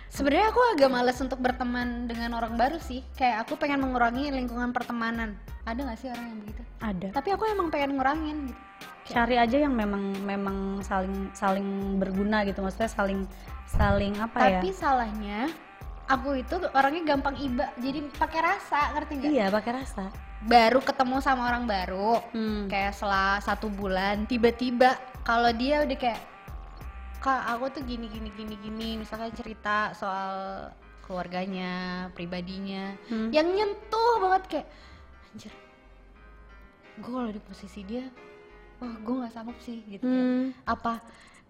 Sebenarnya 0.07 0.49
aku 0.49 0.61
agak 0.73 0.89
males 0.89 1.19
untuk 1.19 1.37
berteman 1.37 2.07
dengan 2.07 2.33
orang 2.33 2.55
baru 2.55 2.79
sih. 2.79 3.03
Kayak 3.13 3.45
aku 3.45 3.59
pengen 3.59 3.83
mengurangi 3.83 4.31
lingkungan 4.31 4.71
pertemanan. 4.71 5.35
Ada 5.67 5.83
gak 5.83 5.99
sih 5.99 6.07
orang 6.07 6.25
yang 6.31 6.39
begitu? 6.41 6.61
ada 6.77 7.07
Tapi 7.09 7.29
aku 7.33 7.43
emang 7.49 7.67
pengen 7.67 7.97
ngurangin 7.97 8.37
gitu. 8.47 8.61
cari 9.07 9.39
aja 9.39 9.57
yang 9.57 9.71
memang 9.71 10.19
memang 10.21 10.83
saling 10.83 11.31
saling 11.31 11.95
berguna 11.95 12.43
gitu 12.43 12.59
maksudnya 12.59 12.91
saling 12.91 13.23
saling 13.65 14.11
apa 14.19 14.35
ya 14.35 14.59
Tapi 14.59 14.69
salahnya 14.69 15.47
aku 16.05 16.37
itu 16.37 16.55
orangnya 16.71 17.15
gampang 17.15 17.33
iba. 17.39 17.71
Jadi 17.79 18.03
pakai 18.13 18.39
rasa, 18.43 18.93
ngerti 18.93 19.11
nggak? 19.15 19.31
iya 19.31 19.45
pakai 19.47 19.71
rasa 19.79 20.11
Baru 20.37 20.79
ketemu 20.79 21.17
sama 21.17 21.49
orang 21.49 21.65
baru, 21.65 22.21
Hmm. 22.29 22.69
kayak 22.69 22.93
setelah 22.93 23.41
satu 23.41 23.73
bulan, 23.73 24.29
tiba-tiba 24.29 24.93
kalau 25.25 25.49
dia 25.49 25.81
udah 25.81 25.97
kayak 25.97 26.21
kak 27.17 27.41
aku 27.49 27.65
tuh 27.71 27.83
gini 27.83 28.05
gini 28.07 28.29
gini 28.31 28.55
gini, 28.57 28.89
misalnya 28.97 29.31
cerita 29.31 29.91
soal 29.91 30.67
keluarganya, 31.01 32.07
pribadinya, 32.11 32.93
Hmm. 33.07 33.31
yang 33.31 33.47
nyentuh 33.47 34.13
banget 34.19 34.43
kayak 34.47 34.67
anjir, 35.31 35.53
gue 36.97 37.11
kalau 37.11 37.31
di 37.31 37.39
posisi 37.39 37.79
dia, 37.81 38.05
wah 38.77 38.93
gue 38.93 39.15
nggak 39.15 39.33
sanggup 39.33 39.57
sih 39.59 39.81
gitu. 39.87 40.03
ya. 40.03 40.11
Hmm. 40.11 40.45
Apa? 40.63 40.99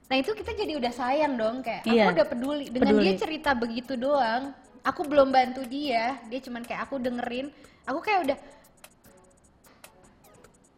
Nah 0.08 0.16
itu 0.16 0.32
kita 0.32 0.54
jadi 0.54 0.78
udah 0.78 0.94
sayang 0.94 1.36
dong 1.36 1.60
kayak 1.60 1.84
Iya. 1.84 2.06
aku 2.06 2.16
udah 2.16 2.28
peduli 2.28 2.66
dengan 2.70 2.96
Peduli. 2.96 3.06
dia 3.06 3.14
cerita 3.18 3.52
begitu 3.52 3.94
doang. 3.98 4.56
Aku 4.86 5.04
belum 5.04 5.36
bantu 5.36 5.68
dia, 5.68 6.16
dia 6.32 6.40
cuman 6.40 6.64
kayak 6.64 6.88
aku 6.88 6.96
dengerin. 6.96 7.52
Aku 7.84 8.00
kayak 8.00 8.24
udah 8.24 8.38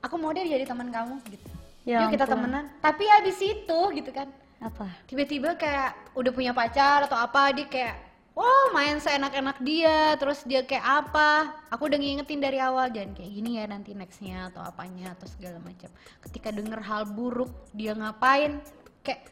aku 0.01 0.15
mau 0.17 0.31
dia 0.31 0.47
jadi 0.47 0.65
teman 0.65 0.89
kamu 0.89 1.19
gitu. 1.29 1.47
Ya 1.85 2.05
Yuk 2.05 2.17
kita 2.17 2.25
temenan. 2.25 2.73
Tapi 2.79 3.05
abis 3.21 3.37
itu 3.37 3.79
gitu 3.93 4.09
kan, 4.09 4.25
apa 4.59 4.87
tiba-tiba 5.07 5.55
kayak 5.55 6.15
udah 6.19 6.31
punya 6.35 6.51
pacar 6.51 7.07
atau 7.07 7.15
apa 7.15 7.55
dia 7.55 7.67
kayak 7.67 7.95
Wah 8.39 8.71
main 8.71 8.95
seenak-enak 9.03 9.59
dia, 9.67 10.15
terus 10.15 10.47
dia 10.47 10.63
kayak 10.63 11.03
apa? 11.03 11.51
Aku 11.75 11.91
udah 11.91 11.99
ngingetin 11.99 12.39
dari 12.39 12.55
awal 12.63 12.87
jangan 12.87 13.11
kayak 13.11 13.35
gini 13.35 13.59
ya 13.59 13.67
nanti 13.67 13.91
nextnya 13.91 14.47
atau 14.47 14.63
apanya 14.63 15.11
atau 15.11 15.27
segala 15.27 15.59
macam. 15.59 15.91
Ketika 16.23 16.55
denger 16.55 16.79
hal 16.79 17.03
buruk 17.11 17.51
dia 17.75 17.91
ngapain, 17.91 18.63
kayak 19.03 19.27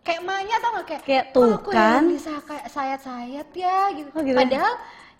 kayak 0.00 0.24
emaknya 0.24 0.56
tau 0.64 0.70
gak 0.80 0.86
kayak 0.88 1.02
Kayak 1.04 1.24
"Kok 1.28 1.34
tuh 1.36 1.52
aku 1.52 1.70
kan?" 1.76 2.02
bisa 2.08 2.32
kayak 2.48 2.66
sayat-sayat 2.72 3.48
ya 3.52 3.78
gitu. 3.92 4.08
Oh, 4.16 4.22
gitu 4.24 4.40
ya? 4.40 4.68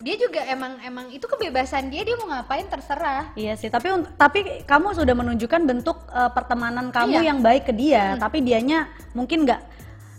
Dia 0.03 0.19
juga 0.19 0.43
emang 0.51 0.83
emang 0.83 1.07
itu 1.15 1.23
kebebasan 1.23 1.87
dia 1.87 2.03
dia 2.03 2.19
mau 2.19 2.27
ngapain 2.27 2.67
terserah 2.67 3.31
Iya 3.39 3.55
sih, 3.55 3.71
tapi 3.71 3.87
tapi 4.19 4.67
kamu 4.67 4.91
sudah 4.99 5.15
menunjukkan 5.15 5.61
bentuk 5.63 6.03
eh, 6.11 6.31
pertemanan 6.35 6.91
kamu 6.91 7.23
Iya. 7.23 7.31
yang 7.31 7.39
baik 7.39 7.71
ke 7.71 7.73
dia, 7.73 8.19
tapi 8.19 8.43
dianya 8.43 8.91
mungkin 9.15 9.47
nggak 9.47 9.61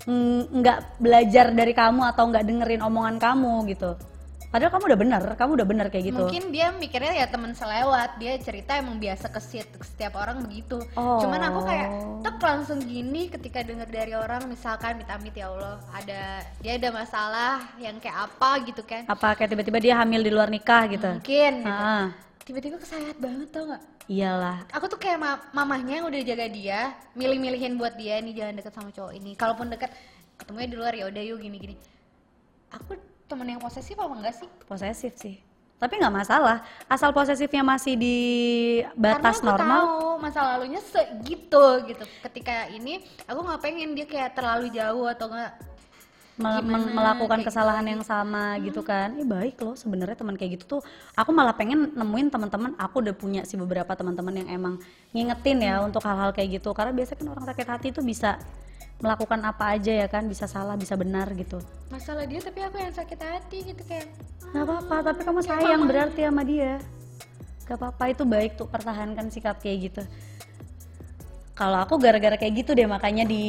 mm, 0.08 0.40
nggak 0.56 0.78
belajar 0.96 1.52
dari 1.52 1.76
kamu 1.76 2.00
atau 2.16 2.24
nggak 2.32 2.44
dengerin 2.48 2.80
omongan 2.80 3.16
kamu 3.20 3.68
gitu. 3.76 3.92
Padahal 4.54 4.70
kamu 4.70 4.84
udah 4.86 5.00
bener, 5.00 5.22
kamu 5.34 5.50
udah 5.52 5.66
bener 5.66 5.86
kayak 5.90 6.04
gitu. 6.06 6.20
mungkin 6.20 6.42
dia 6.48 6.70
mikirnya 6.70 7.10
ya 7.12 7.26
teman 7.26 7.50
selewat 7.52 8.14
dia 8.16 8.38
cerita 8.38 8.78
emang 8.78 9.02
biasa 9.02 9.26
ke 9.26 9.40
setiap 9.82 10.14
orang 10.14 10.46
begitu 10.46 10.78
Oh. 10.94 11.18
cuman 11.18 11.42
aku 11.42 11.66
kayak 11.66 11.88
tek 12.22 12.38
langsung 12.38 12.78
gini 12.78 13.26
ketika 13.26 13.66
denger 13.66 13.88
dari 13.88 14.14
orang 14.14 14.46
misalkan 14.46 14.94
amit-amit 14.94 15.34
ya 15.34 15.50
Allah 15.50 15.82
ada 15.90 16.22
dia 16.62 16.78
ada 16.78 16.88
masalah 16.88 17.66
yang 17.76 17.98
kayak 17.98 18.14
apa 18.24 18.50
gitu 18.62 18.82
kan 18.82 19.02
Apa 19.06 19.34
kayak 19.34 19.50
tiba-tiba 19.50 19.78
dia 19.80 19.94
hamil 19.98 20.22
di 20.22 20.30
luar 20.30 20.46
nikah 20.46 20.86
gitu? 20.86 21.10
mungkin 21.10 21.52
gitu. 21.58 21.74
Ah, 21.74 22.14
tiba-tiba 22.40 22.76
kesayat 22.78 23.18
banget 23.18 23.50
tau 23.50 23.66
nggak 23.66 23.82
iyalah. 24.06 24.62
aku 24.70 24.86
tuh 24.86 25.02
kayak 25.02 25.18
ma- 25.18 25.42
mamahnya 25.52 25.98
yang 25.98 26.06
udah 26.06 26.20
jaga 26.22 26.46
dia 26.46 26.80
milih-milihin 27.12 27.74
buat 27.74 27.98
dia 27.98 28.22
nih 28.22 28.30
jangan 28.32 28.54
deket 28.54 28.70
sama 28.70 28.94
cowok 28.94 29.12
ini 29.12 29.34
kalaupun 29.34 29.66
deket 29.66 29.90
ketemunya 30.36 30.68
di 30.68 30.76
luar 30.78 30.92
ya 30.92 31.10
udah 31.10 31.22
yuk 31.24 31.42
gini-gini 31.42 31.74
aku 32.70 32.94
temen 33.34 33.50
yang 33.50 33.60
posesif 33.60 33.98
apa 33.98 34.14
enggak 34.14 34.34
sih 34.38 34.48
Posesif 34.64 35.12
sih. 35.18 35.36
Tapi 35.74 35.98
nggak 35.98 36.14
masalah, 36.14 36.62
asal 36.86 37.10
posesifnya 37.10 37.60
masih 37.60 37.98
di 37.98 38.16
batas 38.94 39.42
Karena 39.42 39.44
aku 39.44 39.48
normal. 39.50 39.82
tahu 39.82 40.08
masa 40.22 40.40
lalunya 40.54 40.80
segitu 40.80 41.64
gitu. 41.90 42.04
Ketika 42.22 42.70
ini 42.70 43.02
aku 43.26 43.42
nggak 43.42 43.60
pengen 43.60 43.92
dia 43.92 44.06
kayak 44.06 44.38
terlalu 44.38 44.70
jauh 44.70 45.04
atau 45.04 45.28
enggak 45.28 45.52
mel- 46.34 46.62
Gimana, 46.62 46.88
melakukan 46.88 47.40
kesalahan 47.42 47.84
yang 47.84 48.02
sama 48.06 48.56
gitu 48.62 48.80
kan. 48.80 49.18
Ih 49.18 49.26
baik 49.26 49.60
loh 49.60 49.74
sebenarnya 49.74 50.14
teman 50.16 50.38
kayak 50.38 50.56
gitu 50.56 50.78
tuh. 50.78 50.82
Aku 51.14 51.34
malah 51.34 51.52
pengen 51.52 51.90
nemuin 51.92 52.32
teman-teman. 52.32 52.72
Aku 52.78 53.02
udah 53.02 53.12
punya 53.12 53.42
sih 53.44 53.58
beberapa 53.58 53.92
teman-teman 53.92 54.40
yang 54.40 54.48
emang 54.54 54.74
ngingetin 55.10 55.58
ya 55.58 55.82
untuk 55.82 56.00
hal-hal 56.06 56.30
kayak 56.32 56.62
gitu. 56.62 56.70
Karena 56.72 56.94
biasanya 56.94 57.18
kan 57.18 57.28
orang 57.34 57.44
sakit 57.50 57.66
hati 57.66 57.88
tuh 57.92 58.06
bisa 58.06 58.38
melakukan 59.02 59.40
apa 59.42 59.74
aja 59.74 59.92
ya 60.04 60.06
kan, 60.06 60.26
bisa 60.26 60.46
salah, 60.46 60.78
bisa 60.78 60.94
benar 60.94 61.30
gitu. 61.34 61.58
masalah 61.90 62.26
dia 62.26 62.42
tapi 62.42 62.58
aku 62.62 62.76
yang 62.78 62.94
sakit 62.94 63.18
hati 63.22 63.58
gitu 63.70 63.82
kayak 63.86 64.10
Gak 64.54 64.64
apa-apa, 64.70 64.96
tapi 65.10 65.20
kamu 65.26 65.40
sayang 65.42 65.82
berarti 65.82 66.20
sama 66.26 66.42
dia. 66.46 66.78
Gak 67.66 67.74
apa-apa 67.74 68.04
itu 68.14 68.22
baik 68.22 68.54
tuh 68.54 68.70
pertahankan 68.70 69.26
sikap 69.34 69.58
kayak 69.58 69.90
gitu. 69.90 70.02
Kalau 71.54 71.78
aku 71.82 71.98
gara-gara 71.98 72.34
kayak 72.38 72.54
gitu 72.62 72.70
deh 72.74 72.86
makanya 72.86 73.26
di 73.26 73.46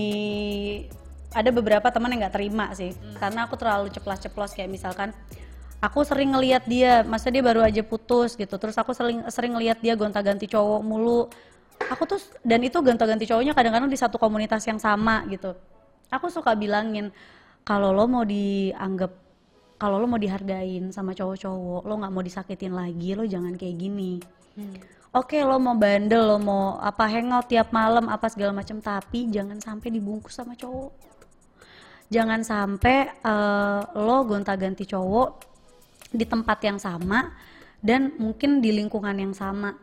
ada 1.35 1.49
beberapa 1.51 1.89
teman 1.91 2.13
yang 2.13 2.25
nggak 2.25 2.35
terima 2.37 2.71
sih, 2.77 2.93
karena 3.17 3.49
aku 3.49 3.57
terlalu 3.59 3.91
ceplas-ceplos 3.91 4.55
kayak 4.55 4.71
misalkan 4.71 5.09
aku 5.83 6.05
sering 6.07 6.31
ngelihat 6.31 6.63
dia, 6.63 7.03
masa 7.03 7.27
dia 7.27 7.43
baru 7.43 7.59
aja 7.65 7.83
putus 7.83 8.39
gitu, 8.39 8.55
terus 8.55 8.77
aku 8.77 8.95
sering 8.95 9.25
sering 9.27 9.57
ngelihat 9.57 9.83
dia 9.83 9.97
gonta-ganti 9.99 10.47
cowok 10.47 10.81
mulu. 10.85 11.27
Aku 11.91 12.03
tuh 12.09 12.17
dan 12.41 12.63
itu 12.65 12.77
gonta-ganti 12.81 13.29
cowoknya 13.29 13.53
kadang-kadang 13.53 13.91
di 13.91 13.99
satu 13.99 14.17
komunitas 14.17 14.65
yang 14.65 14.81
sama 14.81 15.25
gitu. 15.29 15.53
Aku 16.09 16.31
suka 16.31 16.55
bilangin 16.55 17.13
kalau 17.65 17.93
lo 17.93 18.05
mau 18.05 18.23
dianggap 18.23 19.11
kalau 19.75 19.99
lo 19.99 20.07
mau 20.07 20.21
dihargain 20.21 20.87
sama 20.95 21.11
cowok-cowok, 21.11 21.83
lo 21.83 21.93
nggak 21.99 22.13
mau 22.15 22.23
disakitin 22.23 22.73
lagi, 22.73 23.11
lo 23.11 23.27
jangan 23.27 23.59
kayak 23.59 23.75
gini. 23.75 24.23
Oke, 25.11 25.43
lo 25.43 25.59
mau 25.59 25.75
bandel, 25.75 26.23
lo 26.23 26.39
mau 26.39 26.79
apa 26.79 27.07
hangout 27.11 27.51
tiap 27.51 27.75
malam, 27.75 28.07
apa 28.07 28.27
segala 28.31 28.55
macam, 28.55 28.79
tapi 28.79 29.27
jangan 29.27 29.59
sampai 29.59 29.91
dibungkus 29.91 30.35
sama 30.35 30.55
cowok. 30.55 30.91
Jangan 32.07 32.43
sampai 32.43 33.11
eh, 33.19 33.81
lo 33.99 34.17
gonta-ganti 34.23 34.87
cowok 34.87 35.29
di 36.15 36.23
tempat 36.23 36.59
yang 36.63 36.79
sama 36.79 37.35
dan 37.83 38.15
mungkin 38.15 38.63
di 38.63 38.71
lingkungan 38.71 39.15
yang 39.19 39.35
sama. 39.35 39.75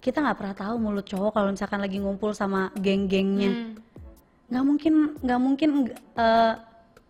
Kita 0.00 0.24
nggak 0.24 0.36
pernah 0.40 0.56
tahu 0.56 0.74
mulut 0.80 1.04
cowok 1.04 1.36
kalau 1.36 1.52
misalkan 1.52 1.80
lagi 1.84 2.00
ngumpul 2.00 2.32
sama 2.32 2.72
geng-gengnya. 2.80 3.76
Nggak 4.48 4.64
mungkin 4.64 4.94
nggak 5.20 5.40
mungkin 5.40 5.70
eh, 6.16 6.52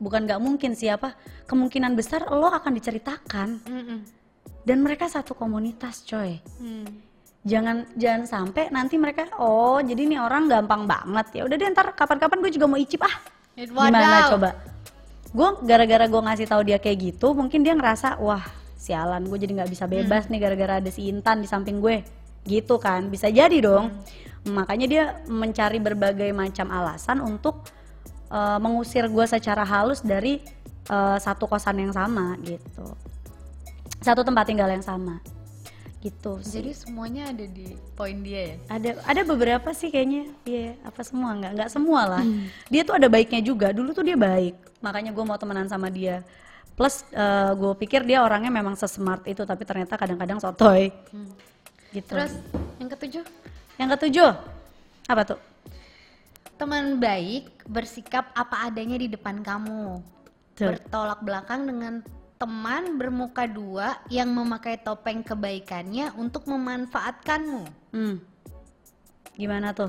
bukan 0.02 0.20
nggak 0.26 0.40
mungkin 0.42 0.70
siapa 0.74 1.14
kemungkinan 1.46 1.94
besar 1.94 2.26
lo 2.34 2.50
akan 2.50 2.74
diceritakan. 2.74 3.48
Dan 4.66 4.82
mereka 4.82 5.06
satu 5.06 5.38
komunitas 5.38 6.02
coy. 6.02 6.42
Jangan 7.46 7.96
jangan 7.96 8.28
sampai 8.28 8.68
nanti 8.68 9.00
mereka 9.00 9.24
oh 9.40 9.80
jadi 9.80 10.04
nih 10.04 10.20
orang 10.20 10.50
gampang 10.50 10.84
banget. 10.84 11.40
Ya 11.40 11.42
udah 11.46 11.56
deh 11.56 11.70
ntar 11.72 11.94
kapan-kapan 11.94 12.38
gue 12.42 12.52
juga 12.52 12.66
mau 12.66 12.76
icip 12.76 13.00
ah. 13.06 13.14
Gimana 13.54 14.28
coba? 14.34 14.50
Gue 15.30 15.48
gara-gara 15.62 16.04
gue 16.10 16.20
ngasih 16.26 16.46
tahu 16.50 16.62
dia 16.66 16.76
kayak 16.82 16.98
gitu 16.98 17.32
mungkin 17.38 17.62
dia 17.62 17.72
ngerasa 17.72 18.18
wah 18.18 18.42
sialan 18.80 19.28
gue 19.28 19.38
jadi 19.38 19.62
nggak 19.62 19.70
bisa 19.70 19.84
bebas 19.86 20.26
nih 20.32 20.40
gara-gara 20.40 20.80
ada 20.82 20.90
si 20.90 21.06
Intan 21.06 21.44
di 21.44 21.48
samping 21.48 21.84
gue 21.84 22.00
gitu 22.44 22.80
kan 22.80 23.08
bisa 23.08 23.28
jadi 23.28 23.58
dong. 23.60 23.92
Makanya 24.48 24.86
dia 24.88 25.04
mencari 25.28 25.76
berbagai 25.76 26.32
macam 26.32 26.72
alasan 26.72 27.20
untuk 27.20 27.68
eh, 28.32 28.58
mengusir 28.58 29.04
gue 29.08 29.26
secara 29.28 29.64
halus 29.66 30.00
dari 30.00 30.40
eh, 30.88 31.18
satu 31.20 31.44
kosan 31.44 31.84
yang 31.84 31.92
sama 31.92 32.40
gitu. 32.40 32.96
Satu 34.00 34.24
tempat 34.24 34.48
tinggal 34.48 34.72
yang 34.72 34.84
sama. 34.84 35.20
Gitu 36.00 36.40
sih. 36.40 36.64
jadi 36.64 36.72
semuanya 36.72 37.28
ada 37.28 37.44
di 37.44 37.76
poin 37.92 38.24
dia 38.24 38.56
ya? 38.56 38.56
Ada 38.72 38.90
ada 39.04 39.20
beberapa 39.28 39.68
sih 39.76 39.92
kayaknya. 39.92 40.32
Iya 40.48 40.80
apa 40.80 41.04
semua? 41.04 41.36
Nggak 41.36 41.52
nggak 41.60 41.70
semua 41.76 42.00
lah. 42.08 42.24
Dia 42.72 42.88
tuh 42.88 42.96
ada 42.96 43.12
baiknya 43.12 43.44
juga. 43.44 43.68
Dulu 43.76 43.92
tuh 43.92 44.08
dia 44.08 44.16
baik. 44.16 44.56
Makanya 44.80 45.12
gue 45.12 45.24
mau 45.28 45.36
temenan 45.36 45.68
sama 45.68 45.92
dia. 45.92 46.24
Plus 46.72 47.04
gue 47.52 47.72
pikir 47.76 48.08
dia 48.08 48.24
orangnya 48.24 48.48
memang 48.48 48.80
sesmart 48.80 49.28
itu 49.28 49.44
tapi 49.44 49.68
ternyata 49.68 50.00
kadang-kadang 50.00 50.40
sotoy 50.40 50.88
gitu. 51.94 52.12
Terus 52.14 52.34
yang 52.78 52.90
ketujuh? 52.90 53.24
Yang 53.78 53.88
ketujuh 53.98 54.30
apa 55.10 55.22
tuh? 55.26 55.40
Teman 56.60 57.00
baik 57.00 57.64
bersikap 57.66 58.30
apa 58.36 58.68
adanya 58.68 59.00
di 59.00 59.08
depan 59.10 59.42
kamu. 59.42 60.02
Tuh. 60.60 60.76
bertolak 60.76 61.24
belakang 61.24 61.64
dengan 61.64 62.04
teman 62.36 63.00
bermuka 63.00 63.48
dua 63.48 63.96
yang 64.12 64.28
memakai 64.28 64.76
topeng 64.76 65.24
kebaikannya 65.24 66.12
untuk 66.20 66.44
memanfaatkanmu. 66.44 67.64
Hmm. 67.96 68.20
gimana 69.40 69.72
tuh? 69.72 69.88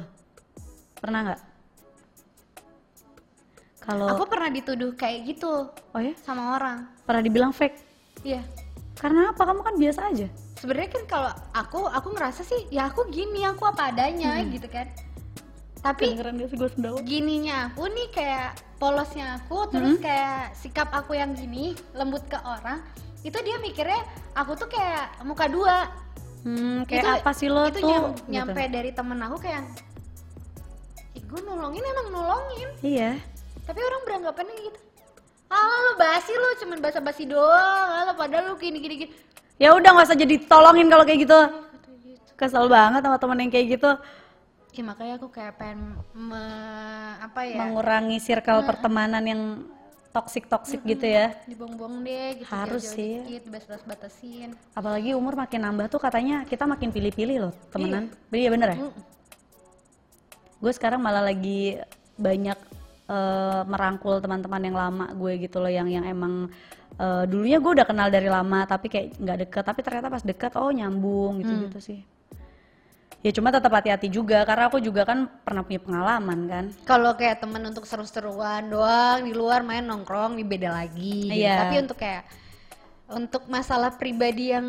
Pernah 0.95 1.19
nggak? 1.27 1.41
Kalau 3.83 4.15
aku 4.15 4.23
pernah 4.31 4.47
dituduh 4.47 4.95
kayak 4.95 5.27
gitu 5.27 5.67
oh 5.75 5.99
ya? 5.99 6.15
sama 6.23 6.55
orang. 6.55 6.87
Pernah 7.03 7.19
dibilang 7.19 7.51
fake? 7.51 7.75
Iya. 8.23 8.47
Karena 8.95 9.35
apa? 9.35 9.43
Kamu 9.43 9.59
kan 9.59 9.75
biasa 9.75 10.07
aja 10.07 10.31
sebenarnya 10.61 10.93
kan 10.93 11.03
kalau 11.09 11.31
aku 11.51 11.89
aku 11.89 12.07
ngerasa 12.13 12.45
sih 12.45 12.69
ya 12.69 12.85
aku 12.85 13.09
gini 13.09 13.41
aku 13.41 13.65
apa 13.65 13.89
adanya 13.89 14.37
gitu 14.45 14.69
kan. 14.69 14.85
Tapi 15.81 16.13
gininya 17.01 17.73
aku 17.73 17.89
nih 17.89 18.13
kayak 18.13 18.53
polosnya 18.77 19.41
aku 19.41 19.65
terus 19.73 19.97
kayak 19.97 20.53
sikap 20.53 20.93
aku 20.93 21.17
yang 21.17 21.33
gini 21.33 21.73
lembut 21.97 22.21
ke 22.29 22.37
orang 22.37 22.85
itu 23.25 23.33
dia 23.41 23.57
mikirnya 23.57 24.05
aku 24.37 24.53
tuh 24.53 24.69
kayak 24.69 25.17
muka 25.25 25.49
dua. 25.49 25.89
Hmm, 26.45 26.85
kayak 26.85 27.01
Itu- 27.01 27.13
apa 27.17 27.31
sih 27.33 27.49
lo 27.49 27.65
itu 27.65 27.81
tuh? 27.81 27.89
nyam- 27.89 28.13
gitu. 28.13 28.29
nyampe 28.29 28.61
dari 28.69 28.89
temen 28.93 29.17
aku 29.21 29.37
kayak 29.41 29.65
Ih, 31.11 31.23
gue 31.25 31.41
nolongin 31.43 31.81
emang 31.83 32.07
nolongin. 32.07 32.69
Iya. 32.81 33.11
Tapi 33.65 33.79
orang 33.81 34.01
beranggapannya 34.05 34.55
gitu. 34.63 34.79
Ah 35.51 35.59
lu 35.59 35.91
basi 35.99 36.31
lu 36.31 36.47
cuman 36.63 36.79
basa-basi 36.79 37.23
doang. 37.27 38.07
Ah, 38.07 38.15
padahal 38.15 38.53
lu 38.53 38.55
gini 38.55 38.79
gini 38.79 38.95
gini 39.01 39.11
ya 39.61 39.69
udah 39.77 39.89
nggak 39.93 40.07
usah 40.09 40.17
jadi 40.17 40.35
tolongin 40.49 40.89
kalau 40.89 41.05
kayak 41.05 41.29
gitu. 41.29 41.39
Kesel 42.33 42.65
banget 42.65 43.05
sama 43.05 43.21
temen 43.21 43.37
yang 43.37 43.51
kayak 43.53 43.67
gitu. 43.77 43.91
Ya 44.71 44.81
makanya 44.81 45.13
aku 45.21 45.27
kayak 45.29 45.53
pengen 45.61 46.01
me- 46.15 47.15
apa 47.21 47.45
ya? 47.45 47.61
Mengurangi 47.61 48.17
circle 48.17 48.65
pertemanan 48.65 49.21
yang 49.21 49.41
toksik 50.11 50.49
toksik 50.49 50.81
gitu 50.83 51.07
ya. 51.07 51.31
dibuang-buang 51.47 52.03
deh 52.03 52.43
gitu 52.43 52.51
Harus 52.51 52.83
jauh-jauh 52.83 52.99
sih. 52.99 53.15
dikit 53.23 53.47
batas-batasin 53.47 54.49
apalagi 54.75 55.15
umur 55.15 55.39
makin 55.39 55.63
nambah 55.63 55.87
tuh 55.87 56.03
katanya 56.03 56.43
kita 56.43 56.67
makin 56.67 56.91
pilih-pilih 56.91 57.37
loh 57.47 57.53
temenan. 57.71 58.11
Iya. 58.27 58.51
Bener 58.51 58.69
ya? 58.75 58.77
Gue 60.59 60.71
sekarang 60.75 60.99
malah 60.99 61.23
lagi 61.23 61.79
banyak 62.19 62.59
eh, 63.07 63.61
merangkul 63.65 64.19
teman-teman 64.19 64.61
yang 64.67 64.75
lama 64.75 65.05
gue 65.15 65.33
gitu 65.47 65.63
loh 65.63 65.71
yang 65.71 65.87
yang 65.87 66.03
emang 66.03 66.51
eh, 66.99 67.23
dulunya 67.29 67.57
gue 67.61 67.71
udah 67.77 67.87
kenal 67.87 68.07
dari 68.11 68.27
lama 68.27 68.65
tapi 68.65 68.87
kayak 68.91 69.15
nggak 69.19 69.37
deket 69.47 69.63
tapi 69.63 69.79
ternyata 69.85 70.07
pas 70.11 70.23
deket 70.23 70.51
oh 70.57 70.71
nyambung 70.71 71.39
gitu 71.43 71.53
gitu 71.67 71.79
sih 71.79 71.99
ya 73.21 73.29
cuma 73.29 73.53
tetap 73.53 73.69
hati-hati 73.69 74.09
juga 74.09 74.41
karena 74.49 74.65
aku 74.65 74.81
juga 74.81 75.05
kan 75.05 75.29
pernah 75.45 75.61
punya 75.61 75.77
pengalaman 75.77 76.39
kan 76.49 76.65
kalau 76.89 77.13
kayak 77.13 77.37
temen 77.37 77.61
untuk 77.69 77.85
seru-seruan 77.85 78.65
doang 78.65 79.21
di 79.21 79.33
luar 79.37 79.61
main 79.61 79.85
nongkrong 79.85 80.41
di 80.41 80.43
beda 80.43 80.73
lagi 80.73 81.29
gitu. 81.29 81.37
Iya. 81.37 81.55
tapi 81.61 81.75
untuk 81.85 81.97
kayak 82.01 82.25
untuk 83.11 83.43
masalah 83.51 83.93
pribadi 83.99 84.55
yang 84.55 84.65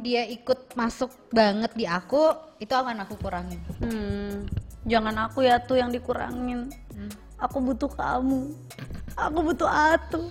dia 0.00 0.22
ikut 0.30 0.78
masuk 0.78 1.10
banget 1.34 1.74
di 1.74 1.84
aku 1.84 2.32
itu 2.62 2.70
akan 2.70 3.02
aku 3.02 3.18
kurangin 3.18 3.58
Hmm, 3.82 4.46
jangan 4.86 5.26
aku 5.26 5.42
ya 5.42 5.58
tuh 5.58 5.82
yang 5.82 5.90
dikurangin. 5.90 6.70
Aku 7.40 7.56
butuh 7.64 7.88
kamu. 7.88 8.52
Aku 9.16 9.38
butuh 9.40 9.66
Atu. 9.66 10.28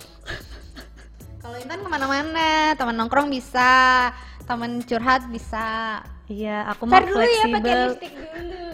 Kalau 1.50 1.66
Intan 1.66 1.82
ke 1.82 1.90
mana-mana, 1.90 2.78
teman 2.78 2.94
nongkrong 2.94 3.26
bisa, 3.26 3.74
teman 4.46 4.86
curhat 4.86 5.26
bisa. 5.34 5.98
Iya, 6.30 6.62
aku 6.70 6.86
Ntar 6.86 7.10
dulu 7.10 7.26
ya 7.26 7.26
pakai 7.26 7.50
fleksibel. 7.50 7.80
lipstick 7.90 8.14
dulu. 8.14 8.66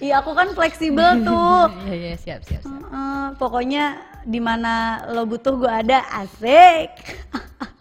Iya, 0.00 0.14
aku 0.24 0.30
kan 0.32 0.48
fleksibel 0.56 1.08
tuh. 1.20 1.64
Iya 1.84 1.92
iya 1.92 2.14
siap 2.16 2.40
siap. 2.48 2.64
siap. 2.64 2.72
Heeh, 2.72 3.24
pokoknya 3.36 3.84
di 4.24 4.40
mana 4.40 5.04
lo 5.12 5.28
butuh 5.28 5.52
gue 5.52 5.68
ada, 5.68 6.00
asik. 6.16 6.96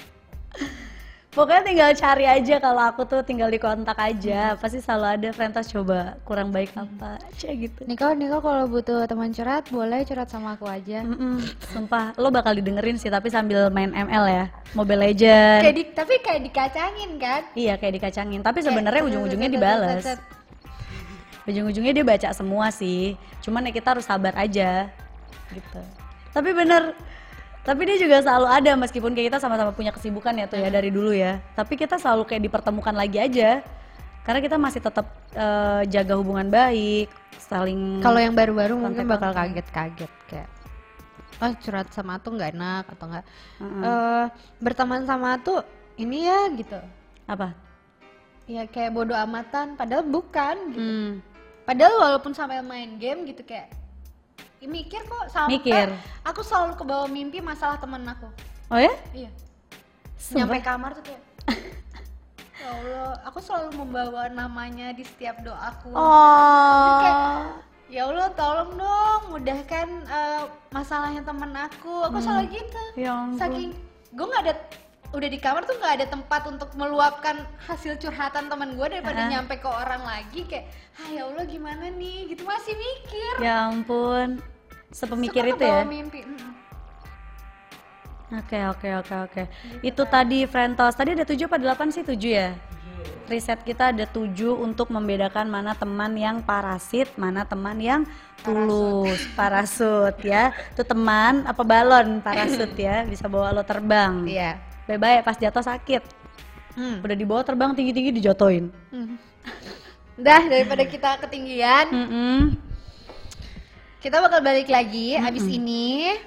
Pokoknya 1.32 1.63
tinggal 1.63 1.91
cari 1.95 2.27
aja 2.27 2.59
kalau 2.59 2.84
aku 2.91 3.07
tuh 3.07 3.23
tinggal 3.23 3.47
di 3.47 3.55
kontak 3.55 3.95
aja. 3.95 4.59
Pasti 4.59 4.84
selalu 4.84 5.05
ada 5.15 5.29
Frentas 5.32 5.71
coba 5.71 6.19
kurang 6.27 6.51
baik 6.51 6.75
apa 6.75 7.23
aja 7.23 7.55
gitu. 7.55 7.88
Niko, 7.88 8.11
Niko 8.11 8.43
kalau 8.43 8.67
butuh 8.67 9.07
teman 9.07 9.32
curhat 9.32 9.63
boleh 9.71 10.03
curhat 10.03 10.27
sama 10.27 10.59
aku 10.59 10.67
aja. 10.67 11.07
Mm-mm, 11.07 11.39
sumpah, 11.71 12.11
lo 12.19 12.36
bakal 12.36 12.59
didengerin 12.59 12.99
sih 12.99 13.07
tapi 13.07 13.32
sambil 13.32 13.71
main 13.71 13.95
ML 13.95 14.25
ya, 14.27 14.45
Mobile 14.75 15.07
Legend. 15.07 15.63
Kayak 15.63 15.75
di, 15.79 15.84
tapi 15.95 16.13
kayak 16.19 16.41
dikacangin 16.51 17.11
kan? 17.15 17.41
Iya 17.55 17.79
kayak 17.79 17.93
dikacangin, 17.95 18.43
tapi 18.43 18.59
sebenarnya 18.59 19.01
ujung-ujungnya 19.07 19.47
dibales. 19.47 20.03
Ujung-ujungnya 21.47 21.95
dia 21.95 22.03
baca 22.03 22.29
semua 22.36 22.67
sih, 22.75 23.15
cuman 23.39 23.71
ya 23.71 23.71
kita 23.71 23.95
harus 23.95 24.03
sabar 24.03 24.36
aja 24.36 24.91
gitu. 25.55 25.79
Tapi 26.36 26.51
bener, 26.51 26.91
tapi 27.62 27.82
dia 27.86 27.97
juga 28.01 28.22
selalu 28.26 28.47
ada 28.49 28.72
meskipun 28.74 29.12
kayak 29.14 29.28
kita 29.34 29.39
sama-sama 29.39 29.72
punya 29.72 29.93
kesibukan 29.93 30.34
ya 30.34 30.45
tuh 30.49 30.57
ya 30.57 30.70
dari 30.74 30.89
dulu 30.89 31.14
ya. 31.14 31.38
Tapi 31.53 31.78
kita 31.78 32.01
selalu 32.01 32.26
kayak 32.26 32.41
dipertemukan 32.49 32.95
lagi 32.95 33.18
aja, 33.22 33.62
karena 34.26 34.39
kita 34.41 34.57
masih 34.57 34.82
tetap 34.82 35.05
eh, 35.34 35.82
jaga 35.89 36.14
hubungan 36.18 36.49
baik, 36.49 37.09
saling. 37.38 38.01
Kalau 38.01 38.18
yang 38.18 38.34
baru-baru 38.34 38.78
mungkin 38.78 39.05
bakal 39.05 39.34
kaget-kaget 39.34 40.12
kayak 40.30 40.49
oh 41.41 41.53
curhat 41.57 41.89
sama 41.89 42.22
tuh 42.22 42.38
nggak 42.38 42.53
enak 42.53 42.86
atau 42.93 43.05
enggak 43.09 43.26
eh 43.62 44.26
berteman 44.62 45.01
sama 45.09 45.41
tuh 45.41 45.66
ini 45.97 46.30
ya 46.30 46.49
gitu. 46.53 46.78
Apa? 47.26 47.53
ya 48.49 48.68
kayak 48.68 48.91
bodoh 48.91 49.16
amatan 49.16 49.80
padahal 49.80 50.03
bukan 50.03 50.55
gitu. 50.76 50.82
Hmm, 50.84 51.12
padahal 51.64 51.95
walaupun 51.97 52.36
sampai 52.36 52.59
main 52.59 52.99
game 52.99 53.24
gitu 53.30 53.47
kayak 53.47 53.72
"Ih, 53.72 53.80
mikir 54.64 55.01
kok 55.01 55.26
sampai 55.28 55.57
Mikir. 55.57 55.88
aku 56.22 56.41
selalu 56.41 56.74
kebawa 56.76 57.05
mimpi 57.05 57.39
masalah 57.39 57.76
temen 57.76 58.01
aku 58.03 58.30
oh 58.68 58.78
ya? 58.78 58.93
iya 59.12 59.30
Sumpah. 60.16 60.38
nyampe 60.45 60.57
kamar 60.59 60.89
tuh 60.93 61.03
kayak 61.03 61.22
ya 62.55 62.70
Allah 62.70 63.09
aku 63.24 63.39
selalu 63.39 63.70
membawa 63.76 64.28
namanya 64.28 64.91
di 64.91 65.01
setiap 65.01 65.41
doaku 65.41 65.89
Oh. 65.91 67.57
ya 67.88 68.05
Allah 68.05 68.30
tolong 68.32 68.72
dong 68.76 69.22
mudahkan 69.32 69.88
eh, 70.03 70.43
masalahnya 70.70 71.22
temen 71.22 71.51
aku 71.51 72.05
aku 72.05 72.18
selalu 72.20 72.53
gitu 72.53 72.82
Ya 72.95 73.12
ampun. 73.12 73.36
saking 73.36 73.70
gue 74.12 74.26
nggak 74.26 74.43
ada 74.43 74.55
udah 75.12 75.28
di 75.28 75.39
kamar 75.39 75.66
tuh 75.66 75.76
nggak 75.76 75.93
ada 75.93 76.05
tempat 76.07 76.41
untuk 76.45 76.72
meluapkan 76.74 77.36
hasil 77.62 77.97
curhatan 77.97 78.47
teman 78.47 78.78
gue 78.78 78.88
daripada 78.88 79.22
Ah. 79.22 79.30
nyampe 79.30 79.57
ke 79.57 79.68
orang 79.68 79.99
lagi 80.01 80.45
kayak 80.45 80.70
ah 80.95 81.09
ya 81.09 81.26
Allah 81.26 81.43
gimana 81.43 81.89
nih 81.89 82.30
gitu 82.30 82.45
masih 82.45 82.72
mikir 82.72 83.34
Ya 83.41 83.68
ampun, 83.68 84.39
sepemikir 84.92 85.44
Suka 85.48 85.56
itu 85.56 85.64
ya? 85.66 85.82
mimpi 85.88 86.22
mm. 86.24 86.52
Oke 88.32 88.64
oke 88.64 88.89
oke 89.04 89.16
oke. 89.28 89.44
Itu 89.84 90.08
tadi 90.08 90.48
Frentos. 90.48 90.96
Tadi 90.96 91.20
ada 91.20 91.28
tujuh 91.28 91.52
apa 91.52 91.60
delapan 91.60 91.92
sih 91.92 92.00
tujuh 92.00 92.32
ya? 92.32 92.56
Riset 93.28 93.60
kita 93.68 93.92
ada 93.92 94.08
tujuh 94.08 94.56
untuk 94.56 94.88
membedakan 94.88 95.52
mana 95.52 95.76
teman 95.76 96.16
yang 96.16 96.39
parasit, 96.39 97.12
mana 97.20 97.44
teman 97.44 97.76
yang 97.84 98.02
tulus. 98.39 99.20
Parasut 99.39 100.16
ya. 100.24 100.56
Itu 100.72 100.88
teman 100.88 101.44
apa 101.44 101.60
balon 101.68 102.24
parasut 102.24 102.72
ya, 102.80 103.04
bisa 103.04 103.28
bawa 103.28 103.52
lo 103.52 103.68
terbang. 103.68 104.24
iya 104.24 104.64
Bye-bye 104.88 105.28
pas 105.28 105.36
jatuh 105.36 105.64
sakit. 105.64 106.04
Hmm. 106.80 107.04
Udah 107.04 107.16
dibawa 107.20 107.44
terbang 107.44 107.76
tinggi-tinggi 107.76 108.16
dijatuhin. 108.16 108.72
Dah 110.26 110.44
daripada 110.48 110.84
kita 110.88 111.20
ketinggian, 111.20 111.88
Mm-mm. 111.92 112.39
Kita 114.02 114.18
bakal 114.18 114.41
balik 114.41 114.68
lagi 114.68 115.14
abis 115.16 115.45
ini. 115.45 116.18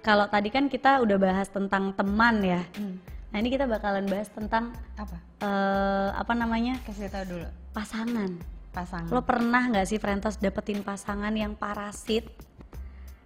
Kalau 0.00 0.24
tadi 0.26 0.48
kan 0.48 0.72
kita 0.72 1.04
udah 1.04 1.18
bahas 1.20 1.52
tentang 1.52 1.92
teman 1.92 2.40
ya. 2.40 2.64
Nah 3.28 3.36
ini 3.36 3.52
kita 3.52 3.68
bakalan 3.68 4.08
bahas 4.08 4.32
tentang 4.32 4.72
Apa? 4.96 5.16
eh 5.44 6.08
apa 6.16 6.32
namanya 6.32 6.80
Kasih 6.88 7.12
tahu 7.12 7.36
dulu. 7.36 7.48
pasangan. 7.76 8.30
Pasangan. 8.72 9.12
Lo 9.12 9.20
pernah 9.20 9.68
nggak 9.68 9.84
sih 9.84 10.00
Frentos 10.00 10.40
dapetin 10.40 10.80
pasangan 10.80 11.32
yang 11.36 11.52
parasit? 11.52 12.24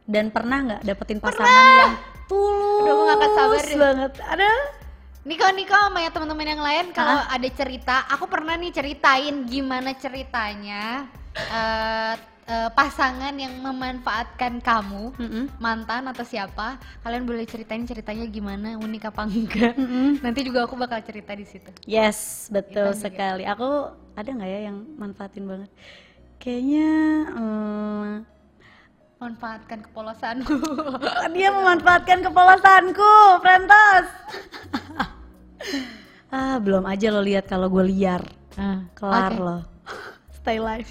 Dan 0.02 0.34
pernah 0.34 0.58
nggak 0.66 0.82
dapetin 0.82 1.22
pasangan 1.22 1.66
yang 1.78 1.94
tulus 2.26 2.82
Udah, 2.82 3.14
akan 3.14 3.30
sabar 3.38 3.62
deh. 3.62 3.78
banget? 3.78 4.12
Ada? 4.18 4.50
Niko 5.22 5.46
Niko 5.54 5.76
sama 5.78 6.02
ya 6.02 6.10
teman-teman 6.10 6.46
yang 6.50 6.58
lain 6.58 6.86
kalau 6.90 7.22
ada 7.22 7.48
cerita, 7.54 8.02
aku 8.10 8.26
pernah 8.26 8.58
nih 8.58 8.74
ceritain 8.74 9.46
gimana 9.46 9.94
ceritanya 9.94 11.06
eh, 11.38 12.14
eh, 12.46 12.70
pasangan 12.74 13.34
yang 13.36 13.54
memanfaatkan 13.62 14.58
kamu, 14.62 15.14
Mm-mm. 15.18 15.44
mantan 15.62 16.08
atau 16.10 16.24
siapa, 16.26 16.78
kalian 17.02 17.24
boleh 17.26 17.46
ceritain 17.46 17.84
ceritanya 17.86 18.26
gimana, 18.26 18.78
unik 18.78 19.02
apa 19.10 19.22
enggak. 19.26 19.74
Nanti 20.24 20.40
juga 20.46 20.66
aku 20.66 20.74
bakal 20.78 21.02
cerita 21.06 21.32
di 21.34 21.46
situ. 21.46 21.70
Yes, 21.86 22.48
betul 22.50 22.92
juga. 22.92 23.02
sekali. 23.08 23.44
Aku 23.46 23.92
ada 24.18 24.28
nggak 24.28 24.50
ya 24.50 24.60
yang 24.70 24.76
manfaatin 24.98 25.44
banget? 25.48 25.70
Kayaknya 26.42 26.90
hmm, 27.38 28.10
Manfaatkan 29.22 29.86
kepolosanku. 29.86 30.58
dia 31.38 31.54
memanfaatkan 31.54 32.26
kepolosanku, 32.26 33.12
Frentos. 33.38 34.06
ah, 36.34 36.58
belum 36.58 36.82
aja 36.90 37.14
lo 37.14 37.22
lihat 37.22 37.46
kalau 37.46 37.70
gue 37.70 37.86
liar. 37.86 38.26
Ah, 38.58 38.82
Kelar 38.98 39.30
oke. 39.30 39.38
lo. 39.38 39.58
Stay 40.42 40.58
live. 40.58 40.90